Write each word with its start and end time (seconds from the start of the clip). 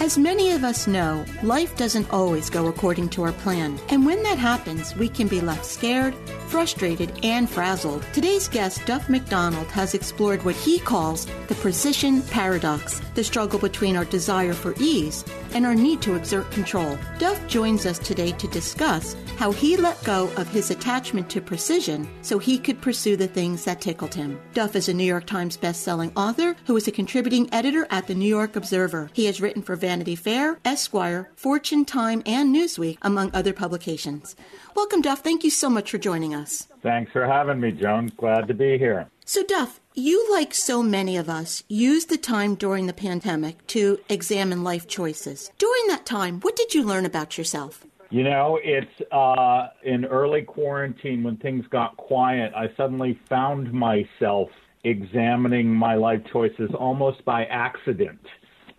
As 0.00 0.16
many 0.16 0.52
of 0.52 0.64
us 0.64 0.86
know, 0.86 1.26
life 1.42 1.76
doesn't 1.76 2.10
always 2.10 2.48
go 2.48 2.68
according 2.68 3.10
to 3.10 3.22
our 3.22 3.34
plan. 3.34 3.78
And 3.90 4.06
when 4.06 4.22
that 4.22 4.38
happens, 4.38 4.96
we 4.96 5.10
can 5.10 5.28
be 5.28 5.42
left 5.42 5.66
scared, 5.66 6.14
frustrated, 6.50 7.12
and 7.24 7.48
frazzled. 7.48 8.04
Today's 8.12 8.48
guest, 8.48 8.84
Duff 8.84 9.08
McDonald, 9.08 9.68
has 9.68 9.94
explored 9.94 10.44
what 10.44 10.56
he 10.56 10.78
calls 10.80 11.26
the 11.46 11.54
precision 11.54 12.22
paradox, 12.22 13.00
the 13.14 13.24
struggle 13.24 13.58
between 13.58 13.96
our 13.96 14.04
desire 14.04 14.52
for 14.52 14.74
ease 14.78 15.24
and 15.54 15.64
our 15.64 15.74
need 15.74 16.02
to 16.02 16.14
exert 16.14 16.50
control. 16.50 16.98
Duff 17.18 17.46
joins 17.46 17.86
us 17.86 17.98
today 17.98 18.32
to 18.32 18.48
discuss 18.48 19.16
how 19.36 19.52
he 19.52 19.76
let 19.76 20.02
go 20.04 20.30
of 20.36 20.48
his 20.48 20.70
attachment 20.70 21.30
to 21.30 21.40
precision 21.40 22.08
so 22.22 22.38
he 22.38 22.58
could 22.58 22.80
pursue 22.82 23.16
the 23.16 23.26
things 23.26 23.64
that 23.64 23.80
tickled 23.80 24.14
him. 24.14 24.38
Duff 24.52 24.76
is 24.76 24.88
a 24.88 24.94
New 24.94 25.04
York 25.04 25.26
Times 25.26 25.56
bestselling 25.56 26.12
author 26.14 26.56
who 26.66 26.76
is 26.76 26.86
a 26.88 26.92
contributing 26.92 27.48
editor 27.52 27.86
at 27.90 28.06
the 28.06 28.14
New 28.14 28.28
York 28.28 28.56
Observer. 28.56 29.10
He 29.12 29.26
has 29.26 29.40
written 29.40 29.62
for 29.62 29.76
Vanity 29.76 30.16
Fair, 30.16 30.58
Esquire, 30.64 31.30
Fortune, 31.36 31.84
Time, 31.84 32.22
and 32.26 32.54
Newsweek, 32.54 32.98
among 33.02 33.30
other 33.32 33.52
publications. 33.52 34.36
Welcome, 34.74 35.02
Duff. 35.02 35.20
Thank 35.20 35.44
you 35.44 35.50
so 35.50 35.68
much 35.68 35.90
for 35.90 35.98
joining 35.98 36.34
us. 36.34 36.68
Thanks 36.82 37.12
for 37.12 37.26
having 37.26 37.60
me, 37.60 37.72
Joan. 37.72 38.12
Glad 38.16 38.48
to 38.48 38.54
be 38.54 38.78
here. 38.78 39.08
So, 39.24 39.44
Duff, 39.44 39.80
you, 39.94 40.30
like 40.32 40.54
so 40.54 40.82
many 40.82 41.16
of 41.16 41.28
us, 41.28 41.62
used 41.68 42.08
the 42.08 42.16
time 42.16 42.54
during 42.54 42.86
the 42.86 42.92
pandemic 42.92 43.66
to 43.68 43.98
examine 44.08 44.64
life 44.64 44.88
choices. 44.88 45.50
During 45.58 45.86
that 45.88 46.06
time, 46.06 46.40
what 46.40 46.56
did 46.56 46.74
you 46.74 46.82
learn 46.84 47.04
about 47.04 47.38
yourself? 47.38 47.86
You 48.10 48.24
know, 48.24 48.58
it's 48.62 49.12
uh, 49.12 49.68
in 49.84 50.04
early 50.04 50.42
quarantine 50.42 51.22
when 51.22 51.36
things 51.36 51.64
got 51.70 51.96
quiet, 51.96 52.52
I 52.56 52.72
suddenly 52.76 53.20
found 53.28 53.72
myself 53.72 54.48
examining 54.82 55.68
my 55.72 55.94
life 55.94 56.22
choices 56.32 56.70
almost 56.74 57.24
by 57.24 57.44
accident, 57.44 58.20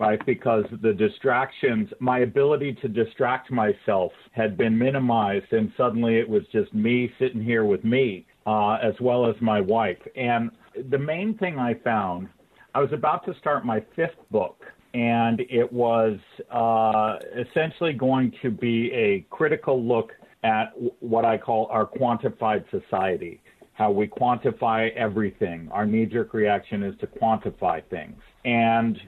right? 0.01 0.25
Because 0.25 0.65
the 0.81 0.93
distractions, 0.93 1.87
my 1.99 2.19
ability 2.19 2.73
to 2.81 2.87
distract 2.87 3.51
myself 3.51 4.11
had 4.31 4.57
been 4.57 4.75
minimized, 4.75 5.53
and 5.53 5.71
suddenly 5.77 6.17
it 6.17 6.27
was 6.27 6.41
just 6.51 6.73
me 6.73 7.11
sitting 7.19 7.43
here 7.43 7.65
with 7.65 7.83
me, 7.83 8.25
uh, 8.47 8.79
as 8.81 8.95
well 8.99 9.29
as 9.29 9.35
my 9.41 9.61
wife. 9.61 9.99
And 10.15 10.49
the 10.89 10.97
main 10.97 11.37
thing 11.37 11.59
I 11.59 11.75
found, 11.83 12.29
I 12.73 12.79
was 12.79 12.91
about 12.93 13.23
to 13.27 13.35
start 13.37 13.63
my 13.63 13.85
fifth 13.95 14.17
book 14.31 14.63
and 14.93 15.39
it 15.49 15.71
was 15.71 16.17
uh, 16.49 17.17
essentially 17.39 17.93
going 17.93 18.33
to 18.41 18.49
be 18.49 18.91
a 18.91 19.25
critical 19.29 19.81
look 19.81 20.11
at 20.43 20.73
what 20.99 21.23
I 21.23 21.37
call 21.37 21.67
our 21.67 21.85
quantified 21.85 22.65
society, 22.71 23.41
how 23.73 23.91
we 23.91 24.07
quantify 24.07 24.93
everything. 24.95 25.69
Our 25.71 25.85
knee-jerk 25.85 26.33
reaction 26.33 26.83
is 26.83 26.93
to 26.99 27.07
quantify 27.07 27.83
things, 27.89 28.19
and 28.43 28.99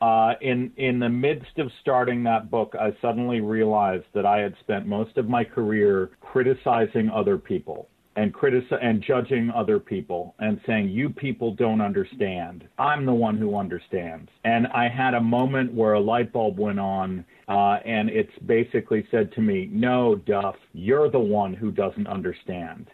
uh, 0.00 0.34
in 0.40 0.72
in 0.76 0.98
the 0.98 1.08
midst 1.08 1.58
of 1.58 1.70
starting 1.80 2.22
that 2.24 2.50
book, 2.50 2.74
I 2.78 2.96
suddenly 3.00 3.40
realized 3.40 4.06
that 4.14 4.26
I 4.26 4.38
had 4.38 4.54
spent 4.60 4.86
most 4.86 5.16
of 5.16 5.28
my 5.28 5.44
career 5.44 6.10
criticizing 6.20 7.10
other 7.10 7.38
people 7.38 7.88
and 8.16 8.34
critici- 8.34 8.78
and 8.82 9.02
judging 9.02 9.50
other 9.50 9.78
people 9.78 10.34
and 10.40 10.60
saying 10.66 10.88
you 10.88 11.08
people 11.08 11.54
don't 11.54 11.80
understand. 11.80 12.66
I'm 12.78 13.06
the 13.06 13.14
one 13.14 13.36
who 13.36 13.56
understands. 13.56 14.28
And 14.44 14.66
I 14.68 14.88
had 14.88 15.14
a 15.14 15.20
moment 15.20 15.72
where 15.72 15.92
a 15.92 16.00
light 16.00 16.32
bulb 16.32 16.58
went 16.58 16.80
on 16.80 17.24
uh, 17.48 17.78
and 17.84 18.10
it's 18.10 18.36
basically 18.46 19.06
said 19.10 19.32
to 19.32 19.40
me, 19.40 19.68
"No, 19.72 20.16
Duff, 20.16 20.56
you're 20.72 21.10
the 21.10 21.18
one 21.18 21.54
who 21.54 21.70
doesn't 21.70 22.06
understand." 22.06 22.88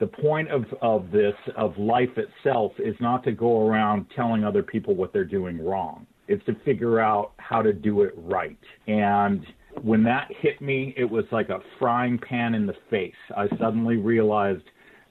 The 0.00 0.06
point 0.06 0.48
of, 0.50 0.64
of 0.80 1.10
this, 1.10 1.34
of 1.56 1.76
life 1.76 2.16
itself, 2.16 2.72
is 2.78 2.96
not 3.00 3.22
to 3.24 3.32
go 3.32 3.68
around 3.68 4.06
telling 4.16 4.44
other 4.44 4.62
people 4.62 4.94
what 4.94 5.12
they're 5.12 5.24
doing 5.26 5.62
wrong. 5.62 6.06
It's 6.30 6.44
to 6.46 6.54
figure 6.64 7.00
out 7.00 7.32
how 7.38 7.60
to 7.60 7.72
do 7.72 8.02
it 8.02 8.14
right. 8.16 8.56
And 8.86 9.44
when 9.82 10.04
that 10.04 10.28
hit 10.40 10.60
me, 10.60 10.94
it 10.96 11.04
was 11.04 11.24
like 11.32 11.48
a 11.48 11.58
frying 11.78 12.18
pan 12.18 12.54
in 12.54 12.66
the 12.66 12.76
face. 12.88 13.12
I 13.36 13.48
suddenly 13.58 13.96
realized 13.96 14.62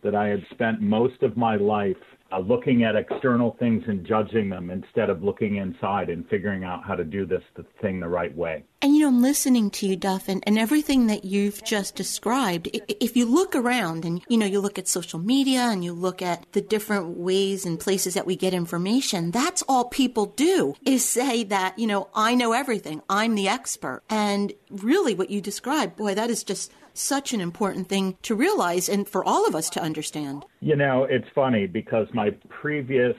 that 0.01 0.15
I 0.15 0.29
had 0.29 0.41
spent 0.51 0.81
most 0.81 1.21
of 1.21 1.35
my 1.35 1.57
life 1.57 1.97
uh, 2.31 2.39
looking 2.39 2.83
at 2.83 2.95
external 2.95 3.55
things 3.59 3.83
and 3.87 4.05
judging 4.05 4.49
them 4.49 4.69
instead 4.69 5.09
of 5.09 5.23
looking 5.23 5.57
inside 5.57 6.09
and 6.09 6.27
figuring 6.29 6.63
out 6.63 6.83
how 6.83 6.95
to 6.95 7.03
do 7.03 7.25
this 7.25 7.43
the 7.55 7.65
thing 7.81 7.99
the 7.99 8.07
right 8.07 8.35
way. 8.35 8.63
And 8.81 8.95
you 8.95 9.01
know, 9.01 9.07
I'm 9.09 9.21
listening 9.21 9.71
to 9.71 9.87
you, 9.87 9.95
Duff, 9.97 10.29
and, 10.29 10.43
and 10.47 10.57
everything 10.57 11.07
that 11.07 11.25
you've 11.25 11.63
just 11.63 11.95
described. 11.95 12.69
If 12.87 13.17
you 13.17 13.25
look 13.25 13.55
around 13.55 14.05
and, 14.05 14.21
you 14.29 14.37
know, 14.37 14.45
you 14.45 14.61
look 14.61 14.79
at 14.79 14.87
social 14.87 15.19
media 15.19 15.61
and 15.61 15.83
you 15.83 15.91
look 15.91 16.21
at 16.21 16.45
the 16.53 16.61
different 16.61 17.17
ways 17.17 17.65
and 17.65 17.79
places 17.79 18.13
that 18.13 18.25
we 18.25 18.35
get 18.37 18.53
information, 18.53 19.31
that's 19.31 19.63
all 19.67 19.85
people 19.85 20.27
do 20.27 20.75
is 20.85 21.03
say 21.03 21.43
that, 21.45 21.77
you 21.77 21.87
know, 21.87 22.09
I 22.13 22.35
know 22.35 22.53
everything. 22.53 23.01
I'm 23.09 23.35
the 23.35 23.49
expert. 23.49 24.01
And 24.09 24.53
really 24.69 25.13
what 25.13 25.29
you 25.29 25.41
described, 25.41 25.97
boy, 25.97 26.15
that 26.15 26.29
is 26.29 26.43
just 26.43 26.71
such 26.99 27.33
an 27.33 27.41
important 27.41 27.87
thing 27.87 28.17
to 28.23 28.35
realize 28.35 28.89
and 28.89 29.07
for 29.07 29.23
all 29.23 29.47
of 29.47 29.55
us 29.55 29.69
to 29.71 29.81
understand. 29.81 30.45
You 30.61 30.75
know, 30.75 31.05
it's 31.05 31.27
funny 31.33 31.67
because 31.67 32.07
my 32.13 32.31
previous 32.49 33.15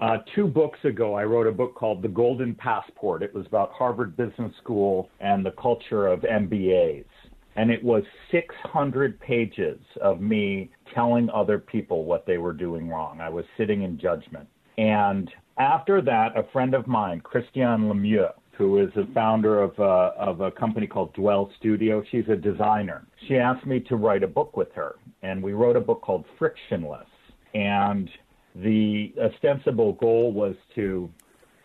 uh, 0.00 0.18
two 0.34 0.46
books 0.46 0.78
ago, 0.84 1.14
I 1.14 1.24
wrote 1.24 1.46
a 1.46 1.52
book 1.52 1.74
called 1.74 2.00
The 2.00 2.08
Golden 2.08 2.54
Passport. 2.54 3.22
It 3.22 3.34
was 3.34 3.46
about 3.46 3.72
Harvard 3.72 4.16
Business 4.16 4.52
School 4.62 5.10
and 5.20 5.44
the 5.44 5.50
culture 5.52 6.06
of 6.06 6.20
MBAs. 6.20 7.04
And 7.56 7.70
it 7.70 7.82
was 7.82 8.02
600 8.30 9.20
pages 9.20 9.78
of 10.00 10.20
me 10.20 10.70
telling 10.94 11.28
other 11.30 11.58
people 11.58 12.04
what 12.04 12.24
they 12.24 12.38
were 12.38 12.54
doing 12.54 12.88
wrong. 12.88 13.20
I 13.20 13.28
was 13.28 13.44
sitting 13.58 13.82
in 13.82 13.98
judgment. 13.98 14.48
And 14.78 15.30
after 15.58 16.00
that, 16.00 16.38
a 16.38 16.44
friend 16.52 16.74
of 16.74 16.86
mine, 16.86 17.20
Christiane 17.20 17.82
Lemieux, 17.82 18.32
who 18.60 18.76
is 18.76 18.90
the 18.94 19.08
founder 19.14 19.62
of 19.62 19.72
a, 19.78 19.82
uh, 19.82 20.14
of 20.18 20.42
a 20.42 20.50
company 20.50 20.86
called 20.86 21.14
Dwell 21.14 21.50
Studio. 21.58 22.04
She's 22.10 22.28
a 22.28 22.36
designer. 22.36 23.06
She 23.26 23.38
asked 23.38 23.64
me 23.64 23.80
to 23.80 23.96
write 23.96 24.22
a 24.22 24.26
book 24.26 24.54
with 24.54 24.70
her, 24.74 24.96
and 25.22 25.42
we 25.42 25.54
wrote 25.54 25.76
a 25.76 25.80
book 25.80 26.02
called 26.02 26.26
Frictionless. 26.38 27.08
And 27.54 28.10
the 28.54 29.14
ostensible 29.18 29.94
goal 29.94 30.32
was 30.32 30.54
to 30.74 31.10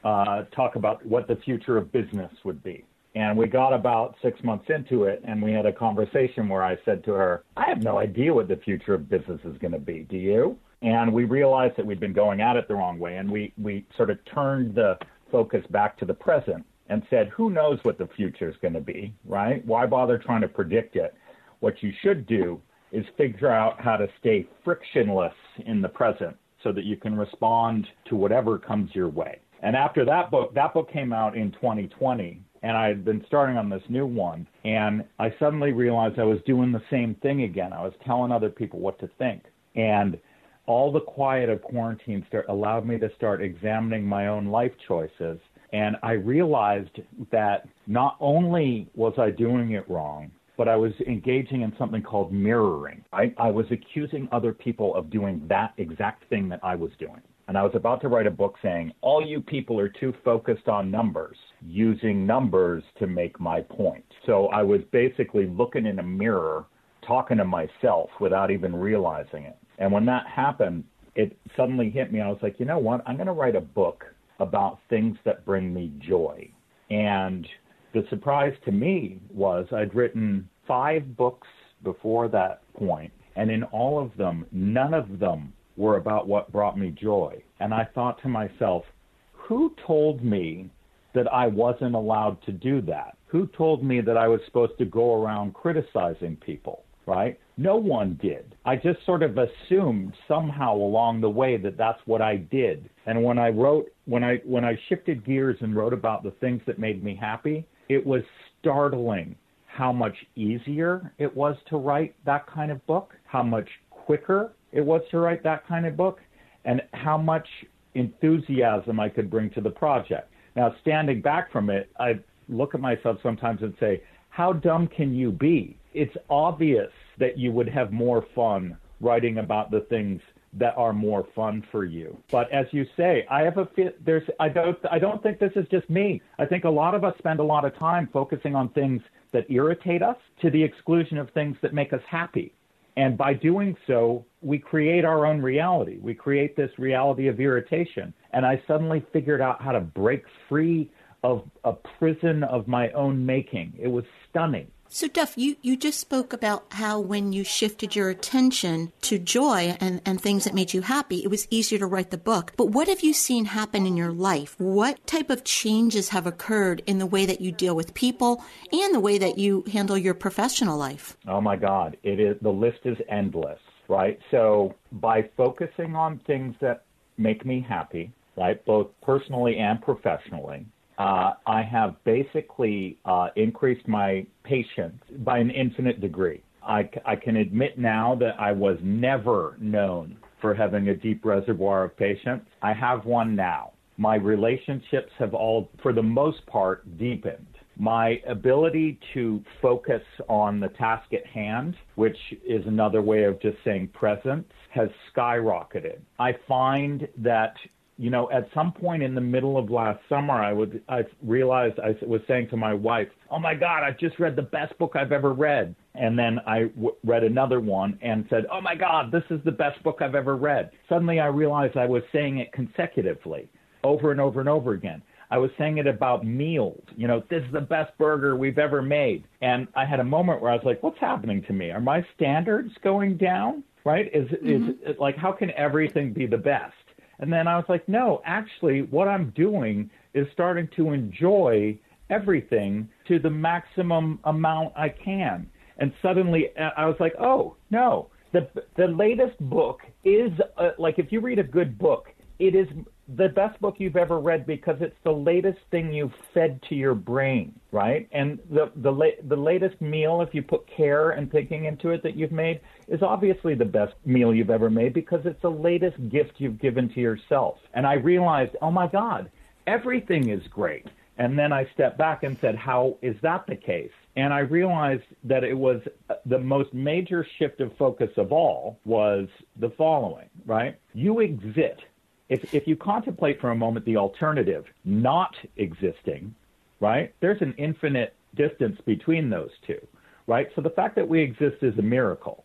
uh, 0.06 0.44
talk 0.56 0.78
about 0.78 1.06
what 1.06 1.28
the 1.28 1.36
future 1.36 1.78
of 1.78 1.92
business 1.92 2.32
would 2.46 2.64
be. 2.64 2.86
And 3.14 3.38
we 3.38 3.48
got 3.48 3.74
about 3.74 4.16
six 4.22 4.42
months 4.42 4.66
into 4.70 5.04
it, 5.04 5.22
and 5.26 5.44
we 5.44 5.52
had 5.52 5.66
a 5.66 5.74
conversation 5.74 6.48
where 6.48 6.64
I 6.64 6.78
said 6.86 7.04
to 7.04 7.12
her, 7.12 7.44
I 7.58 7.66
have 7.68 7.84
no 7.84 7.98
idea 7.98 8.34
what 8.34 8.48
the 8.48 8.58
future 8.64 8.94
of 8.94 9.10
business 9.10 9.42
is 9.44 9.58
going 9.58 9.74
to 9.74 9.80
be. 9.80 10.08
Do 10.10 10.16
you? 10.16 10.58
And 10.82 11.12
we 11.12 11.26
realized 11.26 11.76
that 11.76 11.86
we'd 11.86 12.00
been 12.00 12.14
going 12.14 12.40
at 12.40 12.56
it 12.56 12.70
the 12.70 12.76
wrong 12.76 13.00
way, 13.00 13.18
and 13.18 13.30
we, 13.30 13.52
we 13.58 13.86
sort 13.98 14.10
of 14.10 14.18
turned 14.34 14.76
the 14.76 14.98
focus 15.30 15.66
back 15.72 15.98
to 15.98 16.06
the 16.06 16.14
present 16.14 16.66
and 16.90 17.04
said, 17.10 17.30
who 17.30 17.50
knows 17.50 17.80
what 17.84 17.98
the 17.98 18.08
future 18.16 18.50
is 18.50 18.56
going 18.62 18.74
to 18.74 18.82
be, 18.82 19.14
right? 19.26 19.66
Why 19.66 19.86
bother 19.86 20.18
trying 20.18 20.42
to 20.42 20.48
predict 20.48 20.96
it? 20.96 21.16
What 21.60 21.82
you 21.82 21.92
should 22.02 22.28
do 22.28 22.62
is 22.92 23.06
figure 23.18 23.50
out 23.50 23.82
how 23.82 23.98
to 23.98 24.08
stay 24.20 24.48
frictionless 24.64 25.34
in 25.66 25.82
the 25.82 25.90
present 25.90 26.36
so 26.64 26.72
that 26.72 26.86
you 26.86 26.98
can 26.98 27.18
respond 27.18 27.88
to 28.06 28.16
whatever 28.16 28.58
comes 28.58 28.94
your 28.94 29.10
way. 29.10 29.40
And 29.62 29.76
after 29.76 30.06
that 30.06 30.32
book, 30.32 30.54
that 30.54 30.74
book 30.74 30.92
came 30.92 31.12
out 31.12 31.36
in 31.36 31.52
2020, 31.54 32.42
and 32.62 32.78
I 32.78 32.88
had 32.88 33.04
been 33.04 33.24
starting 33.26 33.58
on 33.58 33.70
this 33.70 33.84
new 33.90 34.06
one, 34.06 34.48
and 34.64 35.04
I 35.20 35.34
suddenly 35.40 35.72
realized 35.72 36.20
I 36.20 36.24
was 36.24 36.40
doing 36.46 36.72
the 36.72 36.84
same 36.90 37.16
thing 37.16 37.44
again. 37.44 37.74
I 37.74 37.84
was 37.84 37.94
telling 38.06 38.32
other 38.32 38.50
people 38.50 38.80
what 38.80 39.00
to 39.00 39.10
think. 39.18 39.44
And 39.76 40.20
all 40.66 40.92
the 40.92 41.00
quiet 41.00 41.50
of 41.50 41.62
quarantine 41.62 42.26
start, 42.28 42.46
allowed 42.50 42.86
me 42.86 42.98
to 43.00 43.14
start 43.16 43.42
examining 43.42 44.06
my 44.06 44.28
own 44.28 44.48
life 44.48 44.72
choices. 44.88 45.40
And 45.74 45.98
I 46.04 46.14
realized 46.14 47.00
that 47.32 47.68
not 47.88 48.18
only 48.20 48.88
was 48.96 49.14
I 49.18 49.30
doing 49.30 49.72
it 49.72 49.90
wrong, 49.90 50.32
but 50.58 50.68
I 50.68 50.76
was 50.76 50.94
engaging 51.06 51.62
in 51.62 51.74
something 51.78 52.02
called 52.02 52.32
mirroring. 52.32 53.04
I, 53.12 53.34
I 53.38 53.52
was 53.52 53.66
accusing 53.72 54.30
other 54.32 54.54
people 54.54 54.96
of 54.96 55.10
doing 55.10 55.46
that 55.50 55.74
exact 55.78 56.30
thing 56.30 56.48
that 56.50 56.62
I 56.64 56.76
was 56.76 56.92
doing. 57.00 57.22
And 57.48 57.58
I 57.58 57.64
was 57.64 57.74
about 57.76 58.02
to 58.02 58.08
write 58.08 58.26
a 58.26 58.32
book 58.32 58.56
saying, 58.64 58.92
all 59.02 59.24
you 59.26 59.40
people 59.40 59.80
are 59.80 59.90
too 59.90 60.14
focused 60.24 60.68
on 60.68 60.90
numbers, 60.90 61.38
using 61.62 62.26
numbers 62.26 62.84
to 63.00 63.06
make 63.06 63.40
my 63.40 63.62
point. 63.62 64.06
So 64.26 64.48
I 64.48 64.64
was 64.64 64.82
basically 64.92 65.46
looking 65.46 65.86
in 65.86 66.00
a 66.00 66.04
mirror, 66.04 66.66
talking 67.06 67.38
to 67.38 67.46
myself 67.46 68.10
without 68.20 68.50
even 68.50 68.76
realizing 68.76 69.44
it. 69.44 69.58
And 69.78 69.92
when 69.92 70.06
that 70.06 70.26
happened, 70.26 70.86
it 71.16 71.38
suddenly 71.56 71.90
hit 71.90 72.12
me. 72.12 72.22
I 72.22 72.30
was 72.30 72.40
like, 72.42 72.60
you 72.60 72.66
know 72.66 72.80
what? 72.80 73.04
I'm 73.06 73.16
going 73.16 73.28
to 73.28 73.34
write 73.34 73.56
a 73.56 73.62
book 73.62 74.06
about 74.40 74.80
things 74.90 75.18
that 75.26 75.46
bring 75.46 75.74
me 75.74 75.92
joy. 76.00 76.50
And 76.90 77.48
the 77.94 78.06
surprise 78.10 78.54
to 78.66 78.72
me 78.72 79.20
was 79.34 79.66
I'd 79.72 79.96
written 79.96 80.50
five 80.68 81.16
books 81.16 81.48
before 81.84 82.28
that 82.30 82.62
point, 82.74 83.12
and 83.36 83.50
in 83.50 83.64
all 83.64 84.00
of 84.00 84.16
them, 84.18 84.46
none 84.52 84.94
of 84.94 85.20
them 85.20 85.54
were 85.78 85.98
about 85.98 86.28
what 86.28 86.52
brought 86.52 86.78
me 86.78 86.92
joy. 86.92 87.42
And 87.60 87.74
I 87.74 87.88
thought 87.94 88.22
to 88.22 88.30
myself, 88.30 88.86
who 89.34 89.74
told 89.86 90.24
me 90.24 90.70
that 91.14 91.32
I 91.32 91.48
wasn't 91.48 91.96
allowed 91.96 92.42
to 92.44 92.52
do 92.52 92.82
that? 92.82 93.18
Who 93.28 93.48
told 93.48 93.84
me 93.84 94.02
that 94.02 94.18
I 94.18 94.28
was 94.28 94.40
supposed 94.46 94.78
to 94.80 94.86
go 94.86 95.22
around 95.22 95.54
criticizing 95.54 96.38
people? 96.38 96.86
right? 97.06 97.40
No 97.58 97.76
one 97.76 98.20
did. 98.22 98.56
I 98.66 98.76
just 98.76 99.06
sort 99.06 99.24
of 99.24 99.38
assumed 99.38 100.14
somehow 100.28 100.76
along 100.76 101.22
the 101.22 101.30
way 101.30 101.58
that 101.58 101.78
that's 101.78 102.00
what 102.06 102.22
I 102.22 102.38
did. 102.38 102.90
And 103.06 103.24
when 103.24 103.38
I 103.38 103.50
wrote, 103.50 103.92
when 104.06 104.24
I 104.24 104.38
when 104.46 104.66
I 104.66 104.78
shifted 104.90 105.26
gears 105.26 105.58
and 105.62 105.76
wrote 105.76 105.94
about 105.94 106.24
the 106.24 106.32
things 106.32 106.62
that 106.68 106.80
made 106.80 107.04
me 107.04 107.16
happy, 107.16 107.66
it 107.90 108.06
was 108.06 108.22
startling 108.60 109.36
how 109.68 109.92
much 109.92 110.16
easier 110.36 111.12
it 111.18 111.36
was 111.36 111.58
to 111.70 111.78
write 111.78 112.16
that 112.26 112.48
kind 112.48 112.72
of 112.72 112.86
book, 112.88 113.14
how 113.26 113.44
much 113.44 113.68
quicker 113.90 114.54
it 114.72 114.82
was 114.82 115.02
to 115.12 115.20
write 115.20 115.44
that 115.44 115.68
kind 115.68 115.86
of 115.86 115.98
book, 115.98 116.20
and 116.64 116.82
how 116.94 117.18
much 117.18 117.48
enthusiasm 117.94 119.00
I 119.00 119.10
could 119.10 119.30
bring 119.30 119.50
to 119.52 119.62
the 119.62 119.70
project. 119.70 120.32
Now, 120.56 120.76
standing 120.82 121.22
back 121.22 121.52
from 121.52 121.70
it, 121.70 121.90
I 122.00 122.20
look 122.48 122.76
at 122.76 122.82
myself 122.82 123.18
sometimes 123.22 123.62
and 123.62 123.74
say, 123.80 124.02
how 124.30 124.54
dumb 124.54 124.88
can 124.88 125.14
you 125.14 125.32
be? 125.32 125.78
it's 125.96 126.16
obvious 126.30 126.92
that 127.18 127.40
you 127.40 127.52
would 127.54 127.70
have 127.70 127.92
more 127.92 128.26
fun 128.36 128.78
writing 129.00 129.38
about 129.40 129.72
the 129.72 129.80
things 129.90 130.22
that 130.58 130.76
are 130.78 130.94
more 130.94 131.28
fun 131.36 131.64
for 131.72 131.86
you. 131.86 132.18
But 132.32 132.52
as 132.52 132.66
you 132.72 132.86
say, 132.96 133.26
I 133.30 133.42
have 133.42 133.58
a 133.58 133.68
there's 134.06 134.28
I 134.40 134.50
don't 134.50 134.78
I 134.90 135.00
don't 135.00 135.22
think 135.22 135.40
this 135.40 135.52
is 135.56 135.66
just 135.70 135.90
me. 135.90 136.22
I 136.40 136.46
think 136.46 136.64
a 136.64 136.70
lot 136.70 136.96
of 136.96 137.04
us 137.04 137.14
spend 137.18 137.40
a 137.40 137.44
lot 137.44 137.66
of 137.66 137.78
time 137.78 138.10
focusing 138.12 138.56
on 138.56 138.70
things 138.70 139.02
that 139.34 139.50
irritate 139.50 140.02
us 140.02 140.18
to 140.42 140.50
the 140.50 140.64
exclusion 140.64 141.18
of 141.18 141.30
things 141.32 141.58
that 141.62 141.74
make 141.74 141.92
us 141.94 142.02
happy. 142.10 142.54
And 142.98 143.18
by 143.18 143.34
doing 143.34 143.76
so, 143.88 144.26
we 144.42 144.58
create 144.58 145.04
our 145.04 145.26
own 145.26 145.42
reality. 145.42 145.98
We 146.02 146.14
create 146.14 146.56
this 146.56 146.72
reality 146.78 147.28
of 147.28 147.40
irritation. 147.40 148.14
And 148.32 148.46
I 148.46 148.62
suddenly 148.68 149.06
figured 149.12 149.42
out 149.42 149.62
how 149.62 149.74
to 149.74 149.82
break 149.82 150.24
free 150.48 150.90
of 151.24 151.44
a 151.64 151.74
prison 151.74 152.44
of 152.44 152.68
my 152.68 152.92
own 152.92 153.26
making. 153.26 153.74
It 153.78 153.88
was 153.88 154.06
stunning. 154.30 154.68
So, 154.96 155.10
Duff, 155.10 155.38
you, 155.38 155.58
you 155.62 155.76
just 155.76 156.00
spoke 156.00 156.32
about 156.32 156.68
how 156.70 157.02
when 157.02 157.34
you 157.34 157.44
shifted 157.44 157.98
your 157.98 158.10
attention 158.10 158.94
to 159.02 159.20
joy 159.20 159.76
and, 159.82 160.02
and 160.06 160.22
things 160.22 160.46
that 160.46 160.54
made 160.54 160.74
you 160.74 160.84
happy, 160.84 161.18
it 161.18 161.30
was 161.30 161.50
easier 161.52 161.78
to 161.80 161.86
write 161.86 162.12
the 162.12 162.18
book. 162.18 162.54
But 162.56 162.70
what 162.70 162.88
have 162.88 163.02
you 163.02 163.12
seen 163.12 163.44
happen 163.44 163.86
in 163.86 163.98
your 163.98 164.14
life? 164.14 164.56
What 164.58 165.06
type 165.06 165.30
of 165.30 165.44
changes 165.44 166.08
have 166.10 166.26
occurred 166.26 166.82
in 166.88 167.00
the 167.00 167.06
way 167.06 167.26
that 167.26 167.42
you 167.42 167.52
deal 167.52 167.76
with 167.76 167.94
people 167.94 168.42
and 168.72 168.96
the 168.96 169.02
way 169.02 169.18
that 169.18 169.38
you 169.38 169.66
handle 169.70 169.98
your 169.98 170.14
professional 170.14 170.78
life? 170.78 171.18
Oh 171.28 171.42
my 171.42 171.58
God, 171.58 171.98
it 172.04 172.22
is 172.22 172.38
the 172.42 172.50
list 172.50 172.80
is 172.86 172.98
endless, 173.10 173.60
right? 173.90 174.18
So 174.32 174.76
by 174.94 175.30
focusing 175.36 175.94
on 175.94 176.20
things 176.20 176.56
that 176.62 176.86
make 177.18 177.46
me 177.46 177.60
happy, 177.68 178.14
right, 178.38 178.64
both 178.64 178.88
personally 179.02 179.58
and 179.58 179.82
professionally, 179.82 180.66
uh, 180.98 181.34
I 181.46 181.62
have 181.62 181.96
basically 182.04 182.98
uh, 183.06 183.30
increased 183.36 183.88
my 183.88 184.26
patience 184.44 185.02
by 185.20 185.40
an 185.40 185.50
infinite 185.50 186.00
degree. 186.00 186.42
I, 186.64 186.90
I 187.06 187.16
can 187.16 187.38
admit 187.38 187.78
now 187.78 188.16
that 188.16 188.40
I 188.40 188.52
was 188.52 188.78
never 188.82 189.58
known 189.60 190.18
for 190.42 190.54
having 190.54 190.90
a 190.90 190.96
deep 190.96 191.24
reservoir 191.24 191.84
of 191.84 191.98
patience. 191.98 192.46
I 192.62 192.74
have 192.74 193.06
one 193.06 193.36
now. 193.36 193.72
My 193.98 194.16
relationships 194.16 195.12
have 195.20 195.34
all, 195.34 195.70
for 195.82 195.94
the 195.94 196.04
most 196.04 196.46
part, 196.48 196.98
deepened. 196.98 197.46
My 197.78 198.22
ability 198.28 199.00
to 199.14 199.44
focus 199.62 200.02
on 200.30 200.60
the 200.60 200.70
task 200.70 201.14
at 201.14 201.26
hand, 201.26 201.76
which 201.96 202.18
is 202.46 202.66
another 202.66 203.02
way 203.02 203.24
of 203.24 203.42
just 203.42 203.58
saying 203.66 203.90
presence, 203.90 204.46
has 204.70 204.90
skyrocketed. 205.14 206.00
I 206.20 206.34
find 206.48 207.08
that 207.18 207.56
you 207.98 208.10
know, 208.10 208.30
at 208.32 208.50
some 208.54 208.74
point 208.74 209.04
in 209.04 209.16
the 209.16 209.22
middle 209.22 209.58
of 209.58 209.70
last 209.70 210.00
summer, 210.10 210.34
I 210.34 210.52
would 210.52 210.82
I 210.90 211.04
realized 211.24 211.80
I 211.80 211.96
was 212.06 212.22
saying 212.28 212.50
to 212.50 212.58
my 212.58 212.74
wife, 212.74 213.08
"Oh 213.32 213.40
my 213.40 213.56
God, 213.56 213.84
I've 213.84 213.98
just 213.98 214.20
read 214.20 214.36
the 214.36 214.42
best 214.42 214.78
book 214.78 214.96
I've 214.96 215.14
ever 215.14 215.32
read." 215.34 215.76
And 215.94 216.20
then 216.20 216.40
I 216.46 216.64
w- 216.64 216.96
read 217.06 217.24
another 217.24 217.62
one 217.62 217.98
and 218.02 218.26
said, 218.30 218.46
"Oh 218.52 218.60
my 218.60 218.76
God, 218.76 219.12
this 219.12 219.24
is 219.30 219.40
the 219.46 219.52
best 219.52 219.82
book 219.82 220.02
I've 220.02 220.16
ever 220.16 220.36
read." 220.36 220.72
Suddenly, 220.90 221.22
I 221.22 221.28
realized 221.28 221.78
I 221.78 221.86
was 221.86 222.04
saying 222.12 222.40
it 222.40 222.52
consecutively, 222.52 223.48
over 223.84 224.12
and 224.12 224.20
over 224.20 224.42
and 224.42 224.50
over 224.50 224.74
again. 224.74 225.02
I 225.32 225.38
was 225.38 225.50
saying 225.58 225.78
it 225.78 225.88
about 225.88 226.26
meals. 226.26 226.84
You 226.98 227.08
know, 227.08 227.24
this 227.30 227.44
is 227.44 227.52
the 227.52 227.62
best 227.62 227.98
burger 227.98 228.36
we've 228.36 228.60
ever 228.60 228.82
made. 228.82 229.24
And 229.42 229.68
I 229.76 229.86
had 229.86 230.00
a 230.00 230.04
moment 230.04 230.42
where 230.42 230.52
I 230.52 230.56
was 230.56 230.66
like, 230.66 230.84
"What's 230.84 231.00
happening 231.00 231.42
to 231.44 231.54
me? 231.54 231.72
Are 231.72 231.80
my 231.80 232.06
standards 232.14 232.74
going 232.84 233.16
down?" 233.16 233.64
Right? 233.86 234.10
Is 234.14 234.28
mm-hmm. 234.30 234.72
is 234.90 234.98
like 235.00 235.16
how 235.16 235.32
can 235.32 235.52
everything 235.52 236.12
be 236.12 236.26
the 236.26 236.38
best? 236.38 236.74
And 237.20 237.32
then 237.32 237.48
I 237.48 237.56
was 237.56 237.66
like, 237.70 237.88
no, 237.88 238.22
actually, 238.26 238.82
what 238.84 239.08
I'm 239.08 239.32
doing 239.36 239.90
is 240.14 240.28
starting 240.34 240.68
to 240.76 240.92
enjoy 240.92 241.80
everything 242.10 242.90
to 243.08 243.20
the 243.20 243.30
maximum 243.30 244.20
amount 244.26 244.74
I 244.76 244.90
can. 244.90 245.50
And 245.78 245.94
suddenly 246.02 246.50
uh, 246.60 246.70
I 246.78 246.86
was 246.86 246.96
like, 247.00 247.14
oh, 247.20 247.56
no. 247.70 248.10
The, 248.34 248.50
the 248.76 248.88
latest 248.88 249.40
book 249.50 249.80
is 250.04 250.32
uh, 250.58 250.72
like 250.78 251.00
if 251.00 251.12
you 251.12 251.22
read 251.22 251.40
a 251.40 251.44
good 251.44 251.78
book, 251.78 252.08
it 252.40 252.54
is 252.54 252.68
the 253.08 253.30
best 253.30 253.60
book 253.62 253.76
you've 253.78 253.96
ever 253.96 254.20
read 254.20 254.48
because 254.48 254.78
it's 254.80 254.96
the 255.04 255.12
latest 255.12 255.60
thing 255.70 255.94
you've 255.94 256.14
fed 256.34 256.60
to 256.70 256.76
your 256.76 256.96
brain, 256.96 257.54
right? 257.72 258.08
And 258.12 258.40
the 258.50 258.72
the 258.78 258.92
la- 258.92 259.22
the 259.28 259.36
latest 259.36 259.80
meal, 259.80 260.22
if 260.22 260.34
you 260.34 260.42
put 260.42 260.66
care 260.68 261.12
and 261.12 261.32
thinking 261.32 261.66
into 261.66 261.90
it 261.90 262.02
that 262.04 262.16
you've 262.16 262.32
made, 262.32 262.62
is 262.88 263.02
obviously 263.04 263.54
the 263.54 263.66
best 263.66 263.94
meal 264.06 264.34
you've 264.34 264.50
ever 264.50 264.70
made 264.70 264.94
because 264.94 265.26
it's 265.26 265.42
the 265.42 265.52
latest 265.52 265.98
gift 266.10 266.34
you've 266.38 266.60
given 266.60 266.90
to 266.90 267.00
yourself. 267.00 267.60
And 267.74 267.86
I 267.86 267.94
realized, 267.94 268.56
oh 268.62 268.72
my 268.72 268.88
God, 268.88 269.30
everything 269.68 270.30
is 270.30 270.42
great. 270.48 270.88
And 271.18 271.40
then 271.40 271.54
I 271.54 271.68
stepped 271.74 271.98
back 271.98 272.24
and 272.24 272.38
said, 272.42 272.56
how 272.56 272.98
is 273.02 273.16
that 273.22 273.46
the 273.48 273.56
case? 273.56 273.92
And 274.18 274.34
I 274.34 274.40
realized 274.40 275.04
that 275.24 275.44
it 275.44 275.58
was 275.58 275.82
uh, 276.10 276.16
the 276.26 276.40
most 276.40 276.74
major 276.74 277.26
shift 277.38 277.62
of 277.62 277.76
focus 277.78 278.10
of 278.18 278.34
all 278.34 278.80
was 278.84 279.28
the 279.58 279.70
following, 279.78 280.30
right? 280.46 280.78
You 280.94 281.22
exist 281.22 281.84
if, 282.30 282.54
if 282.54 282.68
you 282.68 282.76
contemplate 282.76 283.40
for 283.40 283.52
a 283.52 283.56
moment 283.56 283.86
the 283.86 283.98
alternative, 283.98 284.66
not 284.84 285.36
existing, 285.58 286.34
right, 286.80 287.14
there's 287.20 287.42
an 287.42 287.54
infinite 287.58 288.16
distance 288.36 288.80
between 288.86 289.30
those 289.30 289.52
two, 289.66 289.80
right? 290.28 290.50
So 290.56 290.62
the 290.62 290.70
fact 290.70 290.96
that 290.96 291.08
we 291.08 291.22
exist 291.22 291.58
is 291.62 291.78
a 291.78 291.84
miracle, 291.84 292.44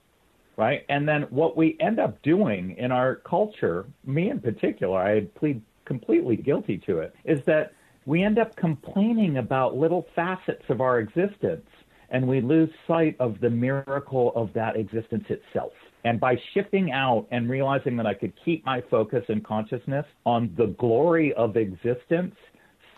right? 0.56 0.84
And 0.88 1.08
then 1.08 1.22
what 1.30 1.56
we 1.56 1.76
end 1.80 1.98
up 1.98 2.20
doing 2.22 2.76
in 2.76 2.92
our 2.92 3.16
culture, 3.16 3.86
me 4.04 4.30
in 4.30 4.40
particular, 4.40 5.00
I 5.00 5.22
plead 5.34 5.62
completely 5.84 6.36
guilty 6.36 6.78
to 6.86 6.98
it, 6.98 7.14
is 7.24 7.44
that 7.46 7.72
we 8.06 8.22
end 8.22 8.38
up 8.38 8.54
complaining 8.56 9.38
about 9.38 9.76
little 9.76 10.06
facets 10.14 10.64
of 10.68 10.80
our 10.80 11.00
existence 11.00 11.66
and 12.10 12.26
we 12.26 12.40
lose 12.40 12.70
sight 12.86 13.16
of 13.20 13.40
the 13.40 13.50
miracle 13.50 14.32
of 14.34 14.52
that 14.52 14.76
existence 14.76 15.24
itself. 15.28 15.72
And 16.04 16.18
by 16.18 16.36
shifting 16.54 16.92
out 16.92 17.26
and 17.30 17.48
realizing 17.48 17.96
that 17.96 18.06
I 18.06 18.14
could 18.14 18.32
keep 18.44 18.64
my 18.64 18.82
focus 18.90 19.24
and 19.28 19.44
consciousness 19.44 20.06
on 20.24 20.54
the 20.56 20.68
glory 20.78 21.32
of 21.34 21.56
existence, 21.56 22.34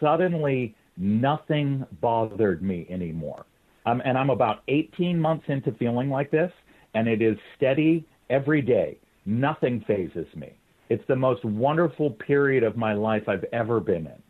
suddenly 0.01 0.75
nothing 0.97 1.85
bothered 2.01 2.63
me 2.63 2.87
anymore. 2.89 3.47
Um, 3.87 4.03
and 4.05 4.17
I'm 4.17 4.31
about 4.31 4.63
18 4.69 5.19
months 5.19 5.45
into 5.49 5.73
feeling 5.73 6.11
like 6.11 6.31
this, 6.31 6.53
and 6.95 7.09
it 7.09 7.21
is 7.21 7.37
steady 7.57 8.07
every 8.31 8.63
day. 8.63 8.99
Nothing 9.27 9.85
phases 9.87 10.27
me. 10.37 10.53
It's 10.89 11.03
the 11.09 11.17
most 11.17 11.45
wonderful 11.45 12.11
period 12.11 12.63
of 12.63 12.77
my 12.77 12.93
life 12.93 13.29
I've 13.29 13.45
ever 13.53 13.81
been 13.81 14.07
in. 14.07 14.23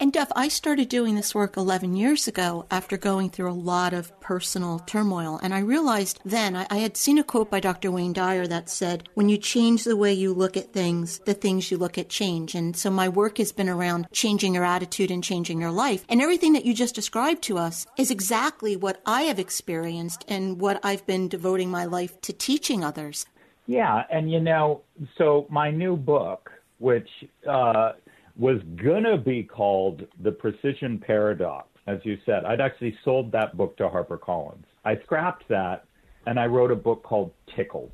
And 0.00 0.14
Duff, 0.14 0.32
I 0.34 0.48
started 0.48 0.88
doing 0.88 1.14
this 1.14 1.34
work 1.34 1.58
11 1.58 1.94
years 1.94 2.26
ago 2.26 2.64
after 2.70 2.96
going 2.96 3.28
through 3.28 3.50
a 3.50 3.52
lot 3.52 3.92
of 3.92 4.18
personal 4.18 4.78
turmoil. 4.78 5.38
And 5.42 5.52
I 5.52 5.58
realized 5.58 6.20
then, 6.24 6.56
I, 6.56 6.66
I, 6.70 6.78
had 6.78 6.96
seen 6.96 7.18
a 7.18 7.22
quote 7.22 7.50
by 7.50 7.60
Dr. 7.60 7.90
Wayne 7.90 8.14
Dyer 8.14 8.46
that 8.46 8.70
said, 8.70 9.10
when 9.12 9.28
you 9.28 9.36
change 9.36 9.84
the 9.84 9.98
way 9.98 10.14
you 10.14 10.32
look 10.32 10.56
at 10.56 10.72
things, 10.72 11.18
the 11.26 11.34
things 11.34 11.70
you 11.70 11.76
look 11.76 11.98
at 11.98 12.08
change. 12.08 12.54
And 12.54 12.74
so 12.74 12.88
my 12.88 13.10
work 13.10 13.36
has 13.36 13.52
been 13.52 13.68
around 13.68 14.08
changing 14.10 14.54
your 14.54 14.64
attitude 14.64 15.10
and 15.10 15.22
changing 15.22 15.60
your 15.60 15.70
life. 15.70 16.06
And 16.08 16.22
everything 16.22 16.54
that 16.54 16.64
you 16.64 16.72
just 16.72 16.94
described 16.94 17.42
to 17.42 17.58
us 17.58 17.86
is 17.98 18.10
exactly 18.10 18.76
what 18.76 19.02
I 19.04 19.24
have 19.24 19.38
experienced 19.38 20.24
and 20.28 20.62
what 20.62 20.80
I've 20.82 21.06
been 21.06 21.28
devoting 21.28 21.70
my 21.70 21.84
life 21.84 22.18
to 22.22 22.32
teaching 22.32 22.82
others. 22.82 23.26
Yeah. 23.66 24.04
And 24.10 24.32
you 24.32 24.40
know, 24.40 24.80
so 25.18 25.46
my 25.50 25.70
new 25.70 25.94
book, 25.94 26.50
which, 26.78 27.10
uh, 27.46 27.92
was 28.40 28.58
going 28.82 29.04
to 29.04 29.18
be 29.18 29.42
called 29.42 30.06
The 30.22 30.32
Precision 30.32 30.98
Paradox, 30.98 31.68
as 31.86 31.98
you 32.04 32.16
said. 32.24 32.46
I'd 32.46 32.62
actually 32.62 32.96
sold 33.04 33.30
that 33.32 33.54
book 33.54 33.76
to 33.76 33.82
HarperCollins. 33.82 34.64
I 34.82 34.96
scrapped 35.04 35.46
that 35.48 35.84
and 36.26 36.40
I 36.40 36.46
wrote 36.46 36.70
a 36.70 36.76
book 36.76 37.02
called 37.02 37.32
Tickled, 37.54 37.92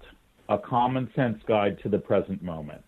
A 0.49 0.57
Common 0.57 1.11
Sense 1.17 1.39
Guide 1.49 1.81
to 1.83 1.89
the 1.89 1.99
Present 1.99 2.45
Moment. 2.45 2.81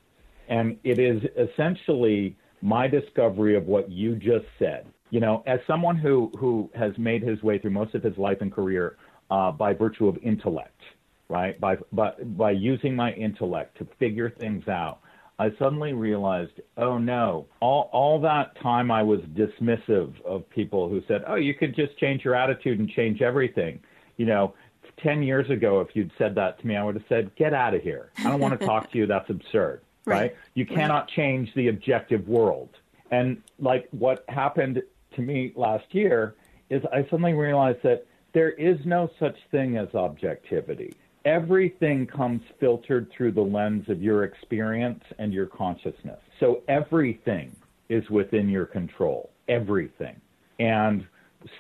And 0.49 0.79
it 0.85 1.01
is 1.01 1.21
essentially 1.37 2.37
my 2.63 2.87
discovery 2.87 3.57
of 3.57 3.67
what 3.67 3.91
you 3.91 4.15
just 4.15 4.47
said. 4.61 4.87
You 5.11 5.19
know, 5.19 5.43
as 5.45 5.59
someone 5.67 5.97
who, 5.97 6.31
who 6.39 6.71
has 6.77 6.97
made 6.97 7.23
his 7.23 7.43
way 7.43 7.59
through 7.59 7.73
most 7.73 7.93
of 7.97 8.05
his 8.05 8.17
life 8.17 8.39
and 8.41 8.53
career 8.53 8.99
uh, 9.33 9.51
by 9.51 9.75
virtue 9.75 10.07
of 10.07 10.17
intellect, 10.19 10.81
right? 11.29 11.61
By, 11.61 11.79
by, 11.93 12.13
by 12.23 12.53
using 12.53 12.95
my 12.95 13.13
intellect 13.15 13.79
to 13.79 13.87
figure 13.99 14.31
things 14.31 14.69
out, 14.69 15.01
I 15.39 15.51
suddenly 15.59 15.93
realized, 15.93 16.61
oh 16.77 16.99
no, 16.99 17.47
all, 17.61 17.89
all 17.93 18.21
that 18.23 18.61
time 18.61 18.91
I 18.91 19.03
was 19.03 19.21
dismissive 19.21 20.21
of 20.25 20.49
people 20.51 20.89
who 20.89 21.01
said, 21.07 21.23
oh, 21.29 21.37
you 21.37 21.55
could 21.55 21.77
just 21.77 21.97
change 21.99 22.25
your 22.25 22.35
attitude 22.35 22.81
and 22.81 22.89
change 22.91 23.23
everything. 23.23 23.79
You 24.17 24.27
know, 24.27 24.55
10 25.03 25.23
years 25.23 25.49
ago, 25.49 25.81
if 25.81 25.95
you'd 25.95 26.11
said 26.19 26.35
that 26.35 26.61
to 26.61 26.67
me, 26.67 26.77
I 26.77 26.83
would 26.83 26.97
have 26.97 27.05
said, 27.09 27.35
get 27.37 27.55
out 27.55 27.73
of 27.73 27.83
here. 27.83 28.11
I 28.19 28.25
don't 28.25 28.41
want 28.41 28.59
to 28.59 28.67
talk 28.67 28.91
to 28.93 28.99
you. 28.99 29.07
That's 29.07 29.31
absurd, 29.31 29.83
right? 30.05 30.21
right? 30.21 30.37
You 30.55 30.67
cannot 30.67 31.03
right. 31.03 31.09
change 31.09 31.55
the 31.55 31.69
objective 31.69 32.27
world. 32.27 32.71
And 33.13 33.41
like 33.61 33.87
what 33.93 34.25
happened 34.29 34.83
to 35.15 35.23
me 35.23 35.53
last 35.55 35.87
year 35.93 36.35
is 36.69 36.83
I 36.93 37.03
suddenly 37.05 37.35
realized 37.35 37.83
that 37.85 38.07
there 38.33 38.51
is 38.51 38.79
no 38.85 39.09
such 39.19 39.37
thing 39.53 39.77
as 39.77 39.95
objectivity 39.95 40.95
everything 41.29 42.07
comes 42.07 42.41
filtered 42.59 43.07
through 43.15 43.31
the 43.31 43.41
lens 43.41 43.85
of 43.91 44.03
your 44.03 44.25
experience 44.25 45.05
and 45.19 45.31
your 45.31 45.45
consciousness. 45.45 46.19
So 46.41 46.63
everything 46.69 47.55
is 47.91 48.09
within 48.09 48.49
your 48.49 48.65
control. 48.65 49.29
Everything. 49.47 50.19
And 50.59 51.07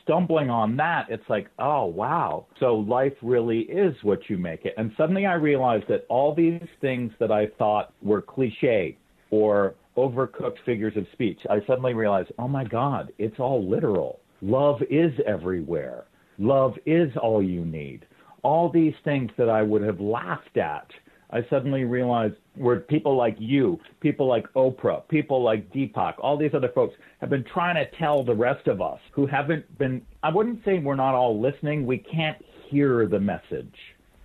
stumbling 0.03 0.49
on 0.49 0.75
that, 0.79 1.07
it's 1.11 1.29
like, 1.29 1.49
oh, 1.59 1.85
wow. 1.85 2.47
So 2.59 2.77
life 2.77 3.13
really 3.21 3.61
is 3.61 3.95
what 4.03 4.31
you 4.31 4.39
make 4.39 4.65
it. 4.65 4.73
And 4.79 4.91
suddenly 4.97 5.27
I 5.27 5.35
realized 5.35 5.85
that 5.89 6.07
all 6.09 6.35
these 6.35 6.67
things 6.81 7.13
that 7.21 7.31
I 7.31 7.49
thought 7.59 7.93
were 8.01 8.23
cliche 8.23 8.97
or 9.31 9.75
overcooked 9.99 10.65
figures 10.65 10.97
of 10.97 11.05
speech, 11.13 11.41
I 11.51 11.59
suddenly 11.67 11.93
realized, 11.93 12.33
oh 12.39 12.49
my 12.49 12.65
God, 12.65 13.13
it's 13.19 13.39
all 13.39 13.69
literal. 13.69 14.21
Love 14.41 14.81
is 14.89 15.13
everywhere. 15.27 16.05
Love 16.39 16.73
is 16.87 17.11
all 17.21 17.43
you 17.43 17.67
need 17.67 18.07
all 18.43 18.69
these 18.69 18.95
things 19.05 19.31
that 19.37 19.49
I 19.49 19.63
would 19.63 19.83
have 19.83 20.01
laughed 20.01 20.57
at, 20.57 20.91
I 21.31 21.45
suddenly 21.51 21.85
realized 21.85 22.37
were 22.57 22.81
people 22.81 23.17
like 23.17 23.37
you, 23.39 23.79
people 24.01 24.27
like 24.27 24.51
Oprah, 24.55 25.07
people 25.09 25.43
like 25.43 25.71
Deepak, 25.73 26.15
all 26.19 26.37
these 26.37 26.55
other 26.55 26.71
folks 26.71 26.95
have 27.21 27.31
been 27.31 27.45
trying 27.45 27.75
to 27.77 27.87
tell 27.97 28.23
the 28.23 28.35
rest 28.35 28.67
of 28.67 28.81
us 28.81 29.01
who 29.13 29.27
haven't 29.27 29.79
been, 29.79 30.03
I 30.23 30.31
wouldn't 30.31 30.65
say 30.65 30.79
we're 30.79 30.95
not 30.95 31.15
all 31.15 31.39
listening, 31.39 31.87
we 31.87 31.99
can't 31.99 32.43
hear 32.69 33.07
the 33.07 33.21
message, 33.21 33.75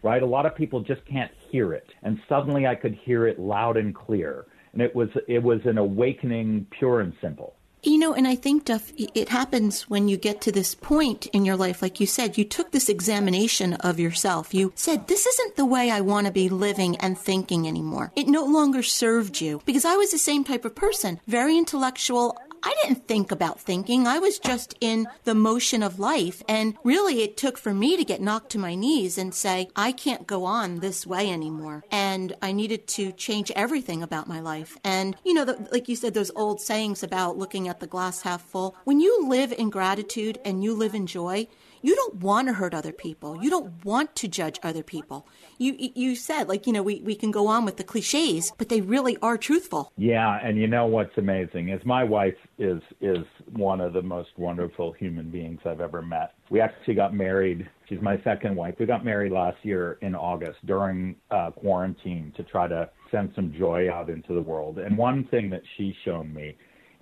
right? 0.01 0.23
A 0.23 0.25
lot 0.25 0.45
of 0.45 0.55
people 0.55 0.81
just 0.81 1.05
can't 1.05 1.31
hear 1.49 1.73
it. 1.73 1.87
And 2.03 2.19
suddenly 2.29 2.67
I 2.67 2.75
could 2.75 2.93
hear 2.93 3.27
it 3.27 3.39
loud 3.39 3.77
and 3.77 3.93
clear. 3.93 4.45
And 4.71 4.81
it 4.81 4.95
was, 4.95 5.09
it 5.27 5.43
was 5.43 5.59
an 5.65 5.77
awakening, 5.77 6.67
pure 6.71 7.01
and 7.01 7.13
simple. 7.21 7.55
You 7.83 7.97
know, 7.97 8.13
and 8.13 8.25
I 8.25 8.35
think, 8.35 8.65
Duff, 8.65 8.93
it 8.97 9.29
happens 9.29 9.89
when 9.89 10.07
you 10.07 10.15
get 10.15 10.39
to 10.41 10.51
this 10.53 10.73
point 10.73 11.25
in 11.27 11.43
your 11.43 11.57
life. 11.57 11.81
Like 11.81 11.99
you 11.99 12.07
said, 12.07 12.37
you 12.37 12.45
took 12.45 12.71
this 12.71 12.87
examination 12.87 13.73
of 13.73 13.99
yourself. 13.99 14.53
You 14.53 14.71
said, 14.75 15.07
this 15.07 15.25
isn't 15.25 15.57
the 15.57 15.65
way 15.65 15.91
I 15.91 15.99
want 15.99 16.25
to 16.27 16.31
be 16.31 16.47
living 16.47 16.95
and 16.97 17.17
thinking 17.17 17.67
anymore. 17.67 18.13
It 18.15 18.27
no 18.27 18.45
longer 18.45 18.83
served 18.83 19.41
you 19.41 19.61
because 19.65 19.83
I 19.83 19.95
was 19.95 20.11
the 20.11 20.17
same 20.17 20.45
type 20.45 20.63
of 20.63 20.75
person, 20.75 21.19
very 21.27 21.57
intellectual. 21.57 22.37
I 22.63 22.73
didn't 22.81 23.07
think 23.07 23.31
about 23.31 23.59
thinking. 23.59 24.07
I 24.07 24.19
was 24.19 24.39
just 24.39 24.75
in 24.79 25.07
the 25.25 25.35
motion 25.35 25.83
of 25.83 25.99
life. 25.99 26.41
And 26.47 26.75
really, 26.83 27.21
it 27.21 27.35
took 27.35 27.57
for 27.57 27.73
me 27.73 27.97
to 27.97 28.05
get 28.05 28.21
knocked 28.21 28.51
to 28.51 28.57
my 28.57 28.73
knees 28.73 29.17
and 29.17 29.35
say, 29.35 29.67
I 29.75 29.91
can't 29.91 30.25
go 30.25 30.45
on 30.45 30.79
this 30.79 31.05
way 31.05 31.29
anymore. 31.29 31.83
And 31.91 32.35
I 32.41 32.53
needed 32.53 32.87
to 32.87 33.11
change 33.11 33.51
everything 33.51 34.01
about 34.01 34.27
my 34.27 34.39
life. 34.39 34.77
And, 34.83 35.17
you 35.25 35.33
know, 35.33 35.45
the, 35.45 35.67
like 35.71 35.89
you 35.89 35.97
said, 35.97 36.13
those 36.13 36.31
old 36.35 36.61
sayings 36.61 37.03
about 37.03 37.37
looking 37.37 37.67
at 37.67 37.81
the 37.81 37.87
glass 37.87 38.21
half 38.21 38.41
full. 38.41 38.75
When 38.85 39.01
you 39.01 39.27
live 39.27 39.51
in 39.51 39.69
gratitude 39.69 40.39
and 40.45 40.63
you 40.63 40.73
live 40.73 40.95
in 40.95 41.05
joy, 41.05 41.47
you 41.83 41.95
don't 41.95 42.15
want 42.15 42.47
to 42.47 42.53
hurt 42.53 42.73
other 42.73 42.93
people. 42.93 43.43
You 43.43 43.49
don't 43.49 43.85
want 43.85 44.15
to 44.15 44.27
judge 44.27 44.59
other 44.63 44.81
people. 44.81 45.27
You 45.59 45.75
you 45.77 46.15
said 46.15 46.47
like 46.47 46.65
you 46.65 46.73
know 46.73 46.81
we, 46.81 47.01
we 47.01 47.13
can 47.13 47.29
go 47.29 47.47
on 47.47 47.65
with 47.65 47.77
the 47.77 47.83
cliches, 47.83 48.51
but 48.57 48.69
they 48.69 48.81
really 48.81 49.17
are 49.21 49.37
truthful. 49.37 49.91
Yeah, 49.97 50.39
and 50.41 50.57
you 50.57 50.65
know 50.65 50.87
what's 50.87 51.15
amazing 51.17 51.69
is 51.69 51.81
my 51.85 52.03
wife 52.03 52.37
is 52.57 52.81
is 53.01 53.25
one 53.51 53.81
of 53.81 53.93
the 53.93 54.01
most 54.01 54.29
wonderful 54.37 54.93
human 54.93 55.29
beings 55.29 55.59
I've 55.65 55.81
ever 55.81 56.01
met. 56.01 56.33
We 56.49 56.61
actually 56.61 56.95
got 56.95 57.13
married. 57.13 57.69
She's 57.89 58.01
my 58.01 58.19
second 58.23 58.55
wife. 58.55 58.75
We 58.79 58.85
got 58.85 59.03
married 59.03 59.33
last 59.33 59.57
year 59.63 59.97
in 60.01 60.15
August 60.15 60.65
during 60.65 61.15
uh, 61.31 61.51
quarantine 61.51 62.33
to 62.37 62.43
try 62.43 62.67
to 62.69 62.89
send 63.11 63.33
some 63.35 63.53
joy 63.53 63.91
out 63.91 64.09
into 64.09 64.33
the 64.33 64.41
world. 64.41 64.79
And 64.79 64.97
one 64.97 65.25
thing 65.25 65.49
that 65.49 65.61
she's 65.75 65.93
shown 66.05 66.33
me 66.33 66.55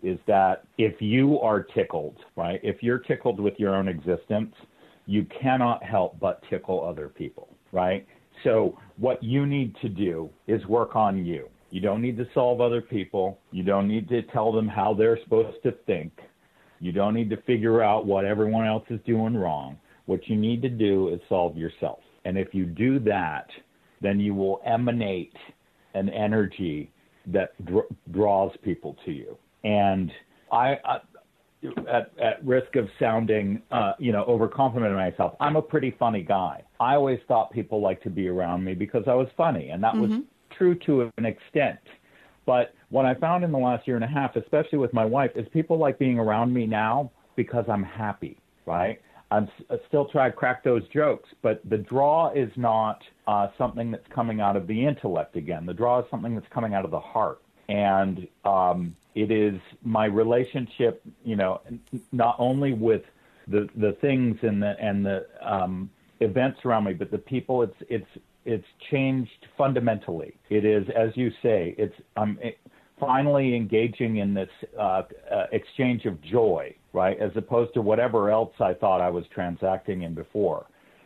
is 0.04 0.18
that 0.28 0.64
if 0.78 0.96
you 1.00 1.40
are 1.40 1.62
tickled, 1.62 2.18
right? 2.36 2.60
If 2.64 2.82
you're 2.82 3.00
tickled 3.00 3.40
with 3.40 3.54
your 3.60 3.76
own 3.76 3.88
existence, 3.88 4.54
you 5.05 5.25
cannot 5.41 5.84
help 5.84 6.20
but 6.20 6.43
tickle 6.50 6.84
other 6.84 7.10
people, 7.10 7.50
right? 7.72 8.08
So 8.43 8.77
what 8.98 9.22
you 9.24 9.46
need 9.46 9.75
to 9.81 9.89
do 9.89 10.29
is 10.48 10.65
work 10.65 10.96
on 10.96 11.25
you. 11.25 11.48
You 11.70 11.79
don't 11.79 12.01
need 12.01 12.17
to 12.17 12.27
solve 12.34 12.60
other 12.60 12.81
people. 12.81 13.39
You 13.51 13.63
don't 13.63 13.88
need 13.88 14.10
to 14.10 14.22
tell 14.24 14.51
them 14.51 14.67
how 14.67 14.93
they're 14.93 15.20
supposed 15.24 15.62
to 15.63 15.72
think. 15.86 16.12
You 16.79 16.91
don't 16.91 17.13
need 17.13 17.29
to 17.29 17.38
figure 17.43 17.81
out 17.81 18.05
what 18.05 18.25
everyone 18.25 18.67
else 18.67 18.84
is 18.89 19.00
doing 19.05 19.36
wrong. 19.36 19.77
What 20.05 20.27
you 20.27 20.36
need 20.36 20.62
to 20.63 20.70
do 20.70 21.10
is 21.10 21.22
solve 21.29 21.55
yourself. 21.55 22.00
And 22.25 22.38
if 22.38 22.53
you 22.53 22.65
do 22.65 23.00
that, 23.00 23.48
then 24.01 24.20
you 24.20 24.34
will 24.34 24.62
emanate 24.65 25.36
an 25.93 26.10
energy 26.10 26.91
that 27.27 27.53
dr- 27.65 27.86
draws 28.12 28.51
people 28.63 28.98
to 29.05 29.12
you. 29.12 29.38
And 29.63 30.12
I, 30.51 30.77
I 30.84 30.98
at, 31.88 32.12
at 32.20 32.44
risk 32.46 32.75
of 32.75 32.88
sounding, 33.00 33.62
uh, 33.72 33.94
you 34.00 34.12
know, 34.12 34.25
overcomplimenting 34.25 34.96
myself, 34.96 35.36
I'm 35.39 35.56
a 35.56 35.62
pretty 35.62 35.96
funny 36.00 36.24
guy. 36.24 36.63
I 36.80 36.96
always 36.96 37.20
thought 37.27 37.51
people 37.51 37.82
liked 37.82 38.03
to 38.03 38.10
be 38.10 38.27
around 38.27 38.63
me 38.63 38.74
because 38.74 39.03
I 39.08 39.13
was 39.13 39.27
funny, 39.38 39.70
and 39.70 39.84
that 39.84 39.94
mm-hmm. 39.94 40.18
was 40.18 40.24
true 40.58 40.75
to 40.86 41.12
an 41.18 41.25
extent. 41.25 41.80
But 42.46 42.74
what 42.89 43.06
I 43.06 43.13
found 43.15 43.44
in 43.44 43.51
the 43.51 43.58
last 43.58 43.88
year 43.88 43.96
and 43.96 44.06
a 44.06 44.08
half, 44.08 44.36
especially 44.36 44.80
with 44.80 44.94
my 44.94 45.06
wife, 45.06 45.32
is 45.36 45.48
people 45.53 45.77
like 45.77 46.00
being 46.00 46.18
around 46.18 46.53
me 46.53 46.65
now 46.65 47.12
because 47.36 47.65
I'm 47.70 47.84
happy, 47.84 48.39
right? 48.65 49.00
I'm 49.30 49.48
I 49.70 49.77
still 49.88 50.06
try 50.06 50.30
to 50.30 50.36
crack 50.36 50.63
those 50.63 50.86
jokes, 50.89 51.30
but 51.41 51.62
the 51.70 51.77
draw 51.77 52.32
is 52.34 52.51
not 52.58 53.01
uh, 53.27 53.48
something 53.58 53.91
that's 53.91 54.06
coming 54.13 54.41
out 54.41 54.58
of 54.58 54.68
the 54.68 54.86
intellect 54.86 55.38
again. 55.38 55.65
The 55.65 55.74
draw 55.74 56.00
is 56.00 56.06
something 56.12 56.36
that's 56.36 56.51
coming 56.53 56.74
out 56.74 56.84
of 56.84 56.91
the 56.91 57.00
heart. 57.00 57.41
And 57.72 58.28
um, 58.44 58.96
it 59.16 59.32
is 59.32 59.60
my 59.82 60.06
relationship, 60.06 61.01
you 61.24 61.38
know, 61.38 61.62
not 62.12 62.36
only 62.38 62.74
with 62.74 63.04
the 63.48 63.70
the 63.75 63.94
things 63.94 64.38
and 64.42 64.62
the 64.62 64.75
and 64.80 65.06
the 65.06 65.25
um, 65.42 65.90
events 66.20 66.60
around 66.66 66.84
me, 66.84 66.94
but 66.94 67.12
the 67.12 67.18
people. 67.18 67.63
It's 67.63 67.82
it's 67.90 68.08
it's 68.46 68.66
changed 68.90 69.48
fundamentally. 69.58 70.36
It 70.50 70.66
is, 70.66 70.86
as 70.96 71.16
you 71.16 71.32
say, 71.42 71.74
it's 71.78 71.96
I'm 72.18 72.38
finally 73.00 73.56
engaging 73.56 74.18
in 74.18 74.34
this 74.34 74.50
uh, 74.78 75.04
uh, 75.32 75.46
exchange 75.54 76.06
of 76.06 76.22
joy, 76.22 76.75
right, 76.92 77.18
as 77.20 77.32
opposed 77.36 77.74
to 77.75 77.82
whatever 77.82 78.30
else 78.30 78.54
I 78.60 78.74
thought 78.74 79.00
I 79.00 79.10
was 79.10 79.25
transacting 79.34 80.01
in 80.01 80.13
before, 80.13 80.66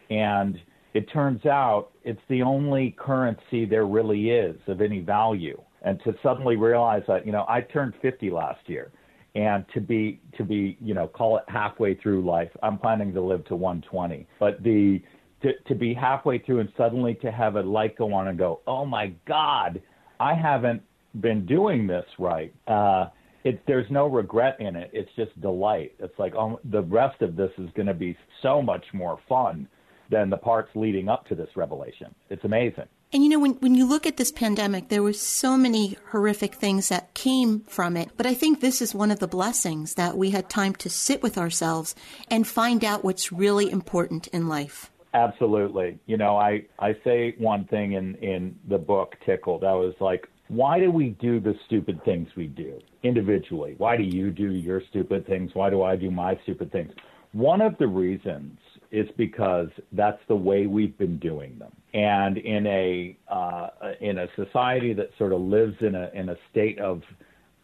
and 0.09 0.59
it 0.95 1.11
turns 1.11 1.45
out 1.45 1.91
it's 2.03 2.21
the 2.27 2.41
only 2.41 2.95
currency 2.97 3.65
there 3.65 3.85
really 3.85 4.31
is 4.31 4.55
of 4.67 4.81
any 4.81 4.99
value 4.99 5.61
and 5.85 6.01
to 6.03 6.13
suddenly 6.21 6.57
realize 6.57 7.03
that 7.07 7.25
you 7.25 7.31
know 7.31 7.45
I 7.47 7.61
turned 7.61 7.93
50 8.01 8.29
last 8.31 8.67
year, 8.67 8.91
and 9.35 9.63
to 9.73 9.79
be 9.79 10.19
to 10.37 10.43
be 10.43 10.77
you 10.81 10.93
know 10.93 11.07
call 11.07 11.37
it 11.37 11.43
halfway 11.47 11.95
through 11.95 12.25
life. 12.25 12.49
I'm 12.61 12.77
planning 12.77 13.13
to 13.13 13.21
live 13.21 13.45
to 13.45 13.55
120, 13.55 14.27
but 14.39 14.61
the 14.63 15.01
to, 15.43 15.51
to 15.67 15.75
be 15.75 15.93
halfway 15.93 16.39
through 16.39 16.59
and 16.59 16.69
suddenly 16.75 17.13
to 17.15 17.31
have 17.31 17.55
a 17.55 17.61
light 17.61 17.97
go 17.97 18.13
on 18.13 18.29
and 18.29 18.37
go, 18.37 18.61
oh 18.65 18.85
my 18.85 19.13
God, 19.27 19.81
I 20.19 20.33
haven't 20.33 20.81
been 21.21 21.45
doing 21.45 21.85
this 21.85 22.05
right. 22.17 22.53
Uh, 22.67 23.07
it, 23.43 23.61
there's 23.67 23.85
no 23.91 24.07
regret 24.07 24.59
in 24.59 24.75
it. 24.75 24.89
It's 24.91 25.09
just 25.15 25.39
delight. 25.39 25.93
It's 25.99 26.17
like 26.17 26.33
oh, 26.35 26.59
the 26.71 26.81
rest 26.81 27.21
of 27.21 27.35
this 27.35 27.51
is 27.59 27.69
going 27.75 27.87
to 27.87 27.93
be 27.93 28.17
so 28.41 28.61
much 28.61 28.83
more 28.91 29.19
fun 29.29 29.67
than 30.09 30.29
the 30.29 30.37
parts 30.37 30.69
leading 30.75 31.09
up 31.09 31.27
to 31.27 31.35
this 31.35 31.49
revelation. 31.55 32.13
It's 32.29 32.43
amazing. 32.43 32.85
And 33.15 33.23
you 33.23 33.29
know, 33.29 33.39
when, 33.39 33.53
when 33.61 33.75
you 33.75 33.87
look 33.87 34.05
at 34.05 34.17
this 34.17 34.29
pandemic, 34.33 34.89
there 34.89 35.01
were 35.01 35.13
so 35.13 35.55
many 35.55 35.95
horrific 36.11 36.55
things 36.55 36.89
that 36.89 37.13
came 37.13 37.61
from 37.61 37.95
it. 37.95 38.09
But 38.17 38.25
I 38.25 38.33
think 38.33 38.59
this 38.59 38.81
is 38.81 38.93
one 38.93 39.09
of 39.09 39.19
the 39.19 39.27
blessings 39.27 39.93
that 39.93 40.17
we 40.17 40.31
had 40.31 40.49
time 40.49 40.75
to 40.75 40.89
sit 40.89 41.23
with 41.23 41.37
ourselves 41.37 41.95
and 42.29 42.45
find 42.45 42.83
out 42.83 43.05
what's 43.05 43.31
really 43.31 43.71
important 43.71 44.27
in 44.33 44.49
life. 44.49 44.91
Absolutely. 45.13 45.97
You 46.07 46.17
know, 46.17 46.35
I, 46.35 46.65
I 46.77 46.97
say 47.05 47.35
one 47.37 47.63
thing 47.63 47.93
in, 47.93 48.15
in 48.15 48.59
the 48.67 48.77
book, 48.77 49.15
Tickled. 49.25 49.63
I 49.63 49.75
was 49.75 49.93
like, 50.01 50.27
why 50.49 50.81
do 50.81 50.91
we 50.91 51.11
do 51.11 51.39
the 51.39 51.55
stupid 51.67 52.03
things 52.03 52.27
we 52.35 52.47
do 52.47 52.81
individually? 53.03 53.75
Why 53.77 53.95
do 53.95 54.03
you 54.03 54.29
do 54.29 54.51
your 54.51 54.81
stupid 54.89 55.25
things? 55.25 55.51
Why 55.53 55.69
do 55.69 55.83
I 55.83 55.95
do 55.95 56.11
my 56.11 56.37
stupid 56.43 56.69
things? 56.69 56.91
One 57.31 57.61
of 57.61 57.77
the 57.77 57.87
reasons 57.87 58.59
is 58.95 59.07
because 59.17 59.67
that's 59.91 60.21
the 60.27 60.35
way 60.35 60.67
we've 60.67 60.97
been 60.97 61.19
doing 61.19 61.57
them. 61.59 61.71
And 61.93 62.37
in 62.37 62.65
a 62.67 63.17
uh, 63.27 63.69
in 64.01 64.19
a 64.19 64.27
society 64.35 64.93
that 64.93 65.09
sort 65.17 65.33
of 65.33 65.41
lives 65.41 65.75
in 65.81 65.95
a 65.95 66.09
in 66.13 66.29
a 66.29 66.35
state 66.51 66.79
of 66.79 67.01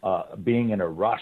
uh, 0.02 0.36
being 0.36 0.70
in 0.70 0.80
a 0.80 0.88
rush, 0.88 1.20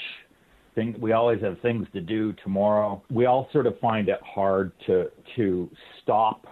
thing, 0.74 0.96
we 1.00 1.12
always 1.12 1.40
have 1.42 1.60
things 1.60 1.86
to 1.92 2.00
do 2.00 2.32
tomorrow. 2.44 3.02
We 3.10 3.26
all 3.26 3.48
sort 3.52 3.66
of 3.66 3.78
find 3.78 4.08
it 4.08 4.20
hard 4.22 4.72
to 4.86 5.10
to 5.36 5.70
stop 6.02 6.46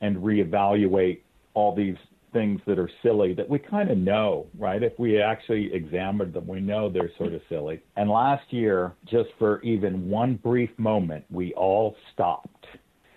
and 0.00 0.16
reevaluate 0.16 1.20
all 1.54 1.74
these 1.74 1.96
things 2.32 2.60
that 2.66 2.78
are 2.78 2.90
silly 3.02 3.34
that 3.34 3.48
we 3.48 3.58
kind 3.58 3.90
of 3.90 3.98
know, 3.98 4.46
right? 4.58 4.82
If 4.82 4.98
we 4.98 5.20
actually 5.20 5.72
examined 5.74 6.32
them, 6.32 6.46
we 6.46 6.60
know 6.60 6.88
they're 6.88 7.10
sort 7.18 7.32
of 7.32 7.42
silly. 7.48 7.80
And 7.96 8.08
last 8.08 8.52
year, 8.52 8.92
just 9.04 9.30
for 9.38 9.60
even 9.62 10.08
one 10.08 10.36
brief 10.36 10.70
moment, 10.78 11.24
we 11.30 11.52
all 11.54 11.96
stopped. 12.12 12.59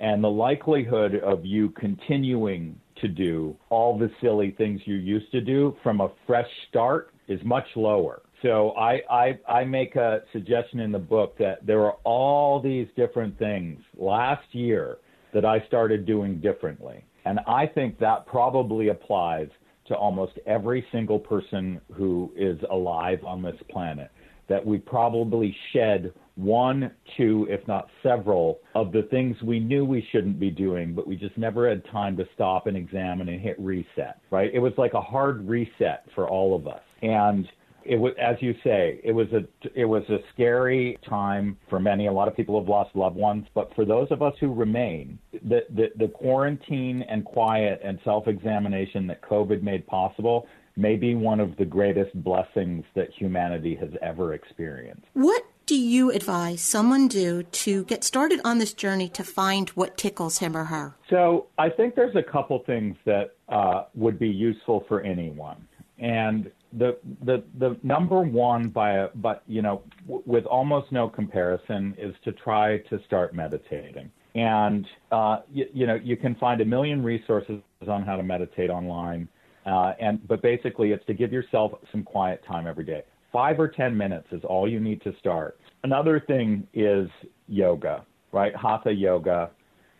And 0.03 0.21
the 0.21 0.29
likelihood 0.29 1.15
of 1.23 1.45
you 1.45 1.69
continuing 1.69 2.77
to 2.99 3.07
do 3.07 3.55
all 3.69 3.97
the 3.97 4.11
silly 4.21 4.53
things 4.57 4.81
you 4.83 4.95
used 4.95 5.31
to 5.31 5.39
do 5.39 5.77
from 5.81 6.01
a 6.01 6.11
fresh 6.27 6.49
start 6.67 7.13
is 7.29 7.39
much 7.45 7.63
lower. 7.77 8.21
So 8.41 8.71
I, 8.71 8.99
I, 9.09 9.39
I 9.47 9.63
make 9.63 9.95
a 9.95 10.19
suggestion 10.33 10.81
in 10.81 10.91
the 10.91 10.99
book 10.99 11.37
that 11.37 11.65
there 11.65 11.85
are 11.85 11.95
all 12.03 12.61
these 12.61 12.85
different 12.97 13.39
things 13.39 13.79
last 13.97 14.43
year 14.51 14.97
that 15.33 15.45
I 15.45 15.65
started 15.67 16.05
doing 16.05 16.41
differently. 16.41 17.05
And 17.23 17.39
I 17.47 17.65
think 17.65 17.97
that 17.99 18.25
probably 18.25 18.89
applies 18.89 19.47
to 19.87 19.95
almost 19.95 20.33
every 20.45 20.85
single 20.91 21.19
person 21.19 21.79
who 21.93 22.29
is 22.35 22.59
alive 22.69 23.19
on 23.25 23.41
this 23.41 23.55
planet. 23.69 24.11
That 24.47 24.65
we 24.65 24.77
probably 24.77 25.55
shed 25.71 26.13
one, 26.35 26.91
two, 27.15 27.47
if 27.49 27.67
not 27.67 27.89
several, 28.01 28.59
of 28.75 28.91
the 28.91 29.03
things 29.03 29.41
we 29.43 29.59
knew 29.59 29.85
we 29.85 30.05
shouldn't 30.11 30.39
be 30.39 30.49
doing, 30.49 30.93
but 30.93 31.07
we 31.07 31.15
just 31.15 31.37
never 31.37 31.69
had 31.69 31.85
time 31.85 32.17
to 32.17 32.27
stop 32.33 32.67
and 32.67 32.75
examine 32.75 33.29
and 33.29 33.39
hit 33.39 33.55
reset, 33.59 34.19
right? 34.31 34.49
It 34.53 34.59
was 34.59 34.73
like 34.77 34.93
a 34.93 35.01
hard 35.01 35.47
reset 35.47 36.05
for 36.15 36.27
all 36.27 36.55
of 36.55 36.67
us. 36.67 36.81
And 37.01 37.47
it 37.85 37.97
was, 37.97 38.13
as 38.19 38.37
you 38.39 38.55
say, 38.63 39.01
it 39.03 39.11
was 39.11 39.27
a 39.33 39.45
it 39.75 39.85
was 39.85 40.03
a 40.09 40.19
scary 40.33 40.97
time 41.07 41.57
for 41.69 41.79
many. 41.79 42.07
A 42.07 42.11
lot 42.11 42.27
of 42.27 42.35
people 42.35 42.59
have 42.59 42.69
lost 42.69 42.95
loved 42.95 43.17
ones, 43.17 43.45
but 43.53 43.73
for 43.75 43.85
those 43.85 44.07
of 44.09 44.21
us 44.21 44.33
who 44.39 44.53
remain, 44.53 45.19
the 45.31 45.65
the, 45.69 45.91
the 45.97 46.07
quarantine 46.07 47.03
and 47.09 47.25
quiet 47.25 47.81
and 47.83 47.99
self 48.03 48.27
examination 48.27 49.05
that 49.07 49.21
COVID 49.21 49.61
made 49.61 49.85
possible 49.85 50.47
may 50.75 50.95
be 50.95 51.15
one 51.15 51.39
of 51.39 51.55
the 51.57 51.65
greatest 51.65 52.11
blessings 52.23 52.83
that 52.95 53.09
humanity 53.11 53.75
has 53.75 53.89
ever 54.01 54.33
experienced. 54.33 55.05
What 55.13 55.43
do 55.65 55.75
you 55.75 56.11
advise 56.11 56.61
someone 56.61 57.07
do 57.07 57.43
to 57.43 57.85
get 57.85 58.03
started 58.03 58.41
on 58.43 58.57
this 58.57 58.73
journey 58.73 59.07
to 59.09 59.23
find 59.23 59.69
what 59.69 59.97
tickles 59.97 60.39
him 60.39 60.57
or 60.57 60.65
her? 60.65 60.95
So 61.09 61.47
I 61.57 61.69
think 61.69 61.95
there's 61.95 62.15
a 62.15 62.23
couple 62.23 62.59
things 62.65 62.97
that 63.05 63.35
uh, 63.49 63.85
would 63.95 64.19
be 64.19 64.27
useful 64.27 64.83
for 64.87 65.01
anyone, 65.01 65.67
and 65.99 66.51
the 66.73 66.97
the 67.23 67.43
the 67.59 67.77
number 67.83 68.21
one 68.21 68.69
by 68.69 68.93
a 68.93 69.09
but 69.15 69.43
you 69.47 69.61
know 69.61 69.83
w- 70.07 70.23
with 70.25 70.45
almost 70.45 70.91
no 70.91 71.07
comparison 71.07 71.95
is 71.97 72.15
to 72.23 72.31
try 72.31 72.79
to 72.89 72.99
start 73.05 73.35
meditating 73.35 74.09
and 74.35 74.87
uh, 75.11 75.39
you, 75.51 75.67
you 75.73 75.85
know 75.85 75.95
you 75.95 76.17
can 76.17 76.35
find 76.35 76.61
a 76.61 76.65
million 76.65 77.03
resources 77.03 77.61
on 77.87 78.03
how 78.03 78.15
to 78.15 78.23
meditate 78.23 78.69
online 78.69 79.27
uh, 79.65 79.93
and 79.99 80.25
but 80.27 80.41
basically 80.41 80.91
it's 80.91 81.05
to 81.05 81.13
give 81.13 81.31
yourself 81.31 81.73
some 81.91 82.03
quiet 82.03 82.43
time 82.45 82.67
every 82.67 82.85
day. 82.85 83.03
Five 83.31 83.59
or 83.59 83.67
ten 83.67 83.95
minutes 83.97 84.27
is 84.31 84.43
all 84.43 84.69
you 84.69 84.79
need 84.79 85.01
to 85.03 85.13
start. 85.19 85.59
Another 85.83 86.19
thing 86.19 86.67
is 86.73 87.09
yoga 87.47 88.05
right? 88.33 88.53
Hatha 88.55 88.91
yoga 88.91 89.51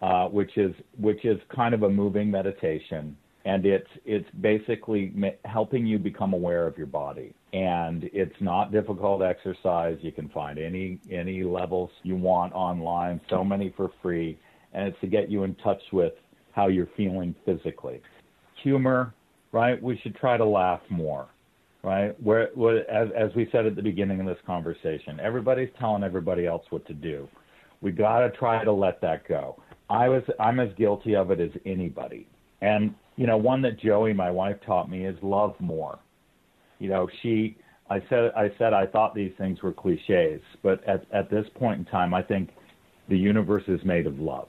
uh, 0.01 0.27
which 0.27 0.57
is 0.57 0.73
which 0.97 1.23
is 1.23 1.39
kind 1.55 1.73
of 1.73 1.83
a 1.83 1.89
moving 1.89 2.29
meditation. 2.29 3.15
And 3.45 3.65
it's 3.65 3.89
it's 4.05 4.29
basically 4.41 5.13
helping 5.45 5.85
you 5.85 5.97
become 5.97 6.33
aware 6.33 6.67
of 6.67 6.77
your 6.77 6.87
body. 6.87 7.33
And 7.53 8.09
it's 8.11 8.35
not 8.41 8.71
difficult 8.71 9.21
exercise. 9.21 9.97
You 10.01 10.11
can 10.11 10.27
find 10.29 10.59
any 10.59 10.99
any 11.09 11.43
levels 11.43 11.89
you 12.03 12.15
want 12.15 12.53
online 12.53 13.21
so 13.29 13.43
many 13.43 13.73
for 13.77 13.91
free. 14.01 14.37
And 14.73 14.87
it's 14.87 14.99
to 15.01 15.07
get 15.07 15.29
you 15.29 15.43
in 15.43 15.55
touch 15.55 15.81
with 15.91 16.13
how 16.51 16.67
you're 16.67 16.89
feeling 16.97 17.35
physically. 17.45 18.01
Humor 18.63 19.13
right? 19.53 19.81
We 19.81 19.97
should 20.03 20.15
try 20.17 20.35
to 20.35 20.45
laugh 20.45 20.81
more 20.89 21.29
right? 21.83 22.15
Where, 22.23 22.49
where 22.55 22.89
as, 22.89 23.09
as 23.15 23.35
we 23.35 23.47
said 23.51 23.65
at 23.65 23.75
the 23.75 23.81
beginning 23.81 24.19
of 24.21 24.25
this 24.25 24.37
conversation 24.45 25.19
everybody's 25.19 25.69
telling 25.79 26.03
everybody 26.03 26.47
else 26.47 26.63
what 26.69 26.85
to 26.87 26.93
do. 26.93 27.27
We 27.81 27.91
got 27.91 28.21
to 28.21 28.29
try 28.31 28.63
to 28.63 28.71
let 28.71 29.01
that 29.01 29.27
go. 29.27 29.61
I 29.89 30.07
was 30.07 30.23
i'm 30.39 30.59
as 30.61 30.69
guilty 30.77 31.15
of 31.15 31.29
it 31.29 31.41
as 31.41 31.51
anybody. 31.65 32.25
And 32.61 32.95
you 33.17 33.27
know, 33.27 33.37
one 33.37 33.61
that 33.63 33.77
Joey, 33.77 34.13
my 34.13 34.31
wife, 34.31 34.55
taught 34.65 34.89
me 34.89 35.05
is 35.05 35.15
love 35.21 35.55
more. 35.59 35.99
You 36.79 36.89
know, 36.89 37.07
she, 37.21 37.57
I 37.89 38.01
said, 38.09 38.31
I 38.35 38.51
said, 38.57 38.73
I 38.73 38.87
thought 38.87 39.13
these 39.13 39.33
things 39.37 39.61
were 39.61 39.73
cliches, 39.73 40.41
but 40.63 40.83
at 40.87 41.05
at 41.11 41.29
this 41.29 41.45
point 41.55 41.79
in 41.79 41.85
time, 41.85 42.13
I 42.13 42.23
think 42.23 42.49
the 43.09 43.17
universe 43.17 43.65
is 43.67 43.83
made 43.83 44.07
of 44.07 44.19
love, 44.19 44.47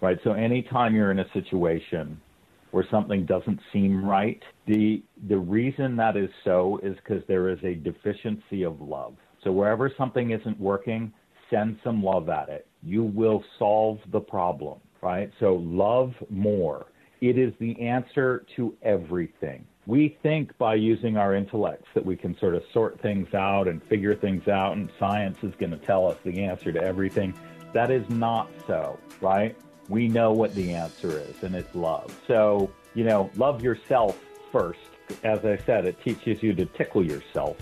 right? 0.00 0.18
So 0.24 0.32
anytime 0.32 0.94
you're 0.94 1.12
in 1.12 1.20
a 1.20 1.32
situation 1.32 2.20
where 2.70 2.86
something 2.90 3.24
doesn't 3.24 3.60
seem 3.72 4.04
right, 4.04 4.42
the 4.66 5.02
the 5.28 5.38
reason 5.38 5.96
that 5.96 6.16
is 6.16 6.30
so 6.44 6.78
is 6.82 6.96
because 6.96 7.22
there 7.26 7.48
is 7.48 7.58
a 7.64 7.74
deficiency 7.74 8.62
of 8.62 8.80
love. 8.80 9.14
So 9.44 9.52
wherever 9.52 9.92
something 9.96 10.30
isn't 10.30 10.58
working, 10.60 11.12
send 11.50 11.78
some 11.82 12.02
love 12.02 12.28
at 12.28 12.48
it. 12.48 12.66
You 12.82 13.02
will 13.02 13.42
solve 13.58 13.98
the 14.10 14.20
problem, 14.20 14.78
right? 15.00 15.30
So 15.40 15.54
love 15.54 16.14
more 16.28 16.86
it 17.20 17.38
is 17.38 17.52
the 17.58 17.80
answer 17.80 18.44
to 18.56 18.76
everything. 18.82 19.66
We 19.86 20.16
think 20.22 20.56
by 20.58 20.74
using 20.74 21.16
our 21.16 21.34
intellects 21.34 21.88
that 21.94 22.04
we 22.04 22.16
can 22.16 22.38
sort 22.38 22.54
of 22.54 22.62
sort 22.72 23.00
things 23.00 23.32
out 23.34 23.68
and 23.68 23.82
figure 23.84 24.14
things 24.14 24.46
out, 24.46 24.76
and 24.76 24.90
science 24.98 25.38
is 25.42 25.54
going 25.58 25.70
to 25.70 25.78
tell 25.78 26.06
us 26.06 26.16
the 26.24 26.44
answer 26.44 26.72
to 26.72 26.82
everything. 26.82 27.34
That 27.72 27.90
is 27.90 28.08
not 28.08 28.50
so, 28.66 28.98
right? 29.20 29.56
We 29.88 30.08
know 30.08 30.32
what 30.32 30.54
the 30.54 30.74
answer 30.74 31.18
is, 31.18 31.42
and 31.42 31.54
it's 31.54 31.74
love. 31.74 32.14
So, 32.26 32.70
you 32.94 33.04
know, 33.04 33.30
love 33.36 33.62
yourself 33.62 34.18
first. 34.52 34.80
As 35.24 35.44
I 35.44 35.56
said, 35.56 35.86
it 35.86 36.02
teaches 36.02 36.42
you 36.42 36.52
to 36.54 36.66
tickle 36.66 37.04
yourself 37.04 37.56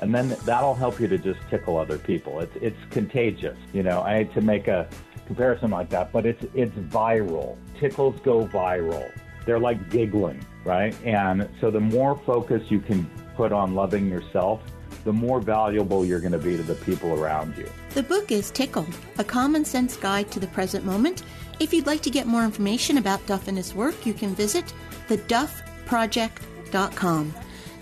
and 0.00 0.14
then 0.14 0.34
that'll 0.44 0.74
help 0.74 0.98
you 1.00 1.08
to 1.08 1.18
just 1.18 1.40
tickle 1.48 1.76
other 1.76 1.98
people. 1.98 2.40
It's 2.40 2.56
it's 2.56 2.78
contagious. 2.90 3.58
You 3.72 3.82
know, 3.82 4.02
I 4.02 4.16
hate 4.16 4.34
to 4.34 4.40
make 4.40 4.68
a 4.68 4.88
comparison 5.26 5.70
like 5.70 5.90
that, 5.90 6.12
but 6.12 6.26
it's 6.26 6.44
it's 6.54 6.74
viral. 6.74 7.56
Tickles 7.78 8.18
go 8.20 8.46
viral. 8.46 9.10
They're 9.46 9.58
like 9.58 9.90
giggling, 9.90 10.44
right? 10.64 10.94
And 11.04 11.48
so 11.60 11.70
the 11.70 11.80
more 11.80 12.18
focus 12.26 12.70
you 12.70 12.80
can 12.80 13.10
put 13.36 13.52
on 13.52 13.74
loving 13.74 14.08
yourself, 14.08 14.62
the 15.04 15.12
more 15.12 15.40
valuable 15.40 16.04
you're 16.04 16.20
going 16.20 16.32
to 16.32 16.38
be 16.38 16.56
to 16.56 16.62
the 16.62 16.74
people 16.74 17.18
around 17.18 17.56
you. 17.56 17.68
The 17.94 18.02
book 18.02 18.30
is 18.30 18.50
Tickled, 18.50 18.94
a 19.18 19.24
common 19.24 19.64
sense 19.64 19.96
guide 19.96 20.30
to 20.32 20.40
the 20.40 20.46
present 20.48 20.84
moment. 20.84 21.22
If 21.60 21.72
you'd 21.74 21.86
like 21.86 22.02
to 22.02 22.10
get 22.10 22.26
more 22.26 22.42
information 22.42 22.98
about 22.98 23.24
Duff 23.26 23.46
and 23.46 23.56
his 23.56 23.72
work, 23.74 24.04
you 24.06 24.14
can 24.14 24.34
visit 24.34 24.72
theduffproject.com. 25.08 27.34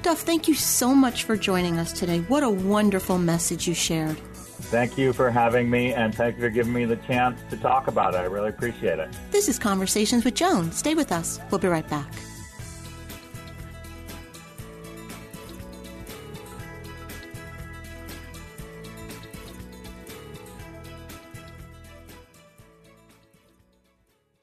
Duff, 0.02 0.20
thank 0.20 0.46
you 0.48 0.54
so 0.54 0.94
much 0.94 1.24
for 1.24 1.36
joining 1.36 1.78
us 1.78 1.92
today. 1.92 2.20
What 2.22 2.42
a 2.42 2.50
wonderful 2.50 3.18
message 3.18 3.68
you 3.68 3.74
shared. 3.74 4.18
Thank 4.18 4.98
you 4.98 5.12
for 5.12 5.30
having 5.30 5.70
me, 5.70 5.94
and 5.94 6.12
thank 6.14 6.36
you 6.36 6.42
for 6.42 6.50
giving 6.50 6.72
me 6.72 6.86
the 6.86 6.96
chance 6.96 7.40
to 7.50 7.56
talk 7.56 7.86
about 7.86 8.14
it. 8.14 8.18
I 8.18 8.24
really 8.24 8.48
appreciate 8.48 8.98
it. 8.98 9.08
This 9.30 9.48
is 9.48 9.60
Conversations 9.60 10.24
with 10.24 10.34
Joan. 10.34 10.72
Stay 10.72 10.96
with 10.96 11.12
us. 11.12 11.38
We'll 11.50 11.60
be 11.60 11.68
right 11.68 11.88
back. 11.88 12.12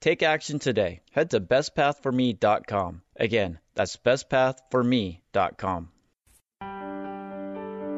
Take 0.00 0.22
action 0.22 0.58
today. 0.58 1.00
Head 1.10 1.30
to 1.30 1.40
bestpathforme.com. 1.40 3.02
Again, 3.16 3.58
that's 3.74 3.96
bestpathforme.com. 3.96 5.88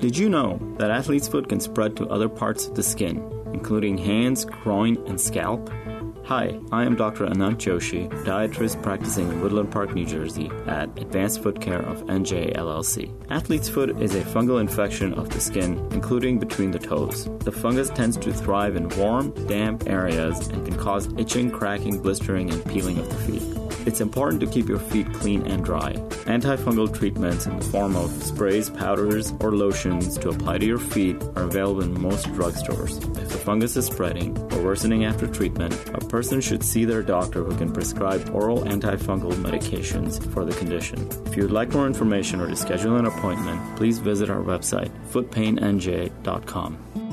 Did 0.00 0.16
you 0.16 0.28
know 0.28 0.60
that 0.78 0.92
athlete's 0.92 1.26
foot 1.26 1.48
can 1.48 1.58
spread 1.58 1.96
to 1.96 2.06
other 2.06 2.28
parts 2.28 2.68
of 2.68 2.76
the 2.76 2.84
skin, 2.84 3.16
including 3.52 3.98
hands, 3.98 4.44
groin, 4.44 4.96
and 5.08 5.20
scalp? 5.20 5.68
Hi, 6.22 6.56
I 6.70 6.84
am 6.84 6.94
Dr. 6.94 7.26
Anant 7.26 7.56
Joshi, 7.56 8.08
dietitian 8.22 8.80
practicing 8.80 9.28
in 9.28 9.40
Woodland 9.40 9.72
Park, 9.72 9.92
New 9.94 10.04
Jersey 10.06 10.52
at 10.68 10.96
Advanced 11.00 11.42
Foot 11.42 11.60
Care 11.60 11.82
of 11.82 12.04
NJ 12.04 12.54
LLC. 12.54 13.12
Athlete's 13.28 13.68
foot 13.68 14.00
is 14.00 14.14
a 14.14 14.20
fungal 14.20 14.60
infection 14.60 15.14
of 15.14 15.30
the 15.30 15.40
skin, 15.40 15.84
including 15.90 16.38
between 16.38 16.70
the 16.70 16.78
toes. 16.78 17.28
The 17.40 17.50
fungus 17.50 17.90
tends 17.90 18.16
to 18.18 18.32
thrive 18.32 18.76
in 18.76 18.88
warm, 18.90 19.32
damp 19.48 19.88
areas 19.88 20.46
and 20.46 20.64
can 20.64 20.76
cause 20.76 21.12
itching, 21.18 21.50
cracking, 21.50 22.00
blistering, 22.00 22.52
and 22.52 22.64
peeling 22.66 22.98
of 22.98 23.08
the 23.08 23.16
feet. 23.16 23.67
It's 23.88 24.02
important 24.02 24.40
to 24.42 24.46
keep 24.46 24.68
your 24.68 24.78
feet 24.78 25.10
clean 25.14 25.46
and 25.46 25.64
dry. 25.64 25.94
Antifungal 26.26 26.94
treatments 26.94 27.46
in 27.46 27.58
the 27.58 27.64
form 27.64 27.96
of 27.96 28.10
sprays, 28.22 28.68
powders, 28.68 29.32
or 29.40 29.56
lotions 29.56 30.18
to 30.18 30.28
apply 30.28 30.58
to 30.58 30.66
your 30.66 30.78
feet 30.78 31.16
are 31.36 31.44
available 31.44 31.82
in 31.82 31.98
most 31.98 32.26
drugstores. 32.26 32.98
If 33.16 33.30
the 33.30 33.38
fungus 33.38 33.78
is 33.78 33.86
spreading 33.86 34.36
or 34.52 34.62
worsening 34.62 35.06
after 35.06 35.26
treatment, 35.26 35.72
a 35.94 36.00
person 36.04 36.42
should 36.42 36.62
see 36.62 36.84
their 36.84 37.02
doctor 37.02 37.42
who 37.42 37.56
can 37.56 37.72
prescribe 37.72 38.28
oral 38.34 38.60
antifungal 38.64 39.32
medications 39.32 40.22
for 40.34 40.44
the 40.44 40.54
condition. 40.56 41.08
If 41.24 41.34
you 41.34 41.44
would 41.44 41.52
like 41.52 41.72
more 41.72 41.86
information 41.86 42.42
or 42.42 42.48
to 42.48 42.56
schedule 42.56 42.96
an 42.96 43.06
appointment, 43.06 43.78
please 43.78 44.00
visit 44.00 44.28
our 44.28 44.42
website, 44.42 44.90
footpainnj.com. 45.12 47.07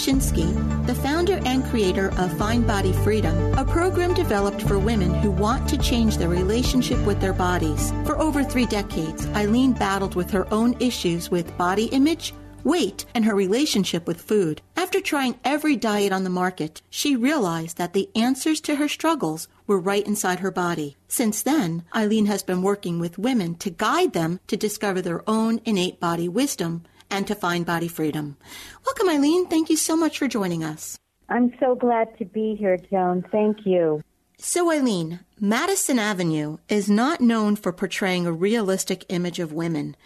Eileen 0.00 0.86
the 0.86 0.94
founder 0.94 1.40
and 1.44 1.62
creator 1.66 2.08
of 2.16 2.32
Find 2.38 2.66
Body 2.66 2.92
Freedom, 3.04 3.36
a 3.58 3.66
program 3.66 4.14
developed 4.14 4.62
for 4.62 4.78
women 4.78 5.12
who 5.12 5.30
want 5.30 5.68
to 5.68 5.76
change 5.76 6.16
their 6.16 6.30
relationship 6.30 6.98
with 7.04 7.20
their 7.20 7.34
bodies. 7.34 7.92
For 8.06 8.18
over 8.18 8.42
three 8.42 8.64
decades, 8.64 9.26
Eileen 9.28 9.72
battled 9.72 10.14
with 10.14 10.30
her 10.30 10.50
own 10.54 10.74
issues 10.80 11.30
with 11.30 11.56
body 11.58 11.84
image, 11.86 12.32
weight, 12.64 13.04
and 13.14 13.26
her 13.26 13.34
relationship 13.34 14.06
with 14.06 14.22
food. 14.22 14.62
After 14.74 15.02
trying 15.02 15.38
every 15.44 15.76
diet 15.76 16.12
on 16.12 16.24
the 16.24 16.30
market, 16.30 16.80
she 16.88 17.14
realized 17.14 17.76
that 17.76 17.92
the 17.92 18.08
answers 18.14 18.62
to 18.62 18.76
her 18.76 18.88
struggles 18.88 19.48
were 19.66 19.78
right 19.78 20.06
inside 20.06 20.40
her 20.40 20.50
body. 20.50 20.96
Since 21.08 21.42
then, 21.42 21.84
Eileen 21.94 22.24
has 22.24 22.42
been 22.42 22.62
working 22.62 23.00
with 23.00 23.18
women 23.18 23.54
to 23.56 23.68
guide 23.68 24.14
them 24.14 24.40
to 24.46 24.56
discover 24.56 25.02
their 25.02 25.28
own 25.28 25.60
innate 25.66 26.00
body 26.00 26.26
wisdom 26.26 26.84
and 27.10 27.26
to 27.26 27.34
find 27.34 27.66
body 27.66 27.88
freedom. 27.88 28.36
Welcome, 28.84 29.08
Eileen. 29.08 29.46
Thank 29.46 29.70
you 29.70 29.76
so 29.76 29.96
much 29.96 30.18
for 30.18 30.28
joining 30.28 30.64
us. 30.64 30.98
I'm 31.28 31.52
so 31.60 31.74
glad 31.74 32.16
to 32.18 32.24
be 32.24 32.56
here, 32.56 32.76
Joan. 32.76 33.24
Thank 33.30 33.64
you. 33.64 34.02
So, 34.38 34.72
Eileen, 34.72 35.20
Madison 35.38 35.98
Avenue 35.98 36.58
is 36.68 36.88
not 36.88 37.20
known 37.20 37.56
for 37.56 37.72
portraying 37.72 38.26
a 38.26 38.32
realistic 38.32 39.04
image 39.08 39.38
of 39.38 39.52
women. 39.52 39.96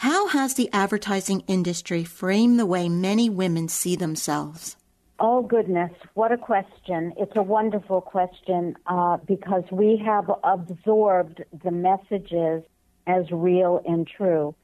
How 0.00 0.28
has 0.28 0.54
the 0.54 0.68
advertising 0.72 1.44
industry 1.46 2.04
framed 2.04 2.58
the 2.58 2.66
way 2.66 2.88
many 2.88 3.30
women 3.30 3.68
see 3.68 3.96
themselves? 3.96 4.76
Oh, 5.18 5.40
goodness. 5.40 5.92
What 6.12 6.32
a 6.32 6.36
question. 6.36 7.14
It's 7.16 7.36
a 7.36 7.42
wonderful 7.42 8.02
question 8.02 8.76
uh, 8.86 9.16
because 9.26 9.64
we 9.70 10.02
have 10.04 10.30
absorbed 10.44 11.42
the 11.64 11.70
messages 11.70 12.62
as 13.06 13.30
real 13.30 13.80
and 13.86 14.06
true. 14.06 14.54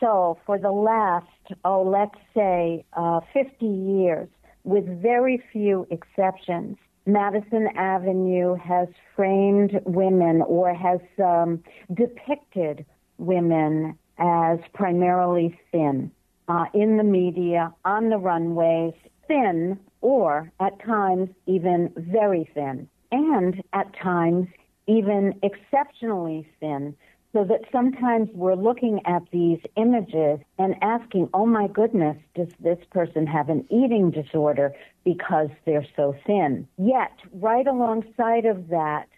So, 0.00 0.38
for 0.44 0.58
the 0.58 0.72
last, 0.72 1.31
oh, 1.64 1.82
let's 1.82 2.18
say 2.34 2.84
uh, 2.94 3.20
50 3.32 3.66
years, 3.66 4.28
with 4.64 4.84
very 5.00 5.42
few 5.52 5.86
exceptions, 5.90 6.76
Madison 7.06 7.68
Avenue 7.76 8.54
has 8.54 8.88
framed 9.16 9.80
women 9.84 10.42
or 10.42 10.72
has 10.72 11.00
um, 11.22 11.62
depicted 11.92 12.86
women 13.18 13.98
as 14.18 14.58
primarily 14.72 15.58
thin 15.72 16.10
uh, 16.48 16.66
in 16.74 16.96
the 16.96 17.04
media, 17.04 17.72
on 17.84 18.10
the 18.10 18.18
runways, 18.18 18.94
thin, 19.26 19.78
or 20.00 20.52
at 20.60 20.80
times 20.84 21.28
even 21.46 21.92
very 21.96 22.48
thin, 22.54 22.88
and 23.10 23.62
at 23.72 23.92
times 23.96 24.46
even 24.86 25.32
exceptionally 25.42 26.46
thin. 26.60 26.94
So 27.32 27.44
that 27.44 27.62
sometimes 27.72 28.28
we're 28.34 28.54
looking 28.54 29.00
at 29.06 29.22
these 29.32 29.58
images 29.76 30.40
and 30.58 30.74
asking, 30.82 31.30
oh 31.32 31.46
my 31.46 31.66
goodness, 31.66 32.18
does 32.34 32.48
this 32.60 32.78
person 32.90 33.26
have 33.26 33.48
an 33.48 33.64
eating 33.70 34.10
disorder 34.10 34.74
because 35.02 35.48
they're 35.64 35.86
so 35.96 36.14
thin? 36.26 36.68
Yet, 36.76 37.12
right 37.32 37.66
alongside 37.66 38.44
of 38.44 38.68
that, 38.68 39.08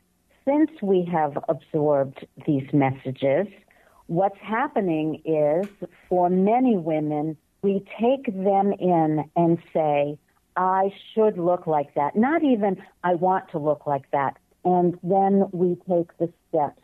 since 0.44 0.70
we 0.80 1.08
have 1.10 1.36
absorbed 1.48 2.24
these 2.46 2.72
messages, 2.72 3.48
what's 4.06 4.38
happening 4.38 5.20
is 5.24 5.66
for 6.08 6.30
many 6.30 6.76
women, 6.76 7.36
we 7.62 7.84
take 8.00 8.26
them 8.26 8.72
in 8.78 9.28
and 9.34 9.58
say, 9.72 10.18
I 10.56 10.92
should 11.12 11.36
look 11.36 11.66
like 11.66 11.94
that. 11.94 12.14
Not 12.14 12.44
even, 12.44 12.80
I 13.02 13.14
want 13.14 13.50
to 13.50 13.58
look 13.58 13.88
like 13.88 14.08
that. 14.12 14.36
And 14.64 14.96
then 15.02 15.48
we 15.52 15.76
take 15.88 16.16
the 16.18 16.32
steps 16.48 16.80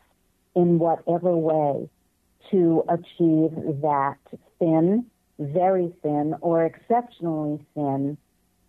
in 0.55 0.79
whatever 0.79 1.35
way 1.35 1.89
to 2.51 2.83
achieve 2.89 3.51
that 3.81 4.17
thin, 4.59 5.05
very 5.39 5.93
thin, 6.01 6.35
or 6.41 6.65
exceptionally 6.65 7.65
thin 7.73 8.17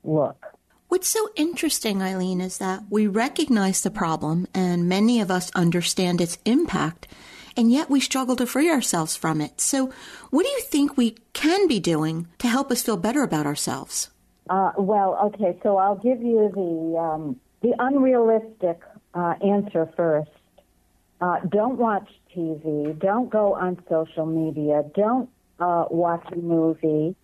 look. 0.04 0.44
What's 0.88 1.08
so 1.08 1.30
interesting, 1.36 2.02
Eileen, 2.02 2.40
is 2.40 2.58
that 2.58 2.82
we 2.90 3.06
recognize 3.06 3.80
the 3.80 3.90
problem 3.90 4.46
and 4.52 4.88
many 4.88 5.20
of 5.20 5.30
us 5.30 5.50
understand 5.54 6.20
its 6.20 6.36
impact, 6.44 7.08
and 7.56 7.72
yet 7.72 7.88
we 7.88 7.98
struggle 7.98 8.36
to 8.36 8.46
free 8.46 8.70
ourselves 8.70 9.16
from 9.16 9.40
it. 9.40 9.60
So, 9.60 9.90
what 10.30 10.44
do 10.44 10.50
you 10.50 10.60
think 10.60 10.96
we 10.96 11.16
can 11.32 11.66
be 11.66 11.80
doing 11.80 12.28
to 12.38 12.46
help 12.46 12.70
us 12.70 12.82
feel 12.82 12.98
better 12.98 13.22
about 13.22 13.46
ourselves? 13.46 14.10
Uh, 14.50 14.72
well, 14.76 15.18
okay, 15.24 15.58
so 15.62 15.78
I'll 15.78 15.96
give 15.96 16.20
you 16.20 16.50
the 16.54 16.98
um, 16.98 17.40
the 17.62 17.74
unrealistic 17.78 18.82
uh, 19.14 19.34
answer 19.42 19.90
first. 19.96 20.30
Uh, 21.22 21.38
don't 21.50 21.78
watch 21.78 22.08
TV. 22.36 22.98
Don't 22.98 23.30
go 23.30 23.54
on 23.54 23.80
social 23.88 24.26
media. 24.26 24.82
Don't 24.96 25.30
uh, 25.60 25.84
watch 25.88 26.26
a 26.32 26.36
movie. 26.36 27.14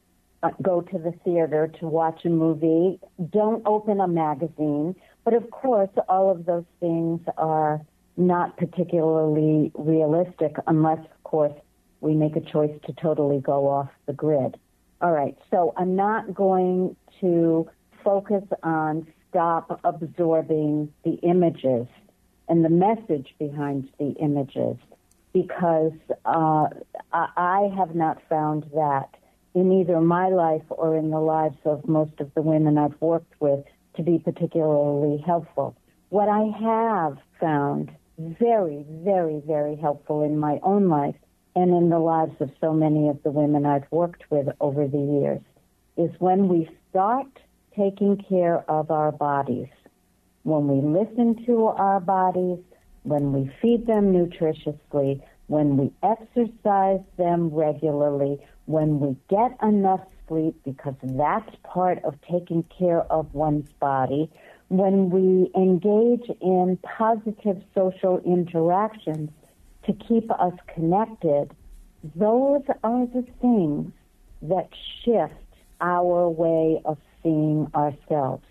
Uh, 0.45 0.51
go 0.63 0.81
to 0.81 0.99
the 0.99 1.13
theater 1.25 1.67
to 1.81 1.89
watch 1.89 2.25
a 2.25 2.29
movie. 2.29 3.01
Don't 3.31 3.61
open 3.67 4.01
a 4.01 4.07
magazine. 4.07 4.95
But 5.25 5.35
of 5.35 5.51
course, 5.51 5.91
all 6.09 6.31
of 6.31 6.47
those 6.47 6.65
things 6.79 7.21
are 7.37 7.81
not 8.17 8.57
particularly 8.57 9.73
realistic 9.75 10.55
unless, 10.69 11.01
of 11.01 11.25
course, 11.25 11.55
we 12.01 12.15
make 12.15 12.37
a 12.37 12.41
choice 12.41 12.79
to 12.87 12.93
totally 12.93 13.41
go 13.41 13.67
off 13.67 13.89
the 14.07 14.13
grid. 14.13 14.57
All 15.01 15.11
right, 15.11 15.37
so 15.51 15.75
I'm 15.77 15.97
not 15.97 16.33
going 16.33 16.95
to 17.21 17.69
focus 18.05 18.45
on 18.63 19.09
stop 19.29 19.81
absorbing 19.83 20.93
the 21.03 21.15
images 21.25 21.89
and 22.49 22.65
the 22.65 22.71
message 22.71 23.35
behind 23.39 23.89
the 23.99 24.13
images 24.21 24.77
because 25.33 25.93
uh, 26.25 26.69
I 27.13 27.71
have 27.77 27.95
not 27.95 28.19
found 28.29 28.65
that 28.75 29.15
in 29.55 29.73
either 29.73 30.01
my 30.01 30.29
life 30.29 30.63
or 30.71 30.97
in 30.97 31.11
the 31.11 31.21
lives 31.21 31.59
of 31.65 31.87
most 31.87 32.21
of 32.21 32.33
the 32.35 32.43
women 32.43 32.79
I've 32.79 33.01
worked 33.01 33.35
with 33.41 33.65
to 33.97 34.03
be 34.03 34.19
particularly 34.19 35.23
helpful. 35.27 35.77
What 36.11 36.29
I 36.29 36.45
have 36.61 37.19
found 37.41 37.91
very, 38.19 38.85
very, 38.89 39.43
very 39.47 39.77
helpful 39.77 40.25
in 40.25 40.39
my 40.39 40.59
own 40.63 40.89
life 40.89 41.17
and 41.55 41.71
in 41.71 41.91
the 41.91 41.99
lives 41.99 42.35
of 42.41 42.51
so 42.61 42.73
many 42.73 43.09
of 43.09 43.23
the 43.23 43.31
women 43.31 43.67
I've 43.67 43.91
worked 43.91 44.31
with 44.31 44.49
over 44.61 44.87
the 44.87 44.99
years 44.99 45.41
is 45.97 46.11
when 46.21 46.49
we 46.49 46.71
start 46.91 47.27
taking 47.77 48.17
care 48.29 48.69
of 48.71 48.91
our 48.91 49.13
bodies, 49.13 49.69
when 50.43 50.69
we 50.69 50.81
listen 50.81 51.45
to 51.47 51.67
our 51.67 52.01
bodies, 52.01 52.59
when 53.03 53.33
we 53.33 53.51
feed 53.61 53.87
them 53.87 54.13
nutritiously, 54.13 55.21
when 55.47 55.77
we 55.77 55.93
exercise 56.03 57.01
them 57.17 57.49
regularly, 57.49 58.39
when 58.67 59.01
we 59.01 59.17
get 59.29 59.57
enough 59.63 60.07
sleep, 60.29 60.55
because 60.65 60.95
that's 61.03 61.55
part 61.65 62.03
of 62.05 62.15
taking 62.31 62.63
care 62.65 63.01
of 63.11 63.33
one's 63.35 63.71
body, 63.81 64.31
when 64.69 65.09
we 65.09 65.51
engage 65.55 66.29
in 66.43 66.79
positive 66.83 67.63
social 67.75 68.19
interactions 68.27 69.31
to 69.87 69.93
keep 69.95 70.31
us 70.31 70.53
connected, 70.75 71.51
those 72.15 72.63
are 72.85 73.07
the 73.07 73.25
things 73.41 73.91
that 74.43 74.69
shift 75.03 75.33
our 75.81 76.29
way 76.29 76.81
of 76.85 76.99
seeing 77.23 77.71
ourselves. 77.75 78.45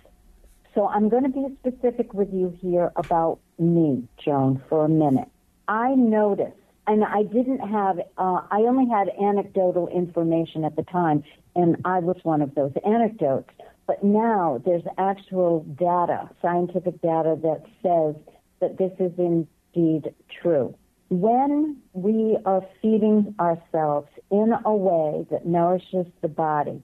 So 0.78 0.88
I'm 0.90 1.10
going 1.10 1.24
to 1.24 1.30
be 1.30 1.48
specific 1.58 2.14
with 2.14 2.32
you 2.32 2.56
here 2.62 2.92
about 2.98 3.40
me, 3.58 4.08
Joan, 4.24 4.62
for 4.70 4.86
a 4.86 4.88
minute. 4.88 5.28
I 5.68 5.96
noticed, 5.96 6.54
and 6.86 7.04
I 7.04 7.24
didn't 7.24 7.68
have, 7.68 7.98
uh, 8.20 8.42
I 8.52 8.60
only 8.60 8.88
had 8.88 9.10
anecdotal 9.20 9.88
information 9.88 10.64
at 10.64 10.76
the 10.76 10.84
time, 10.84 11.24
and 11.56 11.78
I 11.84 11.98
was 11.98 12.18
one 12.22 12.44
of 12.44 12.54
those 12.54 12.74
anecdotes. 12.86 13.50
But 13.88 14.04
now 14.04 14.62
there's 14.64 14.84
actual 15.00 15.62
data, 15.80 16.30
scientific 16.44 17.02
data 17.02 17.40
that 17.42 17.64
says 17.82 18.16
that 18.60 18.78
this 18.78 18.92
is 19.00 19.14
indeed 19.18 20.14
true. 20.44 20.76
When 21.10 21.78
we 21.94 22.38
are 22.46 22.64
feeding 22.84 23.34
ourselves 23.40 24.10
in 24.30 24.54
a 24.64 24.76
way 24.76 25.26
that 25.32 25.48
nourishes 25.48 26.06
the 26.22 26.28
body, 26.28 26.84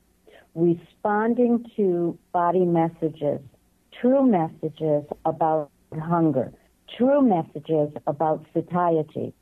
responding 0.56 1.64
to 1.76 2.18
body 2.32 2.66
messages, 2.66 3.40
true 4.00 4.26
messages 4.26 5.04
about 5.26 5.70
hunger, 5.94 6.52
true 6.98 7.22
messages 7.22 7.90
about 8.08 8.46
satiety, 8.54 9.34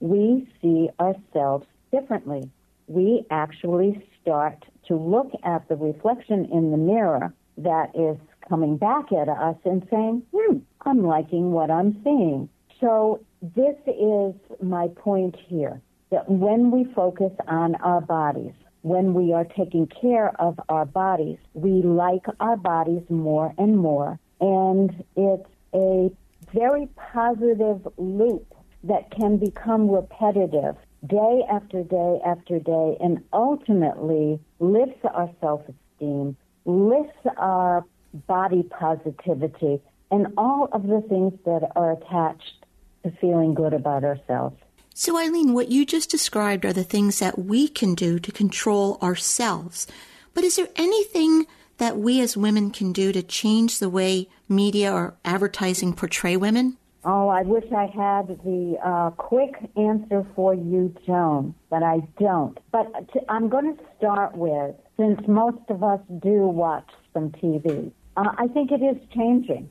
we 0.00 0.48
see 0.60 0.88
ourselves 1.00 1.66
differently. 1.92 2.50
We 2.86 3.24
actually 3.30 4.06
start 4.20 4.64
to 4.88 4.96
look 4.96 5.30
at 5.44 5.68
the 5.68 5.76
reflection 5.76 6.46
in 6.52 6.70
the 6.70 6.76
mirror 6.76 7.32
that 7.58 7.90
is 7.94 8.18
coming 8.48 8.76
back 8.76 9.12
at 9.12 9.28
us 9.28 9.56
and 9.64 9.86
saying, 9.90 10.22
hmm, 10.34 10.58
I'm 10.82 11.04
liking 11.06 11.52
what 11.52 11.70
I'm 11.70 12.00
seeing. 12.04 12.48
So 12.80 13.24
this 13.40 13.76
is 13.86 14.34
my 14.62 14.88
point 14.88 15.36
here, 15.46 15.80
that 16.10 16.28
when 16.28 16.70
we 16.70 16.84
focus 16.92 17.32
on 17.46 17.76
our 17.76 18.00
bodies, 18.00 18.52
when 18.84 19.14
we 19.14 19.32
are 19.32 19.46
taking 19.46 19.86
care 19.86 20.38
of 20.38 20.60
our 20.68 20.84
bodies, 20.84 21.38
we 21.54 21.80
like 21.80 22.26
our 22.38 22.54
bodies 22.54 23.02
more 23.08 23.54
and 23.56 23.78
more. 23.78 24.18
And 24.42 25.02
it's 25.16 25.48
a 25.74 26.10
very 26.52 26.86
positive 27.12 27.88
loop 27.96 28.46
that 28.82 29.10
can 29.10 29.38
become 29.38 29.88
repetitive 29.88 30.76
day 31.06 31.40
after 31.50 31.82
day 31.82 32.20
after 32.26 32.58
day 32.58 32.98
and 33.00 33.24
ultimately 33.32 34.38
lifts 34.60 35.00
our 35.14 35.30
self 35.40 35.62
esteem, 35.62 36.36
lifts 36.66 37.26
our 37.38 37.86
body 38.26 38.64
positivity, 38.64 39.80
and 40.10 40.26
all 40.36 40.68
of 40.72 40.86
the 40.86 41.02
things 41.08 41.32
that 41.46 41.72
are 41.74 41.92
attached 41.92 42.66
to 43.02 43.10
feeling 43.18 43.54
good 43.54 43.72
about 43.72 44.04
ourselves. 44.04 44.56
So, 44.96 45.18
Eileen, 45.18 45.54
what 45.54 45.72
you 45.72 45.84
just 45.84 46.08
described 46.08 46.64
are 46.64 46.72
the 46.72 46.84
things 46.84 47.18
that 47.18 47.36
we 47.36 47.66
can 47.66 47.96
do 47.96 48.20
to 48.20 48.30
control 48.30 48.96
ourselves. 49.02 49.88
But 50.34 50.44
is 50.44 50.54
there 50.54 50.68
anything 50.76 51.48
that 51.78 51.98
we 51.98 52.20
as 52.20 52.36
women 52.36 52.70
can 52.70 52.92
do 52.92 53.10
to 53.10 53.20
change 53.20 53.80
the 53.80 53.90
way 53.90 54.28
media 54.48 54.92
or 54.92 55.16
advertising 55.24 55.94
portray 55.94 56.36
women? 56.36 56.76
Oh, 57.04 57.26
I 57.26 57.42
wish 57.42 57.64
I 57.72 57.86
had 57.86 58.28
the 58.44 58.78
uh, 58.84 59.10
quick 59.10 59.56
answer 59.76 60.24
for 60.36 60.54
you, 60.54 60.94
Joan, 61.04 61.56
but 61.70 61.82
I 61.82 61.98
don't. 62.20 62.56
But 62.70 63.12
to, 63.14 63.20
I'm 63.28 63.48
going 63.48 63.76
to 63.76 63.84
start 63.98 64.36
with, 64.36 64.76
since 64.96 65.20
most 65.26 65.68
of 65.70 65.82
us 65.82 66.00
do 66.20 66.46
watch 66.46 66.88
some 67.12 67.30
TV, 67.30 67.90
uh, 68.16 68.30
I 68.38 68.46
think 68.46 68.70
it 68.70 68.80
is 68.80 68.96
changing. 69.12 69.68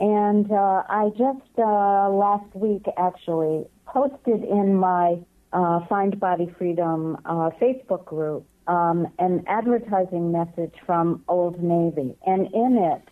And 0.00 0.52
uh, 0.52 0.82
I 0.88 1.08
just 1.16 1.58
uh, 1.58 2.10
last 2.10 2.54
week 2.54 2.84
actually 2.98 3.66
posted 3.92 4.44
in 4.44 4.74
my 4.74 5.18
uh, 5.52 5.84
Find 5.86 6.18
Body 6.18 6.52
Freedom 6.58 7.18
uh, 7.24 7.50
Facebook 7.60 8.04
group 8.04 8.46
um, 8.66 9.08
an 9.18 9.42
advertising 9.48 10.30
message 10.30 10.74
from 10.86 11.24
Old 11.28 11.60
Navy. 11.60 12.14
And 12.24 12.46
in 12.54 12.78
it, 12.78 13.02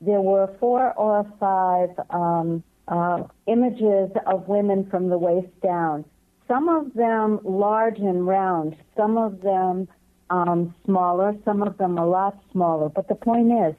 there 0.00 0.20
were 0.20 0.54
four 0.58 0.92
or 0.94 1.24
five 1.38 1.90
um, 2.10 2.62
uh, 2.88 3.24
images 3.46 4.10
of 4.26 4.48
women 4.48 4.88
from 4.90 5.08
the 5.08 5.18
waist 5.18 5.60
down. 5.62 6.04
Some 6.48 6.68
of 6.68 6.94
them 6.94 7.40
large 7.44 7.98
and 7.98 8.26
round, 8.26 8.76
some 8.96 9.18
of 9.18 9.40
them 9.42 9.86
um, 10.30 10.74
smaller, 10.84 11.36
some 11.44 11.62
of 11.62 11.78
them 11.78 11.98
a 11.98 12.06
lot 12.06 12.38
smaller. 12.52 12.88
But 12.88 13.08
the 13.08 13.14
point 13.14 13.52
is, 13.52 13.74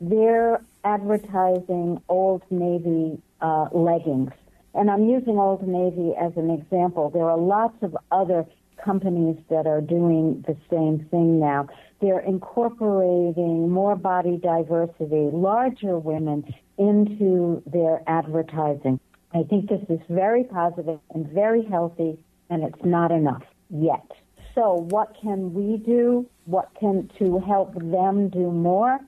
they're 0.00 0.62
advertising 0.84 2.02
Old 2.08 2.42
Navy 2.50 3.20
uh, 3.40 3.68
leggings. 3.72 4.32
And 4.74 4.90
I'm 4.90 5.08
using 5.08 5.38
Old 5.38 5.66
Navy 5.66 6.12
as 6.18 6.32
an 6.36 6.50
example. 6.50 7.10
There 7.10 7.28
are 7.28 7.38
lots 7.38 7.76
of 7.82 7.96
other 8.10 8.46
companies 8.82 9.36
that 9.50 9.66
are 9.66 9.80
doing 9.80 10.44
the 10.46 10.56
same 10.70 11.06
thing 11.10 11.38
now. 11.38 11.68
They're 12.00 12.20
incorporating 12.20 13.70
more 13.70 13.96
body 13.96 14.38
diversity, 14.38 15.30
larger 15.32 15.98
women 15.98 16.44
into 16.78 17.62
their 17.66 18.02
advertising. 18.06 18.98
I 19.34 19.44
think 19.44 19.68
this 19.68 19.82
is 19.88 20.00
very 20.08 20.44
positive 20.44 20.98
and 21.14 21.26
very 21.28 21.64
healthy, 21.64 22.18
and 22.50 22.64
it's 22.64 22.84
not 22.84 23.10
enough 23.10 23.42
yet. 23.70 24.06
So, 24.54 24.86
what 24.90 25.16
can 25.20 25.54
we 25.54 25.78
do? 25.78 26.28
What 26.44 26.68
can 26.78 27.10
to 27.18 27.38
help 27.38 27.74
them 27.74 28.28
do 28.28 28.50
more? 28.50 28.98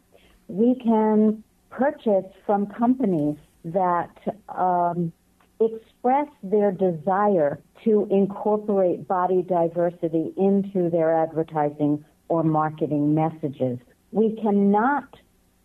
We 0.49 0.77
can 0.77 1.43
purchase 1.69 2.25
from 2.47 2.67
companies 2.67 3.37
that 3.65 4.17
um, 4.49 5.13
express 5.61 6.29
their 6.43 6.73
desire 6.73 7.61
to 7.85 8.09
incorporate 8.11 9.07
body 9.07 9.43
diversity 9.43 10.33
into 10.37 10.91
their 10.91 11.15
advertising 11.15 12.05
or 12.29 12.43
marketing 12.43 13.15
messages. 13.15 13.79
We 14.11 14.37
cannot 14.41 15.17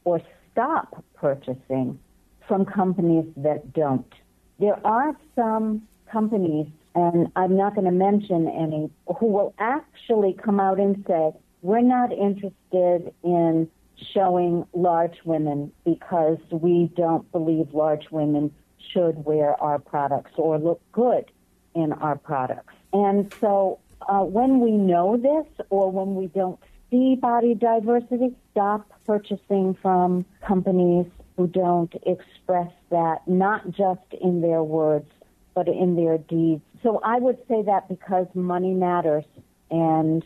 or 0.04 0.22
stop 0.52 1.04
purchasing 1.16 2.00
from 2.48 2.66
companies 2.66 3.26
that 3.38 3.74
don't. 3.74 4.12
There 4.60 4.86
are 4.86 5.16
some 5.36 5.84
companies, 6.12 6.68
and 6.96 7.28
I'm 7.36 7.56
not 7.56 7.76
going 7.76 7.86
to 7.86 7.92
mention 7.92 8.48
any, 8.48 8.90
who 9.20 9.28
will 9.28 9.54
actually 9.60 10.34
come 10.34 10.60
out 10.60 10.80
and 10.80 11.04
say, 11.08 11.32
we're 11.62 11.82
not 11.82 12.12
interested 12.12 13.14
in 13.24 13.70
showing 14.14 14.66
large 14.74 15.18
women 15.26 15.72
because 15.86 16.38
we 16.52 16.90
don't 16.96 17.30
believe 17.32 17.74
large 17.74 18.10
women 18.12 18.54
should 18.92 19.26
wear 19.26 19.62
our 19.62 19.80
products 19.80 20.32
or 20.36 20.58
look 20.58 20.82
good 20.92 21.32
in 21.76 21.94
our 21.94 22.18
products. 22.18 22.74
And 22.94 23.34
so 23.40 23.80
uh, 24.08 24.20
when 24.20 24.60
we 24.60 24.72
know 24.72 25.18
this 25.18 25.66
or 25.70 25.92
when 25.92 26.16
we 26.16 26.28
don't 26.28 26.60
see 26.90 27.16
body 27.16 27.54
diversity, 27.54 28.36
stop 28.52 28.90
purchasing 29.06 29.78
from 29.82 30.26
companies 30.46 31.06
who 31.38 31.48
don't 31.48 31.94
express 32.06 32.72
that, 32.90 33.28
not 33.28 33.70
just 33.72 34.02
in 34.22 34.42
their 34.42 34.64
words, 34.64 35.10
but 35.54 35.68
in 35.68 35.96
their 35.96 36.18
deeds. 36.18 36.62
So 36.84 37.00
I 37.04 37.20
would 37.20 37.38
say 37.48 37.62
that 37.64 37.88
because 37.88 38.28
money 38.34 38.74
matters 38.74 39.26
and, 39.70 40.24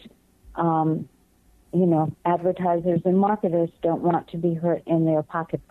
um, 0.55 1.07
you 1.73 1.85
know, 1.85 2.15
advertisers 2.25 3.01
and 3.05 3.17
marketers 3.17 3.69
don't 3.81 4.01
want 4.01 4.27
to 4.29 4.37
be 4.37 4.53
hurt 4.53 4.83
in 4.85 5.05
their 5.05 5.23
pockets. 5.23 5.63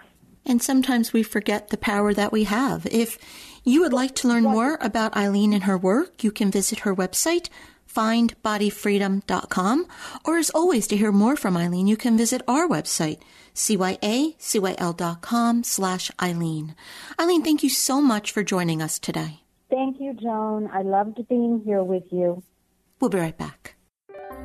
And 0.44 0.62
sometimes 0.62 1.12
we 1.12 1.22
forget 1.22 1.68
the 1.68 1.76
power 1.76 2.12
that 2.14 2.33
we 2.33 2.44
have. 2.44 2.87
If 2.87 3.18
you 3.64 3.81
would 3.81 3.92
like 3.92 4.14
to 4.16 4.28
learn 4.28 4.44
more 4.44 4.78
about 4.81 5.16
Eileen 5.16 5.52
and 5.52 5.64
her 5.64 5.78
work, 5.78 6.24
you 6.24 6.33
can 6.33 6.50
visit 6.50 6.81
her 6.81 6.94
website, 6.94 7.48
findbodyfreedom.com. 7.92 9.87
Or 10.24 10.38
as 10.38 10.50
always, 10.50 10.87
to 10.88 10.96
hear 10.96 11.12
more 11.12 11.37
from 11.37 11.57
Eileen, 11.57 11.87
you 11.87 11.96
can 11.96 12.16
visit 12.18 12.42
our 12.48 12.66
website, 12.66 13.20
cyacyl.com 13.55 14.05
slash 15.64 16.11
Eileen. 16.20 16.74
Eileen, 17.20 17.42
thank 17.42 17.62
you 17.62 17.70
so 17.70 18.00
much 18.00 18.33
for 18.33 18.42
joining 18.42 18.83
us 18.83 18.98
today. 18.98 19.40
Thank 19.70 20.00
you 20.00 20.02
you, 20.12 20.14
Joan. 20.14 20.68
I 20.72 20.83
loved 20.83 21.26
being 21.28 21.62
here 21.64 21.83
with 21.83 22.05
you. 22.11 22.42
We'll 23.00 23.11
be 23.11 23.18
right 23.18 23.37
back. 23.37 23.76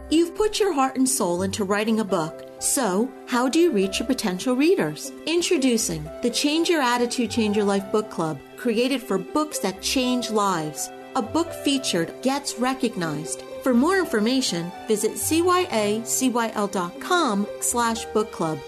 You've 0.09 0.35
put 0.35 0.59
your 0.59 0.73
heart 0.73 0.95
and 0.95 1.09
soul 1.09 1.41
into 1.41 1.63
writing 1.63 1.99
a 1.99 2.05
book. 2.05 2.46
So, 2.59 3.11
how 3.27 3.47
do 3.47 3.59
you 3.59 3.71
reach 3.71 3.99
your 3.99 4.07
potential 4.07 4.55
readers? 4.55 5.11
Introducing 5.27 6.09
the 6.23 6.29
Change 6.31 6.69
Your 6.69 6.81
Attitude, 6.81 7.29
Change 7.29 7.55
Your 7.55 7.65
Life 7.65 7.91
book 7.91 8.09
club, 8.09 8.39
created 8.57 9.01
for 9.01 9.19
books 9.19 9.59
that 9.59 9.81
change 9.81 10.31
lives. 10.31 10.89
A 11.15 11.21
book 11.21 11.53
featured 11.53 12.11
gets 12.23 12.57
recognized. 12.57 13.43
For 13.61 13.75
more 13.75 13.99
information, 13.99 14.71
visit 14.87 15.11
cyacyl.com 15.13 15.67
slash 17.59 18.05
book 18.05 18.31
club. 18.31 18.59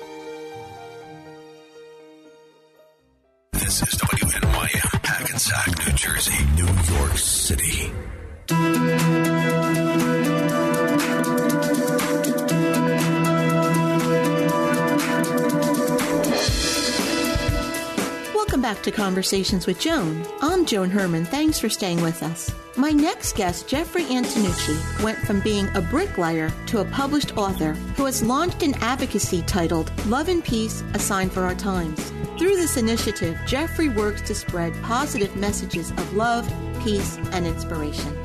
Back 18.79 18.85
to 18.85 18.91
Conversations 18.91 19.67
with 19.67 19.77
Joan. 19.77 20.25
I'm 20.39 20.65
Joan 20.65 20.89
Herman. 20.89 21.25
Thanks 21.25 21.59
for 21.59 21.67
staying 21.67 22.01
with 22.01 22.23
us. 22.23 22.49
My 22.77 22.91
next 22.91 23.35
guest, 23.35 23.67
Jeffrey 23.67 24.05
Antonucci, 24.05 25.03
went 25.03 25.17
from 25.17 25.41
being 25.41 25.67
a 25.75 25.81
bricklayer 25.81 26.49
to 26.67 26.79
a 26.79 26.85
published 26.85 27.35
author 27.35 27.73
who 27.97 28.05
has 28.05 28.23
launched 28.23 28.63
an 28.63 28.75
advocacy 28.75 29.41
titled 29.41 29.91
Love 30.05 30.29
and 30.29 30.41
Peace, 30.41 30.81
A 30.93 30.99
Sign 30.99 31.29
for 31.29 31.43
Our 31.43 31.55
Times. 31.55 32.13
Through 32.37 32.55
this 32.55 32.77
initiative, 32.77 33.37
Jeffrey 33.45 33.89
works 33.89 34.21
to 34.21 34.35
spread 34.35 34.73
positive 34.81 35.35
messages 35.35 35.91
of 35.91 36.13
love, 36.13 36.47
peace, 36.81 37.17
and 37.33 37.45
inspiration. 37.45 38.17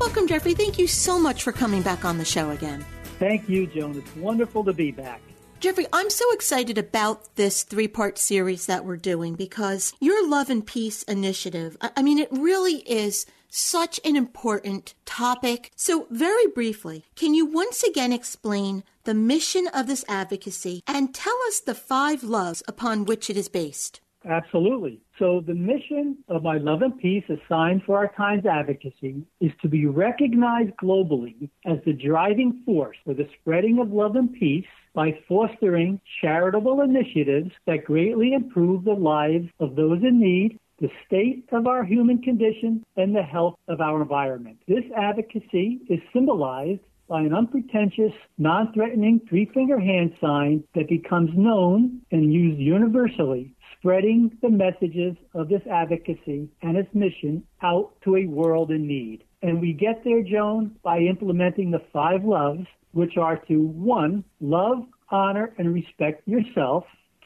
Welcome, 0.00 0.26
Jeffrey. 0.26 0.54
Thank 0.54 0.80
you 0.80 0.88
so 0.88 1.16
much 1.16 1.44
for 1.44 1.52
coming 1.52 1.82
back 1.82 2.04
on 2.04 2.18
the 2.18 2.24
show 2.24 2.50
again. 2.50 2.84
Thank 3.20 3.48
you, 3.48 3.68
Joan. 3.68 3.96
It's 3.96 4.16
wonderful 4.16 4.64
to 4.64 4.72
be 4.72 4.90
back. 4.90 5.20
Jeffrey, 5.58 5.86
I'm 5.90 6.10
so 6.10 6.30
excited 6.32 6.76
about 6.76 7.34
this 7.36 7.62
three 7.62 7.88
part 7.88 8.18
series 8.18 8.66
that 8.66 8.84
we're 8.84 8.98
doing 8.98 9.34
because 9.34 9.94
your 10.00 10.28
Love 10.28 10.50
and 10.50 10.66
Peace 10.66 11.02
initiative, 11.04 11.78
I 11.80 12.02
mean, 12.02 12.18
it 12.18 12.28
really 12.30 12.80
is 12.80 13.24
such 13.48 13.98
an 14.04 14.16
important 14.16 14.94
topic. 15.06 15.70
So, 15.74 16.08
very 16.10 16.46
briefly, 16.48 17.04
can 17.14 17.32
you 17.32 17.46
once 17.46 17.82
again 17.82 18.12
explain 18.12 18.84
the 19.04 19.14
mission 19.14 19.66
of 19.68 19.86
this 19.86 20.04
advocacy 20.08 20.82
and 20.86 21.14
tell 21.14 21.36
us 21.48 21.60
the 21.60 21.74
five 21.74 22.22
loves 22.22 22.62
upon 22.68 23.06
which 23.06 23.30
it 23.30 23.36
is 23.38 23.48
based? 23.48 24.00
Absolutely. 24.28 25.00
So 25.18 25.40
the 25.40 25.54
mission 25.54 26.18
of 26.28 26.42
my 26.42 26.58
Love 26.58 26.82
and 26.82 26.98
Peace, 26.98 27.22
a 27.28 27.36
sign 27.48 27.80
for 27.86 27.96
our 27.96 28.12
times 28.14 28.44
advocacy, 28.44 29.22
is 29.40 29.52
to 29.62 29.68
be 29.68 29.86
recognized 29.86 30.72
globally 30.82 31.48
as 31.64 31.78
the 31.86 31.92
driving 31.92 32.62
force 32.66 32.96
for 33.04 33.14
the 33.14 33.28
spreading 33.40 33.78
of 33.78 33.92
love 33.92 34.16
and 34.16 34.32
peace 34.32 34.66
by 34.96 35.12
fostering 35.28 36.00
charitable 36.22 36.80
initiatives 36.80 37.52
that 37.66 37.84
greatly 37.84 38.32
improve 38.32 38.82
the 38.82 38.94
lives 38.94 39.46
of 39.60 39.76
those 39.76 40.02
in 40.02 40.18
need, 40.18 40.58
the 40.80 40.90
state 41.06 41.44
of 41.52 41.66
our 41.66 41.84
human 41.84 42.20
condition, 42.22 42.82
and 42.96 43.14
the 43.14 43.22
health 43.22 43.56
of 43.68 43.82
our 43.82 44.00
environment. 44.00 44.58
This 44.66 44.84
advocacy 44.96 45.80
is 45.90 46.00
symbolized 46.14 46.80
by 47.08 47.20
an 47.20 47.34
unpretentious, 47.34 48.12
non 48.38 48.72
threatening 48.72 49.20
three 49.28 49.44
finger 49.52 49.78
hand 49.78 50.14
sign 50.18 50.64
that 50.74 50.88
becomes 50.88 51.30
known 51.36 52.00
and 52.10 52.32
used 52.32 52.58
universally 52.58 53.52
spreading 53.78 54.36
the 54.40 54.48
messages 54.48 55.14
of 55.34 55.48
this 55.48 55.62
advocacy 55.70 56.48
and 56.62 56.76
its 56.76 56.92
mission 56.94 57.42
out 57.62 57.92
to 58.02 58.16
a 58.16 58.26
world 58.26 58.70
in 58.70 58.86
need. 58.86 59.22
And 59.42 59.60
we 59.60 59.74
get 59.74 60.02
there, 60.02 60.22
Joan, 60.22 60.74
by 60.82 60.98
implementing 61.00 61.70
the 61.70 61.82
five 61.92 62.24
loves, 62.24 62.66
which 62.96 63.16
are 63.18 63.36
to 63.46 63.60
one, 63.60 64.24
love, 64.40 64.78
honor, 65.10 65.54
and 65.58 65.72
respect 65.72 66.26
yourself. 66.26 66.84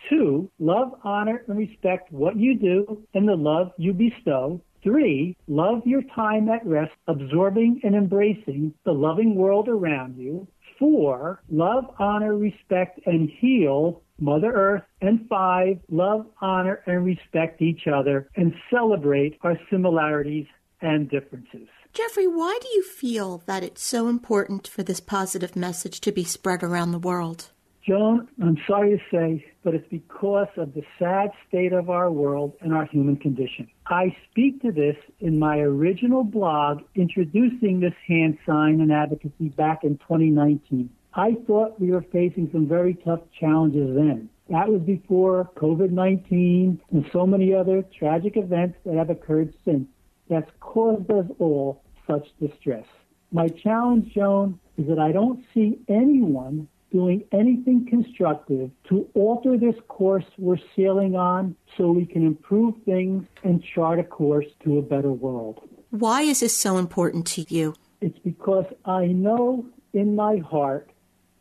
Two, 0.09 0.51
love, 0.59 0.93
honor, 1.05 1.45
and 1.47 1.57
respect 1.57 2.11
what 2.11 2.37
you 2.37 2.59
do 2.59 3.07
and 3.15 3.29
the 3.29 3.37
love 3.37 3.71
you 3.79 3.93
bestow. 3.93 4.61
Three, 4.83 5.37
love 5.47 5.83
your 5.85 6.03
time 6.15 6.49
at 6.49 6.67
rest, 6.67 6.93
absorbing 7.07 7.81
and 7.85 7.95
embracing 7.95 8.75
the 8.85 8.93
loving 8.93 9.35
world 9.37 9.69
around 9.69 10.17
you. 10.17 10.49
Four, 10.79 11.43
love, 11.51 11.85
honor, 11.99 12.37
respect, 12.37 12.99
and 13.07 13.29
heal 13.29 14.03
Mother 14.19 14.53
Earth. 14.53 14.83
And 15.03 15.29
five, 15.29 15.79
love, 15.91 16.27
honor, 16.41 16.83
and 16.87 17.05
respect 17.05 17.63
each 17.63 17.87
other 17.87 18.29
and 18.37 18.55
celebrate 18.71 19.39
our 19.43 19.59
similarities 19.71 20.47
and 20.81 21.09
differences. 21.11 21.69
Jeffrey, 21.93 22.29
why 22.29 22.57
do 22.63 22.69
you 22.69 22.85
feel 22.85 23.43
that 23.47 23.65
it's 23.65 23.83
so 23.83 24.07
important 24.07 24.69
for 24.69 24.85
this 24.85 25.01
positive 25.01 25.57
message 25.57 26.01
to 26.01 26.13
be 26.13 26.23
spread 26.23 26.63
around 26.63 26.93
the 26.93 27.01
world? 27.01 27.51
Joan, 27.85 28.29
I'm 28.41 28.59
sorry 28.69 28.97
to 28.97 29.03
say, 29.11 29.45
but 29.65 29.75
it's 29.75 29.89
because 29.91 30.47
of 30.57 30.73
the 30.75 30.83
sad 31.01 31.31
state 31.49 31.73
of 31.73 31.91
our 31.91 32.09
world 32.11 32.53
and 32.61 32.73
our 32.73 32.85
human 32.85 33.17
condition. 33.17 33.67
I 33.87 34.15
speak 34.31 34.63
to 34.63 34.71
this 34.71 34.95
in 35.19 35.39
my 35.39 35.59
original 35.59 36.23
blog 36.23 36.83
introducing 36.95 37.81
this 37.81 37.95
hand 38.07 38.39
sign 38.47 38.81
and 38.81 38.93
advocacy 38.93 39.49
back 39.49 39.83
in 39.83 39.99
2019. 39.99 40.91
I 41.15 41.35
thought 41.45 41.81
we 41.81 41.91
were 41.91 42.05
facing 42.13 42.51
some 42.53 42.69
very 42.69 42.95
tough 43.05 43.21
challenges 43.41 43.97
then. 43.97 44.29
That 44.49 44.69
was 44.69 44.83
before 44.83 45.51
COVID 45.57 45.91
19 45.91 46.81
and 46.93 47.11
so 47.13 47.27
many 47.27 47.53
other 47.53 47.85
tragic 47.99 48.37
events 48.37 48.79
that 48.85 48.95
have 48.95 49.11
occurred 49.11 49.55
since 49.65 49.89
that's 50.31 50.51
caused 50.61 51.11
us 51.11 51.27
all 51.39 51.83
such 52.07 52.27
distress. 52.41 52.87
My 53.33 53.49
challenge, 53.49 54.15
Joan, 54.15 54.59
is 54.79 54.87
that 54.89 54.99
I 54.99 55.13
don't 55.13 55.45
see 55.53 55.79
anyone 55.89 56.69
doing 56.91 57.23
anything 57.33 57.87
constructive 57.89 58.71
to 58.89 59.09
alter 59.15 59.57
this 59.57 59.77
course 59.89 60.25
we're 60.39 60.57
sailing 60.75 61.15
on 61.15 61.55
so 61.77 61.91
we 61.91 62.07
can 62.07 62.27
improve 62.27 62.75
things 62.85 63.25
and 63.45 63.63
chart 63.75 63.99
a 63.99 64.05
course 64.05 64.47
to 64.65 64.79
a 64.79 64.83
better 64.83 65.13
world. 65.13 65.61
Why 65.91 66.23
is 66.23 66.41
this 66.41 66.57
so 66.57 66.79
important 66.79 67.27
to 67.29 67.45
you? 67.49 67.75
It's 68.01 68.19
because 68.21 68.67
I 68.85 69.07
know 69.07 69.67
in 69.93 70.17
my 70.17 70.39
heart 70.39 70.91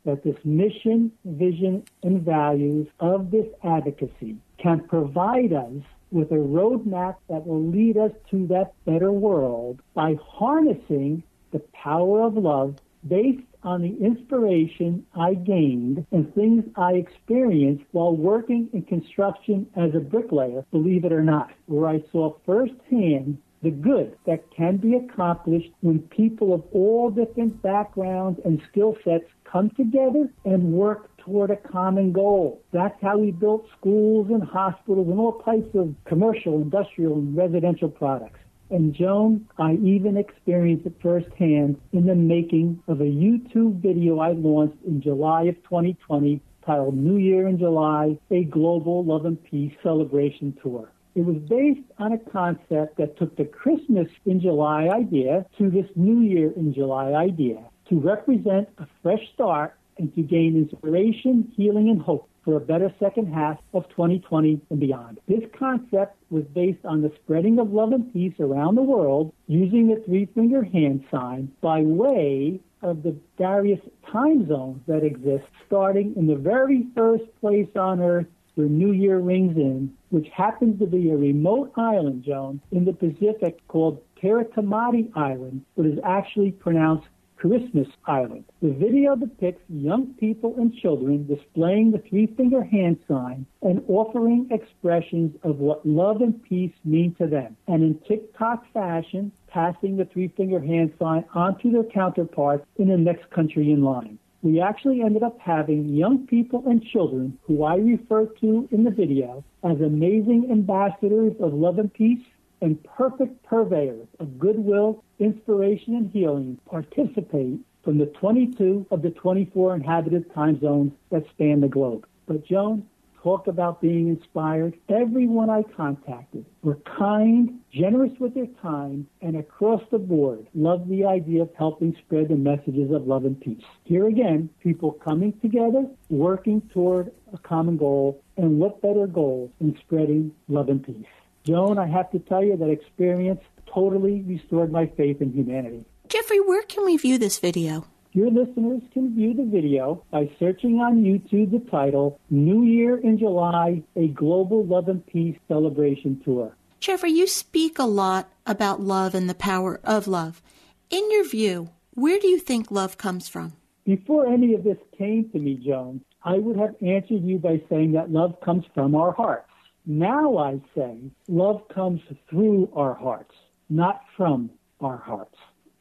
that 0.06 0.23
this 0.23 0.38
mission, 0.43 1.12
vision, 1.25 1.84
and 2.04 2.21
values 2.21 2.88
of 2.99 3.32
this 3.32 3.47
advocacy 3.63 4.38
can 4.58 4.88
provide 4.88 5.54
us 5.54 5.84
with 6.12 6.32
a 6.32 6.36
roadmap 6.36 7.15
that 7.30 7.45
will 7.45 7.63
lead 7.63 7.98
us 7.98 8.12
to 8.32 8.48
that 8.48 8.74
better 8.86 9.12
world 9.12 9.82
by 9.93 10.15
harnessing 10.22 11.24
the 11.52 11.60
power 11.74 12.22
of 12.22 12.36
love 12.36 12.76
based 13.08 13.43
on 13.63 13.82
the 13.82 13.98
inspiration 14.04 15.06
I 15.15 15.34
gained 15.34 16.06
and 16.12 16.34
things 16.34 16.63
I 16.76 16.93
experienced 16.93 17.84
while 17.91 18.15
working 18.15 18.69
in 18.74 18.84
construction 18.84 19.67
as 19.76 19.95
a 19.95 20.00
bricklayer, 20.00 20.65
believe 20.72 21.06
it 21.06 21.12
or 21.12 21.24
not, 21.24 21.52
where 21.65 21.88
I 21.88 22.04
saw 22.12 22.36
firsthand 22.45 23.38
the 23.62 23.72
good 23.72 24.17
that 24.26 24.50
can 24.52 24.78
be 24.78 24.95
accomplished 24.95 25.72
when 25.82 26.00
people 26.00 26.54
of 26.54 26.63
all 26.72 27.10
different 27.10 27.62
backgrounds 27.62 28.39
and 28.45 28.62
skill 28.72 28.98
sets 29.04 29.26
come 29.43 29.69
together 29.72 30.30
and 30.45 30.72
work 30.72 31.10
toward 31.30 31.52
a 31.52 31.56
common 31.56 32.12
goal. 32.12 32.62
That's 32.74 33.00
how 33.02 33.18
we 33.18 33.32
built 33.32 33.68
schools 33.78 34.28
and 34.30 34.44
hospitals 34.44 35.08
and 35.08 35.20
all 35.20 35.42
types 35.44 35.70
of 35.76 35.94
commercial, 36.06 36.56
industrial, 36.56 37.13
and 37.13 37.38
residential 37.38 37.89
products. 37.89 38.39
And 38.72 38.94
Joan, 38.94 39.48
I 39.58 39.74
even 39.74 40.18
experienced 40.18 40.86
it 40.86 40.94
firsthand 41.02 41.80
in 41.94 42.06
the 42.06 42.15
making 42.15 42.82
of 42.88 43.02
a 43.02 43.06
YouTube 43.06 43.82
video 43.82 44.20
I 44.20 44.32
launched 44.32 44.78
in 44.86 45.02
July 45.02 45.44
of 45.44 45.56
2020 45.63 46.42
titled 46.65 46.96
New 46.96 47.18
Year 47.18 47.47
in 47.47 47.58
July, 47.58 48.18
a 48.30 48.43
global 48.43 49.03
love 49.03 49.26
and 49.26 49.43
peace 49.43 49.74
celebration 49.82 50.56
tour. 50.62 50.91
It 51.16 51.26
was 51.26 51.38
based 51.49 51.88
on 51.97 52.14
a 52.14 52.18
concept 52.18 52.97
that 52.97 53.18
took 53.18 53.36
the 53.36 53.45
Christmas 53.45 54.08
in 54.26 54.39
July 54.39 54.88
idea 54.88 55.45
to 55.58 55.70
this 55.70 55.88
New 55.95 56.22
Year 56.22 56.51
in 56.56 56.74
July 56.74 57.14
idea 57.14 57.64
to 57.89 57.99
represent 57.99 58.70
a 58.78 58.88
fresh 59.01 59.22
start 59.34 59.78
and 60.00 60.14
to 60.16 60.22
gain 60.22 60.56
inspiration, 60.56 61.52
healing, 61.56 61.89
and 61.89 62.02
hope 62.02 62.30
for 62.43 62.58
a 62.58 62.60
better 62.60 62.91
second 63.00 63.32
half 63.32 63.58
of 63.74 63.88
2020 63.89 64.62
and 64.70 64.80
beyond. 64.80 65.20
This 65.28 65.43
concept 65.58 66.18
was 66.30 66.45
based 66.56 66.84
on 66.86 67.02
the 67.02 67.12
spreading 67.24 67.60
of 67.60 67.72
love 67.72 67.91
and 67.91 68.12
peace 68.12 68.34
around 68.39 68.76
the 68.76 68.82
world 68.82 69.34
using 69.47 69.88
the 69.88 70.02
three 70.06 70.26
finger 70.34 70.64
hand 70.64 71.06
sign 71.12 71.52
by 71.62 71.82
way 71.82 72.60
of 72.82 73.04
the 73.04 73.16
various 73.38 73.80
time 74.10 74.47
zones 74.47 74.82
that 74.88 75.04
exist, 75.04 75.45
starting 75.68 76.16
in 76.16 76.28
the 76.28 76.36
very 76.36 76.88
first 76.95 77.26
place 77.41 77.70
on 77.76 78.00
Earth 78.00 78.26
where 78.56 78.68
New 78.68 78.91
Year 78.91 79.20
rings 79.20 79.56
in, 79.56 79.93
which 80.10 80.28
happens 80.36 80.80
to 80.80 80.86
be 80.86 81.12
a 81.12 81.16
remote 81.16 81.72
island, 81.78 82.24
Joan, 82.24 82.60
in 82.72 82.84
the 82.84 82.91
Pacific 82.91 83.66
called 83.70 84.02
Kiritimati 84.22 85.16
Island, 85.16 85.64
but 85.78 85.86
is 85.86 86.00
actually 86.04 86.52
pronounced 86.52 87.08
Christmas 87.40 87.88
Island. 88.06 88.44
The 88.62 88.74
video 88.74 89.16
depicts 89.16 89.64
young 89.70 90.14
people 90.16 90.56
and 90.58 90.76
children 90.76 91.26
displaying 91.26 91.92
the 91.92 92.04
three 92.10 92.28
finger 92.36 92.62
hand 92.62 93.00
sign 93.08 93.46
and 93.62 93.82
offering 93.88 94.50
expressions 94.52 95.34
of 95.44 95.60
what 95.60 95.86
love 95.86 96.22
and 96.22 96.44
peace 96.44 96.74
mean 96.84 97.16
to 97.16 97.28
them. 97.28 97.56
And 97.68 97.82
in 97.82 98.00
TikTok 98.06 98.66
fashion, 98.74 99.32
passing 99.48 99.96
the 99.96 100.04
three 100.06 100.28
finger 100.36 100.60
hand 100.60 100.94
sign 101.00 101.24
onto 101.34 101.72
their 101.72 101.84
counterparts 101.84 102.66
in 102.78 102.90
the 102.90 102.98
next 102.98 103.30
country 103.30 103.72
in 103.72 103.84
line. 103.84 104.20
We 104.42 104.60
actually 104.60 105.02
ended 105.02 105.24
up 105.24 105.38
having 105.40 105.88
young 105.88 106.28
people 106.28 106.64
and 106.66 106.84
children 106.84 107.40
who 107.44 107.64
I 107.64 107.76
refer 107.76 108.26
to 108.42 108.68
in 108.72 108.84
the 108.84 108.92
video 108.92 109.46
as 109.64 109.80
amazing 109.80 110.50
ambassadors 110.52 111.34
of 111.40 111.54
love 111.54 111.80
and 111.80 111.94
peace 111.94 112.26
and 112.62 112.84
perfect 112.84 113.42
purveyors 113.44 114.08
of 114.20 114.38
goodwill, 114.38 115.04
inspiration, 115.20 115.95
and 115.95 116.11
healing 116.11 116.59
participate 116.65 117.59
from 117.84 117.97
the 117.97 118.07
22 118.07 118.86
of 118.91 119.01
the 119.01 119.11
24 119.11 119.76
inhabited 119.76 120.34
time 120.34 120.59
zones 120.59 120.91
that 121.11 121.24
span 121.30 121.61
the 121.61 121.67
globe. 121.67 122.05
But 122.28 122.45
Joan, 122.45 122.86
talk 123.24 123.47
about 123.47 123.82
being 123.82 124.07
inspired. 124.07 124.78
Everyone 124.89 125.49
I 125.49 125.63
contacted 125.76 126.45
were 126.61 126.78
kind, 126.97 127.59
generous 127.72 128.11
with 128.20 128.34
their 128.34 128.47
time, 128.61 129.07
and 129.22 129.36
across 129.36 129.82
the 129.91 129.99
board 129.99 130.47
loved 130.53 130.89
the 130.89 131.05
idea 131.05 131.41
of 131.41 131.49
helping 131.57 131.95
spread 132.05 132.30
the 132.30 132.36
messages 132.36 132.91
of 132.91 133.07
love 133.07 133.26
and 133.26 133.39
peace. 133.39 133.63
Here 133.84 134.07
again, 134.07 134.49
people 134.61 134.91
coming 134.91 135.34
together, 135.41 135.88
working 136.09 136.61
toward 136.74 137.11
a 137.34 137.38
common 137.38 137.78
goal, 137.78 138.22
and 138.38 138.59
what 138.59 138.82
better 138.82 139.07
goal 139.07 139.51
than 139.59 139.78
spreading 139.80 140.32
love 140.47 140.70
and 140.70 140.84
peace? 140.84 141.05
Joan, 141.46 141.78
I 141.78 141.88
have 141.88 142.12
to 142.12 142.20
tell 142.20 142.44
you 142.44 142.58
that 142.58 142.70
experience 142.70 143.42
totally 143.74 144.22
restored 144.22 144.72
my 144.72 144.88
faith 144.98 145.22
in 145.22 145.32
humanity. 145.32 145.86
Jeffrey, 146.08 146.40
where 146.40 146.64
can 146.64 146.86
we 146.86 146.98
view 146.98 147.18
this 147.18 147.40
video? 147.40 147.86
Your 148.14 148.32
listeners 148.32 148.82
can 148.92 149.16
view 149.16 149.36
the 149.36 149.46
video 149.46 150.04
by 150.10 150.30
searching 150.40 150.80
on 150.80 151.04
YouTube 151.04 151.52
the 151.52 151.70
title 151.70 152.20
New 152.32 152.64
Year 152.64 152.98
in 152.98 153.20
July, 153.20 153.84
a 153.96 154.08
Global 154.08 154.66
Love 154.66 154.90
and 154.90 155.06
Peace 155.06 155.38
Celebration 155.48 156.20
Tour. 156.26 156.56
Jeffrey, 156.80 157.12
you 157.12 157.28
speak 157.28 157.78
a 157.78 157.84
lot 157.84 158.30
about 158.48 158.82
love 158.82 159.14
and 159.14 159.30
the 159.30 159.36
power 159.36 159.80
of 159.84 160.08
love. 160.08 160.42
In 160.90 161.12
your 161.12 161.28
view, 161.28 161.70
where 161.94 162.20
do 162.20 162.28
you 162.28 162.40
think 162.40 162.72
love 162.72 162.98
comes 162.98 163.28
from? 163.28 163.54
Before 163.86 164.26
any 164.26 164.56
of 164.56 164.64
this 164.64 164.78
came 164.98 165.30
to 165.30 165.40
me, 165.40 165.56
Joan, 165.56 166.02
I 166.24 166.38
would 166.38 166.58
have 166.58 166.76
answered 166.82 167.24
you 167.24 167.38
by 167.38 167.62
saying 167.70 167.92
that 167.92 168.12
love 168.12 168.40
comes 168.42 168.66
from 168.74 168.96
our 168.96 169.12
hearts. 169.12 169.49
Now 169.92 170.38
I 170.38 170.62
say 170.76 171.00
love 171.28 171.68
comes 171.74 172.00
through 172.30 172.70
our 172.76 172.94
hearts, 172.94 173.34
not 173.72 174.02
from 174.16 174.52
our 174.82 174.98
hearts. 174.98 175.36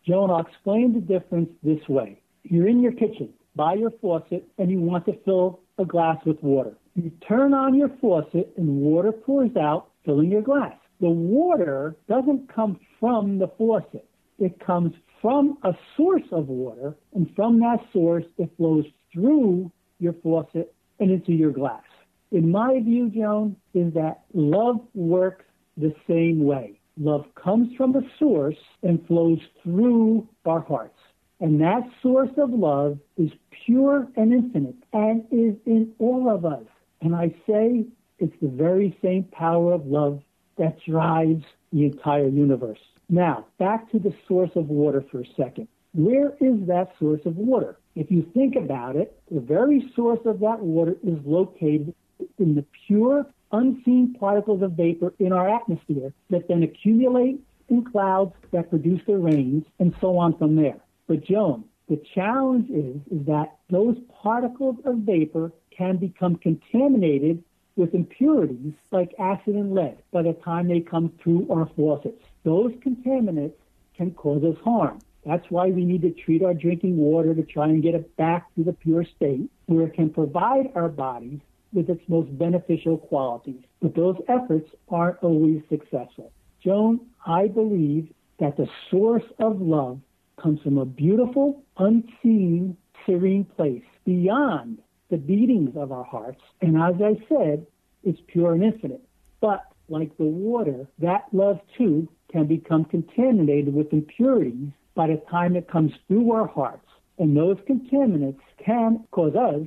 Joan, 0.07 0.31
I'll 0.31 0.41
explain 0.41 0.95
the 0.95 1.01
difference 1.01 1.51
this 1.63 1.87
way. 1.91 2.23
You're 2.43 2.69
in 2.69 2.81
your 2.81 2.93
kitchen 2.93 3.35
by 3.55 3.75
your 3.75 3.91
faucet 4.01 4.49
and 4.57 4.71
you 4.71 4.81
want 4.81 5.05
to 5.05 5.19
fill 5.27 5.61
a 5.77 5.85
glass 5.85 6.17
with 6.25 6.43
water. 6.43 6.79
You 6.95 7.11
turn 7.29 7.53
on 7.53 7.75
your 7.75 7.91
faucet 8.01 8.55
and 8.57 8.81
water 8.81 9.13
pours 9.13 9.55
out, 9.61 9.91
filling 10.07 10.31
your 10.31 10.41
glass. 10.41 10.79
The 11.03 11.11
water 11.11 11.95
doesn't 12.09 12.51
come 12.51 12.81
from 12.99 13.39
the 13.39 13.49
faucet. 13.59 14.09
It 14.39 14.59
comes 14.59 14.95
from 15.21 15.59
a 15.65 15.75
source 15.99 16.33
of 16.33 16.49
water, 16.49 16.97
and 17.13 17.31
from 17.37 17.61
that 17.61 17.81
source, 17.93 18.25
it 18.39 18.49
flows 18.57 18.87
through 19.13 19.71
your 19.99 20.15
faucet 20.23 20.75
and 20.99 21.11
into 21.11 21.33
your 21.33 21.51
glass. 21.51 21.83
In 22.31 22.51
my 22.51 22.81
view, 22.81 23.09
Joan, 23.09 23.57
is 23.73 23.95
that 23.95 24.25
love 24.35 24.81
works 24.95 25.47
the 25.77 25.95
same 26.07 26.45
way. 26.45 26.79
Love 27.01 27.25
comes 27.35 27.75
from 27.77 27.95
a 27.95 28.03
source 28.19 28.57
and 28.83 29.05
flows 29.07 29.39
through 29.63 30.29
our 30.45 30.61
hearts. 30.61 30.99
And 31.41 31.61
that 31.61 31.89
source 32.03 32.31
of 32.37 32.51
love 32.51 32.99
is 33.17 33.31
pure 33.65 34.09
and 34.17 34.33
infinite 34.33 34.75
and 34.93 35.25
is 35.31 35.55
in 35.65 35.93
all 35.99 36.29
of 36.29 36.45
us. 36.45 36.65
And 37.01 37.15
I 37.15 37.29
say 37.47 37.87
it's 38.19 38.35
the 38.43 38.49
very 38.49 38.99
same 39.01 39.25
power 39.25 39.73
of 39.73 39.87
love 39.87 40.21
that 40.57 40.79
drives 40.85 41.45
the 41.73 41.85
entire 41.85 42.29
universe. 42.29 42.81
Now, 43.09 43.47
back 43.59 43.91
to 43.93 43.99
the 43.99 44.13
source 44.27 44.51
of 44.57 44.69
water 44.69 45.05
for 45.11 45.21
a 45.21 45.27
second. 45.37 45.69
Where 45.95 46.31
is 46.41 46.67
that 46.67 46.93
source 46.99 47.21
of 47.25 47.37
water? 47.37 47.79
If 47.95 48.11
you 48.11 48.29
think 48.35 48.57
about 48.57 48.97
it, 48.97 49.19
the 49.31 49.41
very 49.41 49.91
source 49.95 50.21
of 50.27 50.41
that 50.41 50.61
water 50.61 50.97
is 51.03 51.19
located 51.25 51.95
in 52.39 52.55
the 52.55 52.65
pure 52.87 53.27
unseen 53.53 54.15
particles 54.19 54.63
of 54.63 54.73
vapor 54.73 55.15
in 55.19 55.33
our 55.33 55.49
atmosphere 55.49 56.13
that 56.31 56.49
then 56.49 56.63
accumulate 56.63 57.41
in 57.69 57.85
clouds 57.85 58.35
that 58.53 58.71
produce 58.71 59.01
the 59.07 59.17
rains 59.17 59.65
and 59.79 59.95
so 60.01 60.19
on 60.19 60.37
from 60.37 60.57
there. 60.57 60.81
But 61.07 61.25
Joan, 61.25 61.65
the 61.89 62.01
challenge 62.15 62.69
is, 62.71 62.97
is 63.11 63.27
that 63.27 63.57
those 63.71 63.97
particles 64.23 64.77
of 64.85 64.99
vapor 64.99 65.53
can 65.71 65.97
become 65.97 66.37
contaminated 66.37 67.43
with 67.77 67.95
impurities 67.95 68.75
like 68.91 69.15
acid 69.19 69.55
and 69.55 69.75
lead 69.75 69.99
by 70.11 70.23
the 70.23 70.33
time 70.33 70.69
they 70.69 70.81
come 70.81 71.13
through 71.23 71.47
our 71.51 71.71
faucets. 71.77 72.23
Those 72.45 72.73
contaminants 72.85 73.55
can 73.97 74.11
cause 74.13 74.43
us 74.45 74.57
harm. 74.65 74.99
That's 75.25 75.51
why 75.51 75.69
we 75.69 75.85
need 75.85 76.03
to 76.03 76.11
treat 76.11 76.43
our 76.43 76.55
drinking 76.55 76.97
water 76.97 77.35
to 77.35 77.43
try 77.43 77.67
and 77.69 77.83
get 77.83 77.95
it 77.95 78.17
back 78.17 78.53
to 78.55 78.65
the 78.65 78.73
pure 78.73 79.05
state 79.05 79.51
where 79.67 79.87
it 79.87 79.95
can 79.95 80.11
provide 80.11 80.73
our 80.75 80.89
bodies 80.89 81.41
with 81.73 81.89
its 81.89 82.03
most 82.09 82.37
beneficial 82.39 82.99
qualities. 82.99 83.63
But 83.81 83.95
those 83.95 84.17
efforts 84.29 84.71
aren't 84.89 85.19
always 85.23 85.63
successful. 85.69 86.33
Joan, 86.65 87.01
I 87.27 87.49
believe 87.49 88.13
that 88.41 88.57
the 88.57 88.69
source 88.91 89.25
of 89.39 89.61
love 89.61 90.01
comes 90.41 90.61
from 90.63 90.79
a 90.79 90.87
beautiful, 90.87 91.63
unseen, 91.79 92.77
serene 93.05 93.45
place 93.45 93.83
beyond 94.05 94.79
the 95.11 95.17
beatings 95.17 95.77
of 95.77 95.93
our 95.93 96.05
hearts. 96.05 96.41
And 96.61 96.77
as 96.77 96.95
I 97.03 97.17
said, 97.29 97.67
it's 98.05 98.21
pure 98.27 98.55
and 98.55 98.63
infinite. 98.63 99.03
But 99.41 99.65
like 99.89 100.17
the 100.19 100.25
water, 100.25 100.87
that 100.99 101.27
love 101.33 101.61
too 101.77 102.09
can 102.31 102.47
become 102.47 102.85
contaminated 102.85 103.73
with 103.75 103.93
impurities 103.93 104.71
by 104.95 105.07
the 105.07 105.23
time 105.31 105.57
it 105.57 105.69
comes 105.69 105.93
through 106.07 106.33
our 106.33 106.47
hearts. 106.47 106.87
And 107.19 107.37
those 107.37 107.57
contaminants 107.69 108.41
can 108.65 109.05
cause 109.11 109.35
us 109.35 109.67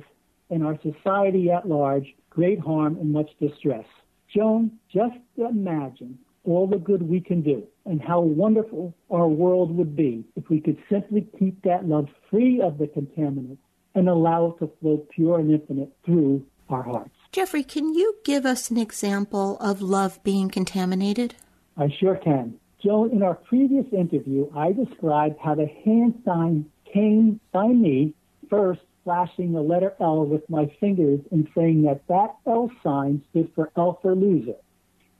and 0.52 0.64
our 0.64 0.78
society 0.82 1.50
at 1.50 1.68
large 1.68 2.14
great 2.30 2.60
harm 2.60 2.96
and 2.98 3.12
much 3.12 3.30
distress. 3.40 3.86
Joan, 4.34 4.70
just 4.92 5.16
imagine 5.36 6.18
all 6.44 6.66
the 6.66 6.78
good 6.78 7.02
we 7.02 7.20
can 7.20 7.42
do 7.42 7.62
and 7.86 8.00
how 8.00 8.20
wonderful 8.20 8.94
our 9.10 9.28
world 9.28 9.76
would 9.76 9.96
be 9.96 10.24
if 10.36 10.48
we 10.48 10.60
could 10.60 10.78
simply 10.90 11.26
keep 11.38 11.60
that 11.62 11.86
love 11.88 12.08
free 12.30 12.60
of 12.60 12.78
the 12.78 12.86
contaminants 12.86 13.58
and 13.94 14.08
allow 14.08 14.46
it 14.46 14.58
to 14.58 14.70
flow 14.80 15.06
pure 15.14 15.38
and 15.38 15.50
infinite 15.50 15.92
through 16.04 16.44
our 16.68 16.82
hearts. 16.82 17.14
Jeffrey, 17.32 17.62
can 17.62 17.94
you 17.94 18.16
give 18.24 18.46
us 18.46 18.70
an 18.70 18.76
example 18.76 19.56
of 19.58 19.82
love 19.82 20.22
being 20.22 20.48
contaminated? 20.48 21.34
I 21.76 21.88
sure 22.00 22.16
can. 22.16 22.54
Joan, 22.82 23.10
in 23.10 23.22
our 23.22 23.34
previous 23.34 23.86
interview, 23.92 24.50
I 24.54 24.72
described 24.72 25.36
how 25.42 25.54
the 25.54 25.66
hand 25.84 26.20
sign 26.24 26.66
came 26.92 27.40
by 27.52 27.68
me 27.68 28.14
first 28.50 28.80
flashing 29.04 29.52
the 29.52 29.60
letter 29.60 29.94
L 30.00 30.24
with 30.24 30.48
my 30.48 30.70
fingers 30.80 31.20
and 31.30 31.48
saying 31.56 31.82
that 31.82 32.06
that 32.08 32.36
L 32.46 32.70
sign 32.82 33.22
stood 33.30 33.50
for 33.54 33.70
L 33.76 33.98
for 34.02 34.14
loser 34.14 34.56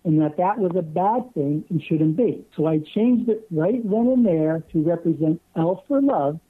and 0.04 0.20
that 0.20 0.36
that 0.36 0.58
was 0.58 0.72
a 0.76 0.82
bad 0.82 1.32
thing 1.34 1.64
and 1.70 1.82
shouldn't 1.82 2.16
be. 2.16 2.44
So 2.56 2.66
I 2.66 2.78
changed 2.94 3.28
it 3.28 3.46
right 3.50 3.80
then 3.84 4.08
and 4.08 4.26
there 4.26 4.62
to 4.72 4.82
represent 4.82 5.40
L 5.56 5.84
for 5.86 6.02
love 6.02 6.40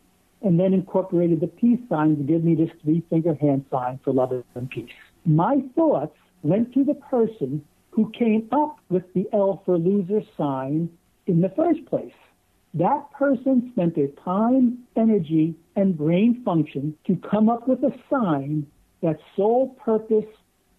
and 0.43 0.59
then 0.59 0.73
incorporated 0.73 1.41
the 1.41 1.47
peace 1.47 1.81
sign 1.89 2.17
to 2.17 2.23
give 2.23 2.43
me 2.43 2.55
this 2.55 2.71
three 2.83 3.03
finger 3.11 3.35
hand 3.35 3.65
sign 3.71 4.01
for 4.03 4.13
love 4.13 4.33
and 4.55 4.71
peace. 4.71 4.91
My 5.25 5.63
thoughts 5.75 6.17
went 6.43 6.73
to 6.75 6.85
the 6.85 6.95
person 6.95 7.65
who 7.91 8.11
came 8.19 8.49
up 8.53 8.79
with 8.89 9.05
the 9.15 9.29
L 9.33 9.63
for 9.65 9.79
loser 9.79 10.23
sign 10.37 10.91
in 11.27 11.41
the 11.41 11.51
first 11.51 11.85
place. 11.87 12.13
That 12.75 13.11
person 13.13 13.71
spent 13.73 13.95
their 13.95 14.09
time, 14.25 14.79
energy, 14.97 15.55
and 15.77 15.97
brain 15.97 16.43
function 16.45 16.97
to 17.07 17.17
come 17.17 17.49
up 17.49 17.69
with 17.69 17.83
a 17.83 17.93
sign 18.09 18.67
that 19.03 19.19
sole 19.37 19.77
purpose 19.85 20.25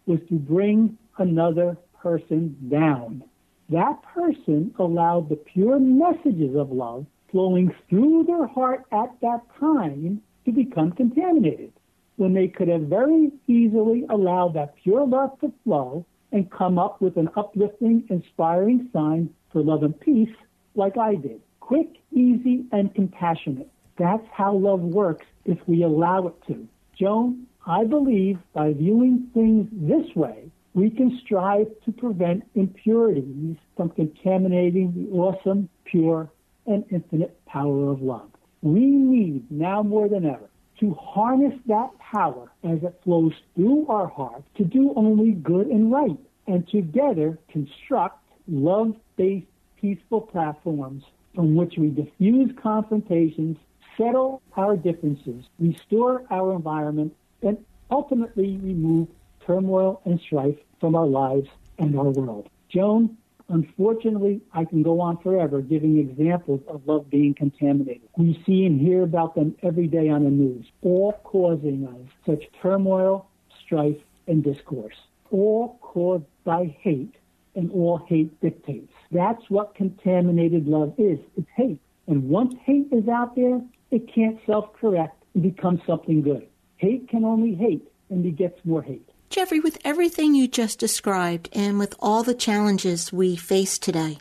was 0.05 0.19
to 0.29 0.35
bring 0.35 0.97
another 1.17 1.77
person 2.01 2.57
down. 2.69 3.23
That 3.69 4.01
person 4.03 4.73
allowed 4.79 5.29
the 5.29 5.35
pure 5.35 5.79
messages 5.79 6.55
of 6.55 6.71
love 6.71 7.05
flowing 7.31 7.73
through 7.89 8.25
their 8.25 8.47
heart 8.47 8.85
at 8.91 9.09
that 9.21 9.41
time 9.59 10.21
to 10.45 10.51
become 10.51 10.91
contaminated 10.91 11.73
when 12.17 12.33
they 12.33 12.47
could 12.47 12.67
have 12.67 12.83
very 12.83 13.31
easily 13.47 14.05
allowed 14.09 14.53
that 14.53 14.75
pure 14.75 15.05
love 15.05 15.39
to 15.39 15.51
flow 15.63 16.05
and 16.31 16.51
come 16.51 16.77
up 16.77 17.01
with 17.01 17.17
an 17.17 17.29
uplifting, 17.35 18.03
inspiring 18.09 18.89
sign 18.93 19.29
for 19.51 19.61
love 19.61 19.83
and 19.83 19.99
peace 19.99 20.35
like 20.75 20.97
I 20.97 21.15
did. 21.15 21.41
Quick, 21.65 21.95
easy, 22.11 22.65
and 22.73 22.93
compassionate. 22.93 23.69
That's 23.97 24.27
how 24.33 24.53
love 24.53 24.81
works 24.81 25.25
if 25.45 25.57
we 25.65 25.83
allow 25.83 26.27
it 26.27 26.33
to. 26.47 26.67
Joan, 26.99 27.47
I 27.65 27.85
believe 27.85 28.37
by 28.51 28.73
viewing 28.73 29.29
things 29.33 29.69
this 29.71 30.13
way, 30.13 30.51
we 30.73 30.89
can 30.89 31.17
strive 31.23 31.67
to 31.85 31.93
prevent 31.93 32.43
impurities 32.55 33.55
from 33.77 33.91
contaminating 33.91 34.91
the 34.93 35.17
awesome, 35.17 35.69
pure, 35.85 36.29
and 36.67 36.83
infinite 36.91 37.33
power 37.45 37.89
of 37.89 38.01
love. 38.01 38.29
We 38.61 38.81
need 38.81 39.49
now 39.49 39.83
more 39.83 40.09
than 40.09 40.25
ever 40.25 40.49
to 40.81 40.93
harness 40.95 41.57
that 41.67 41.97
power 41.97 42.51
as 42.65 42.83
it 42.83 42.99
flows 43.05 43.31
through 43.55 43.87
our 43.87 44.07
heart 44.07 44.43
to 44.57 44.65
do 44.65 44.93
only 44.97 45.31
good 45.31 45.67
and 45.67 45.93
right, 45.93 46.19
and 46.45 46.67
together 46.67 47.39
construct 47.47 48.21
love 48.49 48.97
based 49.15 49.47
peaceful 49.83 50.21
platforms 50.21 51.03
from 51.35 51.55
which 51.55 51.77
we 51.77 51.89
diffuse 51.89 52.51
confrontations, 52.61 53.57
settle 53.97 54.41
our 54.55 54.75
differences, 54.75 55.45
restore 55.59 56.23
our 56.29 56.53
environment, 56.53 57.15
and 57.41 57.57
ultimately 57.91 58.57
remove 58.57 59.07
turmoil 59.45 60.01
and 60.05 60.19
strife 60.19 60.57
from 60.79 60.95
our 60.95 61.05
lives 61.05 61.49
and 61.77 61.97
our 61.97 62.09
world. 62.09 62.49
Joan, 62.69 63.17
unfortunately, 63.49 64.41
I 64.53 64.65
can 64.65 64.83
go 64.83 64.99
on 65.01 65.17
forever 65.17 65.61
giving 65.61 65.99
examples 65.99 66.61
of 66.67 66.87
love 66.87 67.09
being 67.09 67.33
contaminated. 67.33 68.09
We 68.17 68.41
see 68.45 68.65
and 68.65 68.79
hear 68.79 69.03
about 69.03 69.35
them 69.35 69.55
every 69.61 69.87
day 69.87 70.09
on 70.09 70.23
the 70.23 70.29
news, 70.29 70.65
all 70.81 71.13
causing 71.23 71.87
us 71.87 72.11
such 72.25 72.49
turmoil, 72.61 73.27
strife, 73.63 73.97
and 74.27 74.43
discourse, 74.43 74.95
all 75.31 75.77
caused 75.81 76.25
by 76.43 76.75
hate, 76.79 77.15
and 77.55 77.71
all 77.71 77.97
hate 77.97 78.39
dictates. 78.41 78.93
That's 79.13 79.49
what 79.49 79.75
contaminated 79.75 80.67
love 80.67 80.93
is. 80.97 81.19
It's 81.37 81.47
hate. 81.55 81.79
And 82.07 82.29
once 82.29 82.55
hate 82.65 82.87
is 82.91 83.07
out 83.07 83.35
there, 83.35 83.61
it 83.91 84.11
can't 84.13 84.39
self 84.45 84.73
correct 84.73 85.23
and 85.33 85.43
become 85.43 85.81
something 85.85 86.21
good. 86.21 86.47
Hate 86.77 87.07
can 87.07 87.23
only 87.23 87.53
hate 87.55 87.87
and 88.09 88.23
begets 88.23 88.59
more 88.65 88.81
hate. 88.81 89.07
Jeffrey, 89.29 89.59
with 89.59 89.79
everything 89.85 90.35
you 90.35 90.47
just 90.47 90.79
described 90.79 91.49
and 91.53 91.79
with 91.79 91.95
all 91.99 92.23
the 92.23 92.35
challenges 92.35 93.13
we 93.13 93.35
face 93.35 93.79
today, 93.79 94.17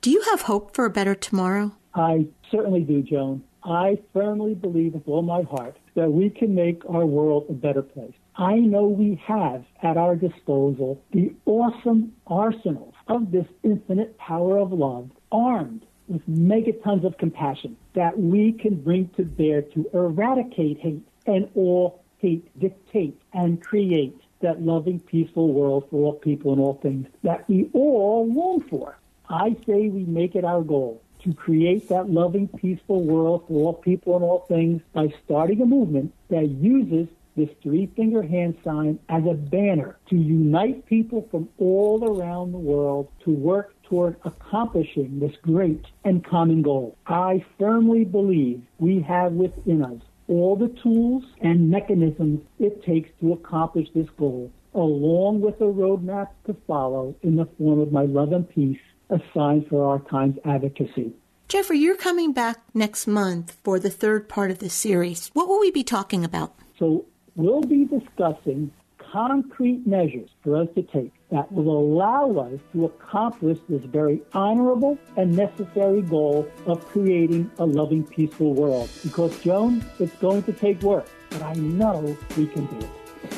do 0.00 0.10
you 0.10 0.22
have 0.30 0.42
hope 0.42 0.74
for 0.74 0.84
a 0.84 0.90
better 0.90 1.14
tomorrow? 1.14 1.72
I 1.94 2.26
certainly 2.50 2.82
do, 2.82 3.02
Joan. 3.02 3.42
I 3.64 3.98
firmly 4.12 4.54
believe 4.54 4.94
with 4.94 5.08
all 5.08 5.22
my 5.22 5.42
heart 5.42 5.76
that 5.94 6.12
we 6.12 6.30
can 6.30 6.54
make 6.54 6.82
our 6.88 7.04
world 7.04 7.46
a 7.48 7.52
better 7.52 7.82
place. 7.82 8.14
I 8.36 8.56
know 8.56 8.86
we 8.86 9.20
have 9.26 9.64
at 9.82 9.96
our 9.96 10.14
disposal 10.14 11.02
the 11.12 11.34
awesome 11.46 12.12
arsenal 12.26 12.94
of 13.08 13.30
this 13.30 13.46
infinite 13.62 14.16
power 14.18 14.58
of 14.58 14.72
love, 14.72 15.10
armed 15.30 15.84
with 16.08 16.26
megatons 16.28 17.04
of 17.04 17.18
compassion 17.18 17.76
that 17.94 18.18
we 18.18 18.52
can 18.52 18.74
bring 18.76 19.08
to 19.10 19.24
bear 19.24 19.62
to 19.62 19.88
eradicate 19.92 20.78
hate 20.78 21.02
and 21.26 21.48
all 21.54 22.02
hate 22.18 22.46
dictate 22.58 23.20
and 23.32 23.62
create 23.62 24.20
that 24.40 24.62
loving, 24.62 25.00
peaceful 25.00 25.52
world 25.52 25.86
for 25.90 26.04
all 26.04 26.12
people 26.12 26.52
and 26.52 26.60
all 26.60 26.74
things 26.74 27.06
that 27.22 27.48
we 27.48 27.68
all 27.72 28.26
long 28.32 28.60
for. 28.60 28.96
I 29.28 29.56
say 29.66 29.88
we 29.88 30.04
make 30.04 30.34
it 30.36 30.44
our 30.44 30.62
goal 30.62 31.02
to 31.24 31.32
create 31.34 31.88
that 31.88 32.08
loving, 32.10 32.46
peaceful 32.46 33.02
world 33.02 33.44
for 33.48 33.66
all 33.66 33.72
people 33.72 34.14
and 34.14 34.24
all 34.24 34.44
things 34.48 34.82
by 34.92 35.12
starting 35.24 35.60
a 35.60 35.66
movement 35.66 36.12
that 36.28 36.48
uses 36.48 37.08
this 37.36 37.50
three 37.62 37.86
finger 37.96 38.22
hand 38.22 38.56
sign 38.64 38.98
as 39.08 39.22
a 39.24 39.34
banner 39.34 39.98
to 40.08 40.16
unite 40.16 40.86
people 40.86 41.28
from 41.30 41.48
all 41.58 42.04
around 42.04 42.52
the 42.52 42.58
world 42.58 43.08
to 43.24 43.30
work 43.30 43.74
toward 43.84 44.16
accomplishing 44.24 45.18
this 45.20 45.36
great 45.42 45.84
and 46.04 46.24
common 46.24 46.62
goal. 46.62 46.96
I 47.06 47.44
firmly 47.58 48.04
believe 48.04 48.62
we 48.78 49.00
have 49.02 49.32
within 49.32 49.84
us 49.84 50.00
all 50.28 50.56
the 50.56 50.74
tools 50.82 51.24
and 51.40 51.70
mechanisms 51.70 52.40
it 52.58 52.84
takes 52.84 53.10
to 53.20 53.32
accomplish 53.32 53.88
this 53.94 54.08
goal, 54.18 54.50
along 54.74 55.40
with 55.40 55.60
a 55.60 55.64
roadmap 55.64 56.28
to 56.46 56.56
follow 56.66 57.14
in 57.22 57.36
the 57.36 57.46
form 57.58 57.80
of 57.80 57.92
my 57.92 58.02
love 58.02 58.32
and 58.32 58.48
peace, 58.48 58.80
a 59.10 59.20
sign 59.32 59.64
for 59.68 59.88
our 59.88 60.00
time's 60.10 60.38
advocacy. 60.44 61.12
Jeffrey, 61.48 61.78
you're 61.78 61.96
coming 61.96 62.32
back 62.32 62.58
next 62.74 63.06
month 63.06 63.56
for 63.62 63.78
the 63.78 63.90
third 63.90 64.28
part 64.28 64.50
of 64.50 64.58
this 64.58 64.74
series. 64.74 65.30
What 65.32 65.46
will 65.46 65.60
we 65.60 65.70
be 65.70 65.84
talking 65.84 66.24
about? 66.24 66.56
So, 66.76 67.06
we'll 67.36 67.60
be 67.60 67.84
discussing 67.84 68.72
concrete 69.12 69.86
measures 69.86 70.30
for 70.42 70.56
us 70.56 70.66
to 70.74 70.82
take 70.82 71.12
that 71.30 71.52
will 71.52 71.70
allow 71.70 72.36
us 72.38 72.58
to 72.72 72.86
accomplish 72.86 73.58
this 73.68 73.84
very 73.84 74.20
honorable 74.32 74.98
and 75.16 75.36
necessary 75.36 76.02
goal 76.02 76.48
of 76.66 76.84
creating 76.88 77.48
a 77.58 77.64
loving, 77.64 78.04
peaceful 78.04 78.52
world. 78.54 78.90
Because, 79.02 79.38
Joan, 79.40 79.84
it's 79.98 80.14
going 80.16 80.42
to 80.44 80.52
take 80.52 80.80
work, 80.82 81.08
but 81.30 81.42
I 81.42 81.54
know 81.54 82.16
we 82.36 82.46
can 82.46 82.66
do 82.66 82.78
it. 82.78 82.90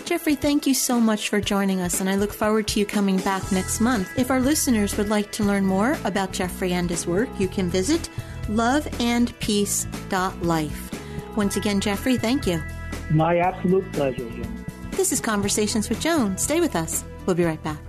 Jeffrey, 0.04 0.34
thank 0.34 0.66
you 0.66 0.74
so 0.74 1.00
much 1.00 1.28
for 1.28 1.40
joining 1.40 1.80
us, 1.80 2.00
and 2.00 2.10
I 2.10 2.16
look 2.16 2.32
forward 2.32 2.66
to 2.68 2.80
you 2.80 2.86
coming 2.86 3.18
back 3.18 3.52
next 3.52 3.80
month. 3.80 4.08
If 4.18 4.30
our 4.30 4.40
listeners 4.40 4.96
would 4.96 5.08
like 5.08 5.30
to 5.32 5.44
learn 5.44 5.64
more 5.64 5.96
about 6.04 6.32
Jeffrey 6.32 6.72
and 6.72 6.90
his 6.90 7.06
work, 7.06 7.28
you 7.38 7.46
can 7.48 7.70
visit 7.70 8.10
loveandpeace.life. 8.46 11.36
Once 11.36 11.56
again, 11.56 11.80
Jeffrey, 11.80 12.18
thank 12.18 12.46
you. 12.46 12.62
My 13.10 13.38
absolute 13.38 13.90
pleasure, 13.92 14.28
Joan. 14.30 14.64
This 14.92 15.12
is 15.12 15.20
Conversations 15.20 15.88
with 15.88 16.00
Joan. 16.00 16.36
Stay 16.36 16.60
with 16.60 16.76
us. 16.76 17.04
We'll 17.24 17.36
be 17.36 17.44
right 17.44 17.62
back. 17.62 17.87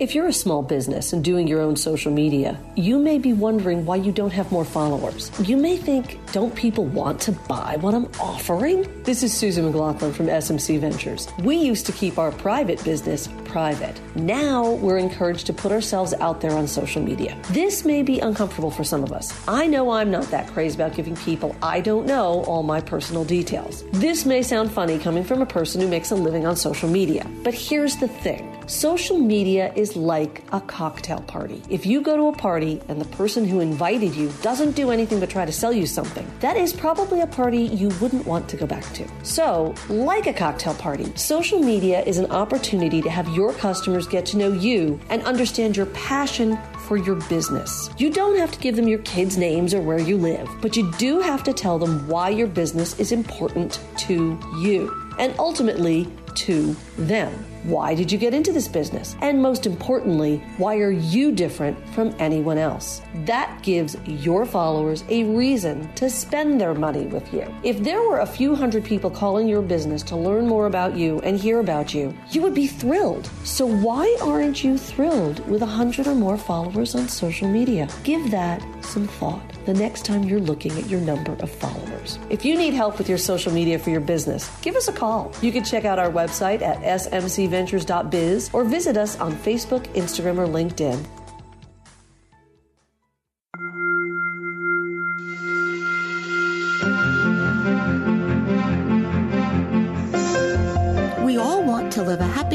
If 0.00 0.14
you're 0.14 0.28
a 0.28 0.32
small 0.32 0.62
business 0.62 1.12
and 1.12 1.22
doing 1.22 1.46
your 1.46 1.60
own 1.60 1.76
social 1.76 2.10
media, 2.10 2.58
you 2.74 2.98
may 2.98 3.18
be 3.18 3.34
wondering 3.34 3.84
why 3.84 3.96
you 3.96 4.12
don't 4.12 4.32
have 4.32 4.50
more 4.50 4.64
followers. 4.64 5.30
You 5.46 5.58
may 5.58 5.76
think, 5.76 6.18
don't 6.32 6.54
people 6.54 6.86
want 6.86 7.20
to 7.20 7.32
buy 7.32 7.76
what 7.80 7.92
I'm 7.92 8.06
offering? 8.18 8.88
This 9.02 9.22
is 9.22 9.34
Susan 9.34 9.66
McLaughlin 9.66 10.14
from 10.14 10.28
SMC 10.28 10.80
Ventures. 10.80 11.28
We 11.40 11.56
used 11.56 11.84
to 11.84 11.92
keep 11.92 12.16
our 12.16 12.32
private 12.32 12.82
business 12.82 13.28
private. 13.44 14.00
Now 14.14 14.70
we're 14.76 14.96
encouraged 14.96 15.46
to 15.48 15.52
put 15.52 15.70
ourselves 15.70 16.14
out 16.14 16.40
there 16.40 16.52
on 16.52 16.66
social 16.66 17.02
media. 17.02 17.36
This 17.50 17.84
may 17.84 18.02
be 18.02 18.20
uncomfortable 18.20 18.70
for 18.70 18.84
some 18.84 19.02
of 19.04 19.12
us. 19.12 19.38
I 19.46 19.66
know 19.66 19.90
I'm 19.90 20.10
not 20.10 20.30
that 20.30 20.46
crazy 20.46 20.76
about 20.76 20.94
giving 20.94 21.16
people 21.16 21.54
I 21.62 21.82
don't 21.82 22.06
know 22.06 22.44
all 22.44 22.62
my 22.62 22.80
personal 22.80 23.24
details. 23.24 23.84
This 23.92 24.24
may 24.24 24.42
sound 24.42 24.72
funny 24.72 24.98
coming 24.98 25.24
from 25.24 25.42
a 25.42 25.46
person 25.46 25.78
who 25.78 25.88
makes 25.88 26.10
a 26.10 26.14
living 26.14 26.46
on 26.46 26.56
social 26.56 26.88
media, 26.88 27.26
but 27.42 27.52
here's 27.52 27.96
the 27.96 28.08
thing 28.08 28.59
social 28.70 29.18
media 29.18 29.72
is 29.74 29.96
like 29.96 30.44
a 30.52 30.60
cocktail 30.60 31.20
party. 31.22 31.60
If 31.68 31.86
you 31.86 32.00
go 32.00 32.16
to 32.16 32.28
a 32.28 32.32
party 32.32 32.80
and 32.86 33.00
the 33.00 33.16
person 33.16 33.44
who 33.44 33.58
invited 33.58 34.14
you 34.14 34.30
doesn't 34.42 34.76
do 34.76 34.92
anything 34.92 35.18
but 35.18 35.28
try 35.28 35.44
to 35.44 35.50
sell 35.50 35.72
you 35.72 35.86
something, 35.86 36.24
that 36.38 36.56
is 36.56 36.72
probably 36.72 37.20
a 37.20 37.26
party 37.26 37.62
you 37.64 37.88
wouldn't 38.00 38.24
want 38.26 38.48
to 38.48 38.56
go 38.56 38.66
back 38.66 38.84
to. 38.92 39.08
So, 39.24 39.74
like 39.88 40.28
a 40.28 40.32
cocktail 40.32 40.74
party, 40.74 41.12
social 41.16 41.58
media 41.58 42.02
is 42.04 42.18
an 42.18 42.30
opportunity 42.30 43.02
to 43.02 43.10
have 43.10 43.28
your 43.30 43.52
customers 43.54 44.06
get 44.06 44.24
to 44.26 44.36
know 44.36 44.52
you 44.52 45.00
and 45.10 45.24
understand 45.24 45.76
your 45.76 45.86
passion 45.86 46.56
for 46.86 46.96
your 46.96 47.16
business. 47.28 47.90
You 47.98 48.10
don't 48.10 48.38
have 48.38 48.52
to 48.52 48.58
give 48.60 48.76
them 48.76 48.86
your 48.86 49.00
kids' 49.00 49.36
names 49.36 49.74
or 49.74 49.80
where 49.80 49.98
you 49.98 50.16
live, 50.16 50.48
but 50.62 50.76
you 50.76 50.92
do 50.92 51.18
have 51.18 51.42
to 51.44 51.52
tell 51.52 51.80
them 51.80 52.06
why 52.06 52.28
your 52.28 52.46
business 52.46 52.98
is 53.00 53.10
important 53.10 53.80
to 54.06 54.38
you 54.60 54.94
and 55.20 55.34
ultimately 55.38 56.08
to 56.36 56.74
them. 56.96 57.32
Why 57.64 57.94
did 57.94 58.10
you 58.10 58.16
get 58.16 58.32
into 58.32 58.52
this 58.52 58.68
business? 58.68 59.16
And 59.20 59.42
most 59.42 59.66
importantly, 59.66 60.42
why 60.56 60.76
are 60.76 60.90
you 60.90 61.30
different 61.30 61.76
from 61.90 62.14
anyone 62.18 62.56
else? 62.56 63.02
That 63.26 63.62
gives 63.62 63.96
your 64.06 64.46
followers 64.46 65.04
a 65.10 65.24
reason 65.24 65.92
to 65.94 66.08
spend 66.08 66.58
their 66.58 66.72
money 66.72 67.06
with 67.06 67.32
you. 67.34 67.52
If 67.62 67.80
there 67.80 68.00
were 68.02 68.20
a 68.20 68.26
few 68.26 68.54
hundred 68.54 68.84
people 68.84 69.10
calling 69.10 69.46
your 69.46 69.60
business 69.60 70.02
to 70.04 70.16
learn 70.16 70.46
more 70.46 70.66
about 70.66 70.96
you 70.96 71.20
and 71.20 71.38
hear 71.38 71.60
about 71.60 71.92
you, 71.92 72.16
you 72.30 72.40
would 72.40 72.54
be 72.54 72.66
thrilled. 72.66 73.28
So 73.44 73.66
why 73.66 74.16
aren't 74.22 74.64
you 74.64 74.78
thrilled 74.78 75.46
with 75.46 75.60
a 75.60 75.66
hundred 75.66 76.06
or 76.06 76.14
more 76.14 76.38
followers 76.38 76.94
on 76.94 77.08
social 77.08 77.48
media? 77.48 77.88
Give 78.04 78.30
that 78.30 78.64
some 78.82 79.06
thought 79.06 79.49
the 79.66 79.74
next 79.74 80.04
time 80.04 80.24
you're 80.24 80.40
looking 80.40 80.72
at 80.72 80.88
your 80.88 81.00
number 81.00 81.32
of 81.40 81.50
followers. 81.50 82.18
If 82.30 82.44
you 82.44 82.56
need 82.56 82.74
help 82.74 82.98
with 82.98 83.08
your 83.08 83.18
social 83.18 83.52
media 83.52 83.78
for 83.78 83.90
your 83.90 84.00
business, 84.00 84.50
give 84.62 84.76
us 84.76 84.88
a 84.88 84.92
call. 84.92 85.32
You 85.42 85.52
can 85.52 85.64
check 85.64 85.84
out 85.84 85.98
our 85.98 86.10
website 86.10 86.62
at 86.62 86.80
smcventures.biz 86.82 88.50
or 88.52 88.64
visit 88.64 88.96
us 88.96 89.18
on 89.20 89.32
Facebook, 89.32 89.86
Instagram, 89.94 90.38
or 90.38 90.46
LinkedIn. 90.46 91.04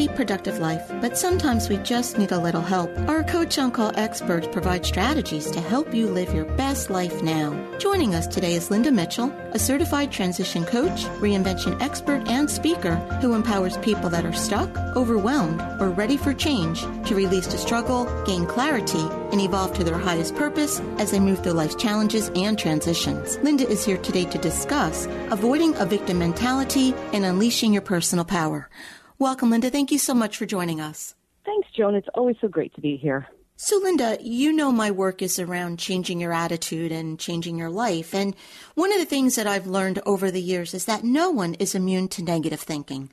Happy, 0.05 0.17
productive 0.17 0.59
life, 0.59 0.91
but 1.01 1.17
sometimes 1.17 1.69
we 1.69 1.77
just 1.77 2.17
need 2.17 2.31
a 2.31 2.39
little 2.39 2.61
help. 2.61 2.89
Our 3.07 3.23
Coach 3.23 3.57
On 3.57 3.71
Call 3.71 3.91
experts 3.95 4.47
provide 4.51 4.85
strategies 4.85 5.49
to 5.51 5.61
help 5.61 5.93
you 5.93 6.07
live 6.07 6.33
your 6.33 6.45
best 6.57 6.89
life 6.89 7.23
now. 7.23 7.53
Joining 7.79 8.15
us 8.15 8.27
today 8.27 8.55
is 8.55 8.71
Linda 8.71 8.91
Mitchell, 8.91 9.31
a 9.51 9.59
certified 9.59 10.11
transition 10.11 10.65
coach, 10.65 11.05
reinvention 11.21 11.81
expert, 11.81 12.27
and 12.27 12.49
speaker 12.49 12.95
who 13.21 13.33
empowers 13.33 13.77
people 13.77 14.09
that 14.09 14.25
are 14.25 14.33
stuck, 14.33 14.69
overwhelmed, 14.95 15.61
or 15.81 15.89
ready 15.89 16.17
for 16.17 16.33
change 16.33 16.81
to 17.07 17.15
release 17.15 17.47
the 17.47 17.57
struggle, 17.57 18.05
gain 18.25 18.45
clarity, 18.45 19.05
and 19.31 19.41
evolve 19.41 19.73
to 19.75 19.83
their 19.83 19.97
highest 19.97 20.35
purpose 20.35 20.79
as 20.97 21.11
they 21.11 21.19
move 21.19 21.43
through 21.43 21.53
life's 21.53 21.75
challenges 21.75 22.29
and 22.35 22.57
transitions. 22.57 23.37
Linda 23.39 23.67
is 23.67 23.85
here 23.85 23.97
today 23.97 24.25
to 24.25 24.37
discuss 24.37 25.07
avoiding 25.31 25.75
a 25.77 25.85
victim 25.85 26.19
mentality 26.19 26.93
and 27.13 27.25
unleashing 27.25 27.73
your 27.73 27.81
personal 27.81 28.25
power. 28.25 28.69
Welcome, 29.17 29.49
Linda. 29.49 29.69
Thank 29.69 29.91
you 29.91 29.99
so 29.99 30.13
much 30.13 30.35
for 30.35 30.45
joining 30.45 30.81
us. 30.81 31.15
Thanks, 31.45 31.69
Joan. 31.71 31.95
It's 31.95 32.07
always 32.15 32.35
so 32.41 32.49
great 32.49 32.73
to 32.75 32.81
be 32.81 32.97
here. 32.97 33.27
So, 33.55 33.77
Linda, 33.77 34.17
you 34.19 34.51
know 34.51 34.73
my 34.73 34.91
work 34.91 35.21
is 35.21 35.39
around 35.39 35.79
changing 35.79 36.19
your 36.19 36.33
attitude 36.33 36.91
and 36.91 37.17
changing 37.17 37.57
your 37.57 37.69
life. 37.69 38.13
And 38.13 38.35
one 38.73 38.91
of 38.91 38.99
the 38.99 39.05
things 39.05 39.35
that 39.35 39.47
I've 39.47 39.67
learned 39.67 40.01
over 40.05 40.29
the 40.29 40.41
years 40.41 40.73
is 40.73 40.83
that 40.85 41.05
no 41.05 41.29
one 41.29 41.53
is 41.53 41.73
immune 41.73 42.09
to 42.09 42.23
negative 42.23 42.59
thinking. 42.59 43.09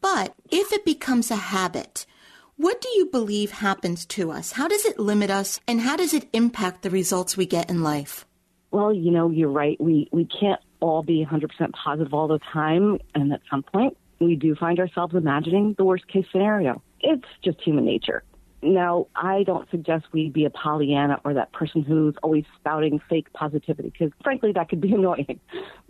But 0.00 0.34
if 0.50 0.72
it 0.72 0.84
becomes 0.84 1.30
a 1.30 1.36
habit, 1.36 2.06
what 2.56 2.80
do 2.80 2.88
you 2.88 3.06
believe 3.06 3.52
happens 3.52 4.04
to 4.06 4.32
us? 4.32 4.52
How 4.52 4.66
does 4.66 4.84
it 4.84 4.98
limit 4.98 5.30
us 5.30 5.60
and 5.68 5.80
how 5.80 5.96
does 5.96 6.12
it 6.12 6.28
impact 6.32 6.82
the 6.82 6.90
results 6.90 7.36
we 7.36 7.46
get 7.46 7.70
in 7.70 7.84
life? 7.84 8.26
Well, 8.72 8.92
you 8.92 9.12
know, 9.12 9.30
you're 9.30 9.48
right. 9.48 9.80
We, 9.80 10.08
we 10.10 10.24
can't 10.24 10.60
all 10.80 11.04
be 11.04 11.24
100% 11.24 11.48
positive 11.72 12.12
all 12.12 12.26
the 12.26 12.40
time. 12.52 12.98
And 13.14 13.32
at 13.32 13.40
some 13.48 13.62
point, 13.62 13.96
we 14.20 14.36
do 14.36 14.54
find 14.54 14.78
ourselves 14.78 15.14
imagining 15.14 15.74
the 15.76 15.84
worst 15.84 16.06
case 16.08 16.26
scenario. 16.30 16.82
It's 17.00 17.28
just 17.42 17.60
human 17.60 17.84
nature. 17.84 18.22
Now, 18.64 19.08
I 19.14 19.42
don't 19.42 19.70
suggest 19.70 20.06
we 20.12 20.30
be 20.30 20.46
a 20.46 20.50
Pollyanna 20.50 21.20
or 21.22 21.34
that 21.34 21.52
person 21.52 21.82
who's 21.82 22.14
always 22.22 22.44
spouting 22.58 22.98
fake 23.10 23.30
positivity, 23.34 23.90
because 23.90 24.10
frankly, 24.22 24.52
that 24.52 24.70
could 24.70 24.80
be 24.80 24.92
annoying. 24.94 25.38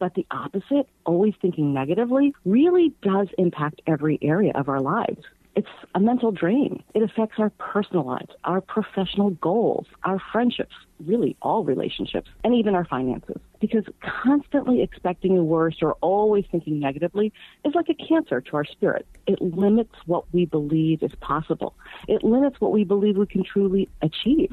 But 0.00 0.14
the 0.14 0.26
opposite, 0.32 0.88
always 1.06 1.34
thinking 1.40 1.72
negatively, 1.72 2.34
really 2.44 2.92
does 3.00 3.28
impact 3.38 3.80
every 3.86 4.18
area 4.22 4.52
of 4.56 4.68
our 4.68 4.80
lives. 4.80 5.22
It's 5.56 5.68
a 5.94 6.00
mental 6.00 6.32
drain. 6.32 6.82
It 6.94 7.02
affects 7.02 7.38
our 7.38 7.50
personal 7.50 8.04
lives, 8.04 8.30
our 8.42 8.60
professional 8.60 9.30
goals, 9.30 9.86
our 10.02 10.20
friendships, 10.32 10.74
really 10.98 11.36
all 11.42 11.62
relationships, 11.62 12.28
and 12.42 12.54
even 12.54 12.74
our 12.74 12.84
finances. 12.84 13.40
Because 13.60 13.84
constantly 14.22 14.82
expecting 14.82 15.36
the 15.36 15.44
worst 15.44 15.80
or 15.80 15.92
always 16.00 16.44
thinking 16.50 16.80
negatively 16.80 17.32
is 17.64 17.74
like 17.74 17.88
a 17.88 17.94
cancer 17.94 18.40
to 18.40 18.56
our 18.56 18.64
spirit. 18.64 19.06
It 19.28 19.40
limits 19.40 19.94
what 20.06 20.24
we 20.32 20.44
believe 20.44 21.04
is 21.04 21.12
possible. 21.20 21.74
It 22.08 22.24
limits 22.24 22.60
what 22.60 22.72
we 22.72 22.82
believe 22.82 23.16
we 23.16 23.26
can 23.26 23.44
truly 23.44 23.88
achieve. 24.02 24.52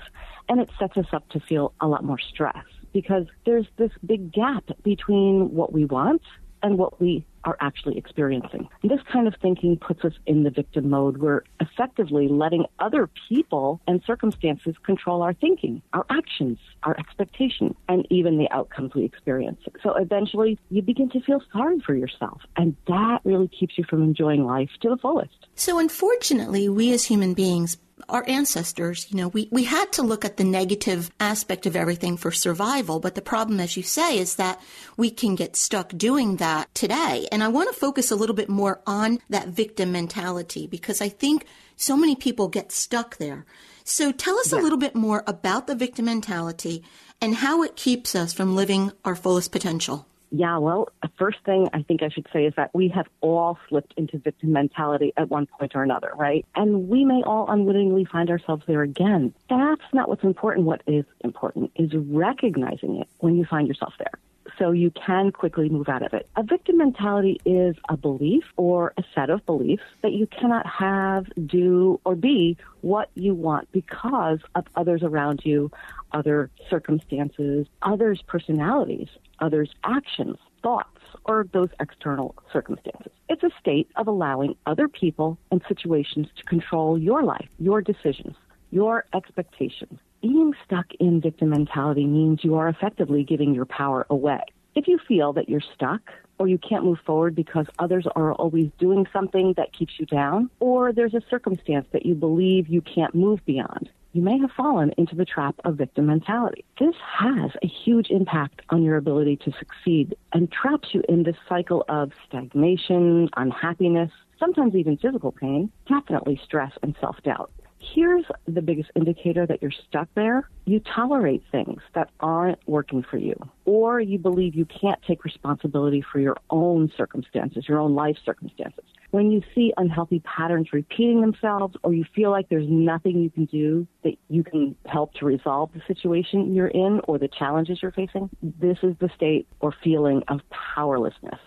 And 0.49 0.61
it 0.61 0.69
sets 0.77 0.97
us 0.97 1.07
up 1.13 1.27
to 1.29 1.39
feel 1.39 1.73
a 1.81 1.87
lot 1.87 2.03
more 2.03 2.19
stress 2.19 2.65
because 2.93 3.25
there's 3.45 3.67
this 3.77 3.91
big 4.05 4.31
gap 4.31 4.65
between 4.83 5.51
what 5.51 5.73
we 5.73 5.85
want 5.85 6.21
and 6.61 6.77
what 6.77 7.01
we 7.01 7.25
are 7.43 7.57
actually 7.59 7.97
experiencing. 7.97 8.67
And 8.81 8.91
this 8.91 8.99
kind 9.11 9.27
of 9.27 9.35
thinking 9.41 9.77
puts 9.77 10.03
us 10.03 10.13
in 10.25 10.43
the 10.43 10.49
victim 10.49 10.89
mode. 10.89 11.17
We're 11.17 11.43
effectively 11.59 12.27
letting 12.27 12.65
other 12.79 13.09
people 13.29 13.81
and 13.87 14.01
circumstances 14.05 14.75
control 14.83 15.21
our 15.21 15.33
thinking, 15.33 15.81
our 15.93 16.05
actions, 16.09 16.59
our 16.83 16.97
expectations, 16.99 17.75
and 17.89 18.05
even 18.09 18.37
the 18.37 18.49
outcomes 18.51 18.93
we 18.93 19.03
experience. 19.03 19.59
So 19.83 19.95
eventually 19.95 20.59
you 20.69 20.81
begin 20.81 21.09
to 21.11 21.21
feel 21.21 21.41
sorry 21.51 21.79
for 21.79 21.95
yourself. 21.95 22.41
And 22.55 22.75
that 22.87 23.19
really 23.23 23.47
keeps 23.47 23.77
you 23.77 23.83
from 23.89 24.03
enjoying 24.03 24.45
life 24.45 24.69
to 24.81 24.89
the 24.89 24.97
fullest. 24.97 25.47
So 25.55 25.79
unfortunately, 25.79 26.69
we 26.69 26.93
as 26.93 27.05
human 27.05 27.33
beings 27.33 27.77
our 28.11 28.23
ancestors, 28.27 29.07
you 29.09 29.17
know, 29.17 29.29
we, 29.29 29.47
we 29.51 29.63
had 29.63 29.91
to 29.93 30.03
look 30.03 30.23
at 30.23 30.37
the 30.37 30.43
negative 30.43 31.09
aspect 31.19 31.65
of 31.65 31.75
everything 31.75 32.17
for 32.17 32.31
survival. 32.31 32.99
But 32.99 33.15
the 33.15 33.21
problem, 33.21 33.59
as 33.59 33.75
you 33.75 33.83
say, 33.83 34.19
is 34.19 34.35
that 34.35 34.61
we 34.97 35.09
can 35.09 35.35
get 35.35 35.55
stuck 35.55 35.89
doing 35.97 36.35
that 36.35 36.73
today. 36.75 37.27
And 37.31 37.43
I 37.43 37.47
want 37.47 37.73
to 37.73 37.79
focus 37.79 38.11
a 38.11 38.15
little 38.15 38.35
bit 38.35 38.49
more 38.49 38.81
on 38.85 39.19
that 39.29 39.47
victim 39.47 39.91
mentality 39.91 40.67
because 40.67 41.01
I 41.01 41.09
think 41.09 41.45
so 41.75 41.97
many 41.97 42.15
people 42.15 42.47
get 42.47 42.71
stuck 42.71 43.17
there. 43.17 43.45
So 43.83 44.11
tell 44.11 44.37
us 44.37 44.51
yeah. 44.51 44.59
a 44.59 44.61
little 44.61 44.77
bit 44.77 44.93
more 44.93 45.23
about 45.25 45.67
the 45.67 45.75
victim 45.75 46.05
mentality 46.05 46.83
and 47.19 47.35
how 47.35 47.63
it 47.63 47.75
keeps 47.75 48.13
us 48.13 48.33
from 48.33 48.55
living 48.55 48.91
our 49.05 49.15
fullest 49.15 49.51
potential. 49.51 50.07
Yeah, 50.31 50.57
well, 50.57 50.87
the 51.01 51.09
first 51.17 51.39
thing 51.45 51.67
I 51.73 51.81
think 51.81 52.01
I 52.03 52.09
should 52.09 52.25
say 52.31 52.45
is 52.45 52.53
that 52.55 52.73
we 52.73 52.87
have 52.89 53.07
all 53.19 53.59
slipped 53.67 53.93
into 53.97 54.17
victim 54.17 54.53
mentality 54.53 55.11
at 55.17 55.29
one 55.29 55.45
point 55.45 55.75
or 55.75 55.83
another, 55.83 56.13
right? 56.15 56.45
And 56.55 56.87
we 56.87 57.03
may 57.03 57.21
all 57.23 57.51
unwittingly 57.51 58.05
find 58.05 58.29
ourselves 58.29 58.63
there 58.65 58.81
again. 58.81 59.33
That's 59.49 59.81
not 59.93 60.07
what's 60.07 60.23
important. 60.23 60.65
What 60.65 60.83
is 60.87 61.03
important 61.19 61.71
is 61.75 61.91
recognizing 61.93 62.97
it 63.01 63.09
when 63.19 63.35
you 63.35 63.45
find 63.45 63.67
yourself 63.67 63.93
there 63.99 64.13
so 64.61 64.71
you 64.71 64.91
can 64.91 65.31
quickly 65.31 65.69
move 65.69 65.89
out 65.89 66.03
of 66.03 66.13
it. 66.13 66.29
A 66.35 66.43
victim 66.43 66.77
mentality 66.77 67.41
is 67.45 67.75
a 67.89 67.97
belief 67.97 68.43
or 68.57 68.93
a 68.95 69.03
set 69.15 69.31
of 69.31 69.43
beliefs 69.47 69.81
that 70.03 70.11
you 70.11 70.27
cannot 70.27 70.67
have, 70.67 71.25
do, 71.47 71.99
or 72.05 72.15
be 72.15 72.57
what 72.81 73.09
you 73.15 73.33
want 73.33 73.71
because 73.71 74.37
of 74.53 74.67
others 74.75 75.01
around 75.01 75.41
you, 75.43 75.71
other 76.11 76.51
circumstances, 76.69 77.65
others' 77.81 78.21
personalities, 78.27 79.07
others' 79.39 79.73
actions, 79.83 80.37
thoughts, 80.61 80.99
or 81.25 81.47
those 81.53 81.69
external 81.79 82.35
circumstances. 82.53 83.11
It's 83.29 83.41
a 83.41 83.49
state 83.59 83.89
of 83.95 84.07
allowing 84.07 84.55
other 84.67 84.87
people 84.87 85.39
and 85.49 85.63
situations 85.67 86.27
to 86.35 86.43
control 86.43 86.99
your 86.99 87.23
life, 87.23 87.49
your 87.57 87.81
decisions, 87.81 88.35
your 88.69 89.05
expectations. 89.11 89.97
Being 90.21 90.53
stuck 90.63 90.85
in 90.99 91.19
victim 91.19 91.49
mentality 91.49 92.05
means 92.05 92.43
you 92.43 92.53
are 92.53 92.69
effectively 92.69 93.23
giving 93.23 93.55
your 93.55 93.65
power 93.65 94.05
away. 94.07 94.41
If 94.75 94.87
you 94.87 94.99
feel 95.07 95.33
that 95.33 95.49
you're 95.49 95.63
stuck 95.73 96.11
or 96.37 96.47
you 96.47 96.59
can't 96.59 96.85
move 96.85 96.99
forward 97.03 97.33
because 97.33 97.65
others 97.79 98.05
are 98.15 98.33
always 98.33 98.69
doing 98.77 99.07
something 99.11 99.53
that 99.57 99.73
keeps 99.73 99.93
you 99.99 100.05
down, 100.05 100.51
or 100.59 100.93
there's 100.93 101.15
a 101.15 101.23
circumstance 101.27 101.87
that 101.91 102.05
you 102.05 102.13
believe 102.13 102.67
you 102.67 102.81
can't 102.81 103.15
move 103.15 103.43
beyond, 103.45 103.89
you 104.13 104.21
may 104.21 104.37
have 104.37 104.51
fallen 104.51 104.93
into 104.95 105.15
the 105.15 105.25
trap 105.25 105.55
of 105.65 105.77
victim 105.77 106.05
mentality. 106.05 106.65
This 106.79 106.95
has 107.17 107.49
a 107.63 107.67
huge 107.67 108.11
impact 108.11 108.61
on 108.69 108.83
your 108.83 108.97
ability 108.97 109.37
to 109.37 109.51
succeed 109.57 110.15
and 110.33 110.51
traps 110.51 110.89
you 110.93 111.01
in 111.09 111.23
this 111.23 111.37
cycle 111.49 111.83
of 111.89 112.11
stagnation, 112.27 113.27
unhappiness, 113.37 114.11
sometimes 114.37 114.75
even 114.75 114.97
physical 114.97 115.31
pain, 115.31 115.71
definitely 115.87 116.39
stress 116.43 116.73
and 116.83 116.95
self 117.01 117.17
doubt. 117.23 117.51
Here's 117.81 118.25
the 118.47 118.61
biggest 118.61 118.91
indicator 118.95 119.47
that 119.47 119.61
you're 119.61 119.71
stuck 119.71 120.07
there. 120.13 120.47
You 120.65 120.79
tolerate 120.79 121.41
things 121.51 121.81
that 121.95 122.09
aren't 122.19 122.59
working 122.67 123.03
for 123.03 123.17
you, 123.17 123.35
or 123.65 123.99
you 123.99 124.19
believe 124.19 124.53
you 124.53 124.65
can't 124.65 125.01
take 125.07 125.25
responsibility 125.25 126.03
for 126.11 126.19
your 126.19 126.37
own 126.51 126.91
circumstances, 126.95 127.67
your 127.67 127.79
own 127.79 127.95
life 127.95 128.17
circumstances. 128.23 128.83
When 129.09 129.31
you 129.31 129.41
see 129.55 129.73
unhealthy 129.77 130.19
patterns 130.19 130.71
repeating 130.71 131.21
themselves, 131.21 131.75
or 131.83 131.93
you 131.93 132.05
feel 132.15 132.29
like 132.29 132.49
there's 132.49 132.69
nothing 132.69 133.19
you 133.19 133.31
can 133.31 133.45
do 133.45 133.87
that 134.03 134.13
you 134.29 134.43
can 134.43 134.75
help 134.85 135.13
to 135.15 135.25
resolve 135.25 135.71
the 135.73 135.81
situation 135.87 136.53
you're 136.53 136.67
in 136.67 137.01
or 137.07 137.17
the 137.17 137.27
challenges 137.27 137.79
you're 137.81 137.91
facing, 137.91 138.29
this 138.41 138.77
is 138.83 138.95
the 138.99 139.09
state 139.15 139.47
or 139.59 139.73
feeling 139.83 140.21
of 140.27 140.39
powerlessness. 140.75 141.39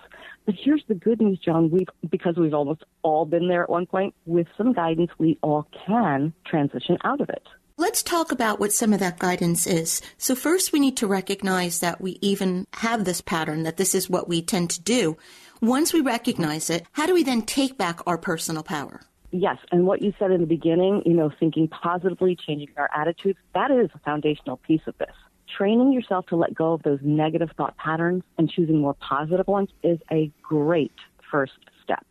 But 0.47 0.57
here's 0.59 0.85
the 0.89 0.95
good 0.95 1.21
news, 1.21 1.39
Joan. 1.39 1.71
We've, 1.71 1.89
because 2.11 2.37
we've 2.37 2.55
almost 2.55 2.85
all 3.03 3.25
been 3.25 3.49
there 3.49 3.63
at 3.63 3.71
one 3.71 3.87
point, 3.87 4.15
with 4.27 4.47
some 4.59 4.73
guidance, 4.73 5.11
we 5.19 5.39
all 5.43 5.67
can 5.87 6.35
transition 6.47 6.99
out 7.03 7.21
of 7.21 7.31
it. 7.31 7.43
Let's 7.77 8.03
talk 8.03 8.31
about 8.31 8.61
what 8.61 8.73
some 8.73 8.93
of 8.93 9.01
that 9.01 9.19
guidance 9.19 9.67
is. 9.67 10.01
So 10.17 10.35
first 10.37 10.73
we 10.73 10.79
need 10.79 10.97
to 10.99 11.07
recognize 11.07 11.81
that 11.81 12.01
we 12.01 12.19
even 12.21 12.67
have 12.75 13.05
this 13.05 13.21
pattern, 13.21 13.65
that 13.65 13.79
this 13.79 13.95
is 13.95 14.09
what 14.09 14.29
we 14.29 14.43
tend 14.43 14.71
to 14.71 14.83
do. 14.83 15.17
Once 15.61 15.93
we 15.93 16.01
recognize 16.01 16.71
it, 16.71 16.87
how 16.93 17.07
do 17.07 17.15
we 17.15 17.25
then 17.25 17.43
take 17.43 17.77
back 17.77 18.01
our 18.07 18.19
personal 18.19 18.63
power? 18.63 19.01
Yes, 19.33 19.57
and 19.73 19.87
what 19.87 20.03
you 20.03 20.13
said 20.21 20.31
in 20.31 20.41
the 20.41 20.47
beginning, 20.47 21.03
you 21.05 21.15
know, 21.15 21.33
thinking 21.41 21.67
positively, 21.67 22.37
changing 22.37 22.69
our 22.77 22.89
attitudes, 22.95 23.39
that 23.55 23.73
is 23.73 23.91
a 23.93 23.99
foundational 24.01 24.59
piece 24.59 24.83
of 24.87 24.97
this 24.99 25.15
training 25.49 25.93
yourself 25.93 26.27
to 26.27 26.37
let 26.37 26.55
go 26.55 26.73
of 26.73 26.83
those 26.83 27.01
negative 27.03 27.51
thought 27.57 27.77
patterns 27.77 28.23
and 28.39 28.51
choosing 28.51 28.79
more 28.81 28.95
positive 28.95 29.47
ones 29.47 29.71
is 29.83 29.99
a 30.11 30.31
great 30.43 30.93
first 31.31 31.59
step. 31.83 32.05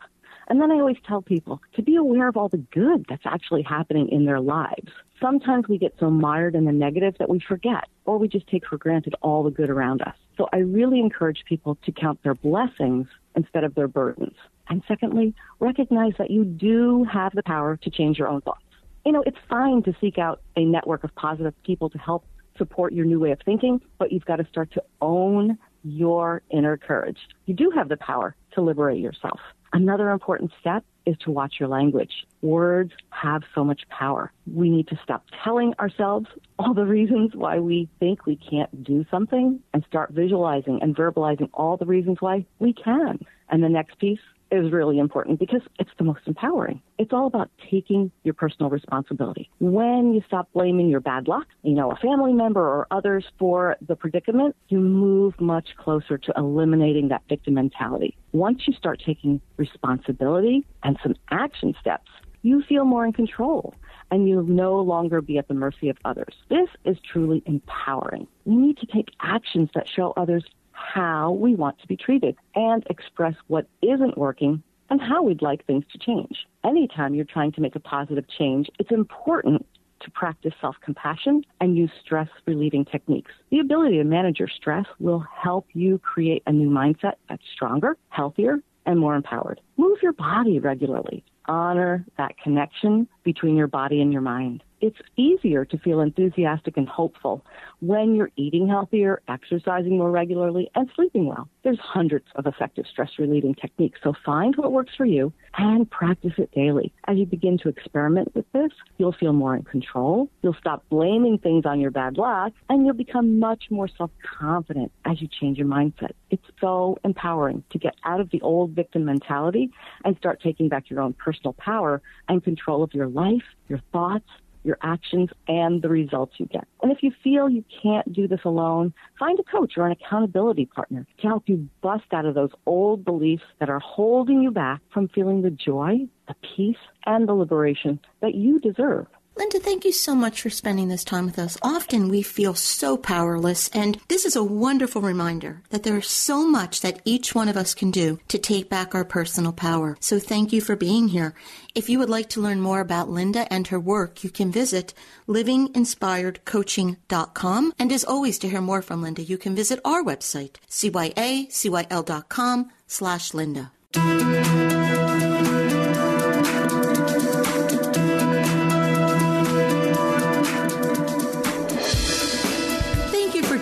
And 0.47 0.61
then 0.61 0.71
I 0.71 0.75
always 0.75 0.97
tell 1.07 1.21
people 1.21 1.61
to 1.75 1.81
be 1.81 1.95
aware 1.95 2.27
of 2.27 2.36
all 2.36 2.49
the 2.49 2.57
good 2.57 3.05
that's 3.07 3.25
actually 3.25 3.61
happening 3.61 4.09
in 4.09 4.25
their 4.25 4.41
lives. 4.41 4.91
Sometimes 5.21 5.67
we 5.69 5.77
get 5.77 5.95
so 5.99 6.09
mired 6.09 6.53
in 6.53 6.65
the 6.65 6.71
negative 6.71 7.15
that 7.19 7.29
we 7.29 7.39
forget, 7.39 7.88
or 8.05 8.17
we 8.17 8.27
just 8.27 8.47
take 8.47 8.67
for 8.67 8.77
granted 8.77 9.15
all 9.21 9.43
the 9.43 9.51
good 9.51 9.69
around 9.69 10.01
us. 10.01 10.15
So 10.38 10.49
I 10.51 10.57
really 10.57 10.99
encourage 10.99 11.43
people 11.47 11.77
to 11.86 11.91
count 11.91 12.21
their 12.23 12.36
blessings 12.36 13.07
instead 13.36 13.63
of 13.63 13.75
their 13.75 13.88
burdens. 13.88 14.36
And 14.69 14.84
secondly, 14.88 15.34
recognize 15.59 16.13
that 16.17 16.31
you 16.31 16.43
do 16.43 17.05
have 17.05 17.34
the 17.34 17.43
power 17.43 17.77
to 17.77 17.89
change 17.89 18.17
your 18.17 18.27
own 18.27 18.41
thoughts. 18.41 18.59
You 19.05 19.11
know, 19.11 19.23
it's 19.25 19.38
fine 19.49 19.84
to 19.84 19.93
seek 20.01 20.17
out 20.17 20.41
a 20.55 20.65
network 20.65 21.03
of 21.03 21.13
positive 21.15 21.53
people 21.63 21.89
to 21.89 21.97
help 21.97 22.25
support 22.57 22.93
your 22.93 23.05
new 23.05 23.19
way 23.19 23.31
of 23.31 23.39
thinking, 23.45 23.81
but 23.97 24.11
you've 24.11 24.25
got 24.25 24.37
to 24.37 24.47
start 24.47 24.71
to 24.73 24.83
own 25.01 25.57
your 25.83 26.41
inner 26.49 26.77
courage. 26.77 27.17
You 27.45 27.53
do 27.53 27.71
have 27.75 27.89
the 27.89 27.97
power 27.97 28.35
to 28.53 28.61
liberate 28.61 29.01
yourself. 29.01 29.39
Another 29.73 30.11
important 30.11 30.51
step 30.59 30.85
is 31.05 31.17
to 31.25 31.31
watch 31.31 31.55
your 31.59 31.67
language. 31.67 32.11
Words 32.41 32.91
have 33.09 33.41
so 33.53 33.63
much 33.63 33.81
power. 33.89 34.31
We 34.51 34.69
need 34.69 34.87
to 34.89 34.99
stop 35.03 35.25
telling 35.43 35.73
ourselves 35.79 36.27
all 36.59 36.73
the 36.73 36.85
reasons 36.85 37.31
why 37.35 37.59
we 37.59 37.89
think 37.99 38.25
we 38.25 38.37
can't 38.37 38.83
do 38.83 39.05
something 39.09 39.59
and 39.73 39.83
start 39.85 40.11
visualizing 40.11 40.79
and 40.81 40.95
verbalizing 40.95 41.49
all 41.53 41.75
the 41.75 41.85
reasons 41.85 42.17
why 42.21 42.45
we 42.59 42.73
can. 42.73 43.19
And 43.49 43.63
the 43.63 43.69
next 43.69 43.97
piece 43.99 44.19
is 44.53 44.71
really 44.71 44.99
important 44.99 45.39
because 45.39 45.61
it's 45.79 45.89
the 45.97 46.03
most 46.03 46.21
empowering. 46.25 46.81
It's 46.97 47.11
all 47.11 47.27
about 47.27 47.49
taking 47.71 48.11
your 48.23 48.33
personal 48.33 48.69
responsibility. 48.69 49.49
When 49.59 50.13
you 50.13 50.21
stop 50.27 50.47
blaming 50.53 50.89
your 50.89 50.99
bad 50.99 51.27
luck, 51.27 51.47
you 51.63 51.73
know, 51.73 51.91
a 51.91 51.95
family 51.95 52.33
member 52.33 52.61
or 52.61 52.87
others 52.91 53.25
for 53.39 53.75
the 53.85 53.95
predicament, 53.95 54.55
you 54.69 54.79
move 54.79 55.39
much 55.39 55.69
closer 55.77 56.17
to 56.17 56.33
eliminating 56.37 57.07
that 57.09 57.23
victim 57.27 57.55
mentality. 57.55 58.15
Once 58.31 58.61
you 58.67 58.73
start 58.73 59.01
taking 59.05 59.41
responsibility 59.57 60.65
and 60.83 60.97
some 61.01 61.15
action 61.31 61.73
steps, 61.81 62.09
you 62.43 62.61
feel 62.67 62.85
more 62.85 63.05
in 63.05 63.13
control 63.13 63.73
and 64.11 64.27
you'll 64.29 64.43
no 64.43 64.79
longer 64.79 65.21
be 65.21 65.37
at 65.37 65.47
the 65.47 65.53
mercy 65.53 65.89
of 65.89 65.97
others. 66.05 66.35
This 66.49 66.69
is 66.85 66.97
truly 67.11 67.41
empowering. 67.45 68.27
We 68.45 68.55
need 68.55 68.77
to 68.77 68.85
take 68.85 69.07
actions 69.21 69.69
that 69.73 69.87
show 69.89 70.13
others 70.15 70.43
how 70.74 71.32
we 71.32 71.55
want 71.55 71.80
to 71.80 71.88
be 71.88 71.95
treated 71.95 72.36
and 72.55 72.86
express 72.89 73.36
what 73.47 73.67
isn't 73.82 74.17
working 74.17 74.61
and 74.89 75.01
how 75.01 75.24
we'd 75.24 75.41
like 75.41 75.65
things 75.65 75.86
to 75.91 75.97
change. 75.97 76.45
Anytime 76.63 77.15
you're 77.15 77.26
trying 77.26 77.51
to 77.53 77.61
make 77.61 77.76
a 77.76 77.80
positive 77.80 78.26
change, 78.38 78.69
it's 78.80 78.91
important 78.91 79.65
to 80.01 80.11
practice 80.11 80.53
self 80.59 80.76
compassion 80.84 81.43
and 81.61 81.78
use 81.78 81.91
stress 82.03 82.28
relieving 82.45 82.86
techniques. 82.86 83.32
The 83.51 83.59
ability 83.59 83.97
to 83.97 84.03
manage 84.03 84.39
your 84.39 84.49
stress 84.49 84.86
will 84.99 85.26
help 85.41 85.67
you 85.74 85.97
create 85.99 86.43
a 86.45 86.51
new 86.51 86.69
mindset 86.69 87.13
that's 87.30 87.43
stronger, 87.53 87.97
healthier, 88.09 88.57
and 88.86 88.99
more 88.99 89.15
empowered. 89.15 89.61
Move 89.78 89.99
your 90.03 90.13
body 90.13 90.59
regularly. 90.59 91.24
Honor 91.45 92.05
that 92.17 92.38
connection 92.38 93.07
between 93.24 93.55
your 93.55 93.67
body 93.67 94.01
and 94.01 94.13
your 94.13 94.21
mind 94.21 94.63
it's 94.84 94.99
easier 95.15 95.63
to 95.63 95.77
feel 95.77 96.01
enthusiastic 96.01 96.75
and 96.75 96.89
hopeful 96.89 97.45
when 97.79 98.15
you're 98.15 98.31
eating 98.36 98.67
healthier, 98.67 99.21
exercising 99.29 99.97
more 99.97 100.11
regularly, 100.11 100.69
and 100.75 100.89
sleeping 100.93 101.25
well. 101.25 101.47
There's 101.63 101.79
hundreds 101.79 102.25
of 102.36 102.47
effective 102.47 102.84
stress 102.91 103.11
relieving 103.17 103.55
techniques, 103.55 104.01
so 104.03 104.11
find 104.25 104.57
what 104.57 104.73
works 104.73 104.91
for 104.97 105.05
you 105.05 105.31
and 105.57 105.89
practice 105.89 106.34
it 106.38 106.51
daily. 106.51 106.91
As 107.07 107.15
you 107.15 107.25
begin 107.25 107.57
to 107.59 107.69
experiment 107.69 108.36
with 108.36 108.43
this, 108.51 108.71
you'll 108.97 109.13
feel 109.13 109.31
more 109.31 109.55
in 109.55 109.63
control, 109.63 110.29
you'll 110.41 110.57
stop 110.59 110.84
blaming 110.89 111.38
things 111.38 111.65
on 111.65 111.79
your 111.79 111.91
bad 111.91 112.17
luck, 112.17 112.51
and 112.67 112.86
you'll 112.86 112.93
become 112.93 113.39
much 113.39 113.63
more 113.69 113.88
self-confident 113.88 114.91
as 115.05 115.21
you 115.21 115.29
change 115.39 115.57
your 115.57 115.67
mindset. 115.67 116.11
It's 116.29 116.43
so 116.59 116.97
empowering 117.05 117.63
to 117.69 117.79
get 117.79 117.95
out 118.03 118.19
of 118.19 118.31
the 118.31 118.41
old 118.41 118.71
victim 118.71 119.05
mentality 119.05 119.71
and 120.03 120.17
start 120.17 120.41
taking 120.41 120.67
back 120.67 120.89
your 120.89 120.99
own 120.99 121.13
personal 121.13 121.53
power 121.53 122.01
and 122.27 122.43
control 122.43 122.84
of 122.84 122.93
your 122.93 123.07
life, 123.07 123.43
your 123.69 123.79
thoughts, 123.93 124.27
your 124.64 124.78
actions, 124.82 125.30
and 125.47 125.82
the 125.82 125.89
results 125.89 126.36
you 126.38 126.45
get. 126.45 126.68
And 126.82 126.91
if 126.91 127.03
you 127.03 127.11
feel 127.24 127.49
you 127.49 127.64
can't 127.82 128.11
do 128.11 128.28
this 128.28 128.41
alone, 128.45 128.93
find 129.20 129.39
a 129.39 129.43
coach 129.43 129.74
or 129.78 129.86
an 129.86 129.91
accountability 129.91 130.66
partner 130.66 131.05
to 131.22 131.28
help 131.28 131.43
you 131.47 131.68
bust 131.82 132.05
out 132.11 132.26
of 132.26 132.36
those 132.36 132.51
old 132.66 133.03
beliefs 133.03 133.43
that 133.59 133.70
are 133.70 133.80
holding 133.80 134.41
you 134.41 134.51
back 134.51 134.82
from 134.93 135.07
feeling 135.09 135.41
the 135.41 135.51
joy, 135.51 136.07
the 136.28 136.36
peace, 136.55 136.78
and 137.05 137.28
the 137.28 137.34
liberation 137.34 137.99
that 138.22 138.36
you 138.36 138.59
deserve. 138.59 139.07
Linda, 139.36 139.59
thank 139.59 139.84
you 139.84 139.91
so 139.91 140.13
much 140.13 140.41
for 140.41 140.51
spending 140.51 140.89
this 140.89 141.03
time 141.03 141.25
with 141.25 141.39
us. 141.39 141.57
Often 141.63 142.09
we 142.09 142.21
feel 142.21 142.53
so 142.53 142.97
powerless, 142.97 143.67
and 143.69 143.99
this 144.07 144.25
is 144.25 144.36
a 144.36 144.43
wonderful 144.43 145.01
reminder 145.01 145.63
that 145.71 145.81
there 145.81 145.97
is 145.97 146.05
so 146.07 146.47
much 146.47 146.81
that 146.81 147.01
each 147.03 147.34
one 147.34 147.49
of 147.49 147.57
us 147.57 147.73
can 147.73 147.89
do 147.89 148.19
to 148.27 148.38
take 148.38 148.69
back 148.69 148.93
our 148.93 149.03
personal 149.03 149.51
power. 149.51 149.97
So 149.99 150.19
thank 150.19 150.53
you 150.53 150.61
for 150.61 150.75
being 150.75 151.07
here. 151.07 151.34
If 151.73 151.89
you 151.89 151.97
would 151.97 152.11
like 152.11 152.29
to 152.29 152.41
learn 152.41 152.61
more 152.61 152.79
about 152.79 153.09
Linda 153.09 153.51
and 153.51 153.65
her 153.67 153.79
work, 153.79 154.23
you 154.23 154.29
can 154.29 154.51
visit 154.51 154.93
livinginspiredcoaching.com. 155.27 157.73
And 157.79 157.91
as 157.91 158.03
always, 158.03 158.38
to 158.39 158.49
hear 158.49 158.61
more 158.61 158.84
from 158.84 159.01
Linda, 159.01 159.23
you 159.23 159.39
can 159.39 159.55
visit 159.55 159.79
our 159.84 160.03
website, 160.03 160.57
cyacyl.com 160.69 162.69
slash 162.88 163.34
Linda. 163.34 163.71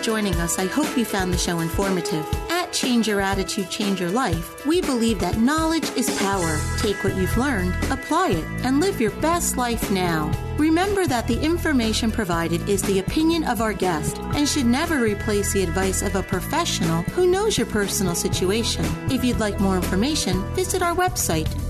Joining 0.02 0.34
us. 0.36 0.58
I 0.58 0.66
hope 0.66 0.96
you 0.96 1.04
found 1.04 1.32
the 1.32 1.38
show 1.38 1.60
informative. 1.60 2.26
At 2.50 2.72
Change 2.72 3.06
Your 3.06 3.20
Attitude, 3.20 3.70
Change 3.70 4.00
Your 4.00 4.10
Life, 4.10 4.66
we 4.66 4.80
believe 4.80 5.20
that 5.20 5.38
knowledge 5.38 5.88
is 5.96 6.10
power. 6.18 6.58
Take 6.78 7.02
what 7.04 7.14
you've 7.14 7.36
learned, 7.36 7.72
apply 7.90 8.30
it, 8.30 8.44
and 8.64 8.80
live 8.80 9.00
your 9.00 9.12
best 9.22 9.56
life 9.56 9.90
now. 9.90 10.32
Remember 10.58 11.06
that 11.06 11.26
the 11.26 11.40
information 11.40 12.10
provided 12.10 12.68
is 12.68 12.82
the 12.82 12.98
opinion 12.98 13.44
of 13.44 13.60
our 13.60 13.72
guest 13.72 14.18
and 14.34 14.48
should 14.48 14.66
never 14.66 15.00
replace 15.00 15.52
the 15.52 15.62
advice 15.62 16.02
of 16.02 16.14
a 16.14 16.22
professional 16.22 17.02
who 17.14 17.26
knows 17.26 17.56
your 17.56 17.66
personal 17.66 18.14
situation. 18.14 18.84
If 19.10 19.24
you'd 19.24 19.40
like 19.40 19.60
more 19.60 19.76
information, 19.76 20.42
visit 20.54 20.82
our 20.82 20.94
website, 20.94 21.48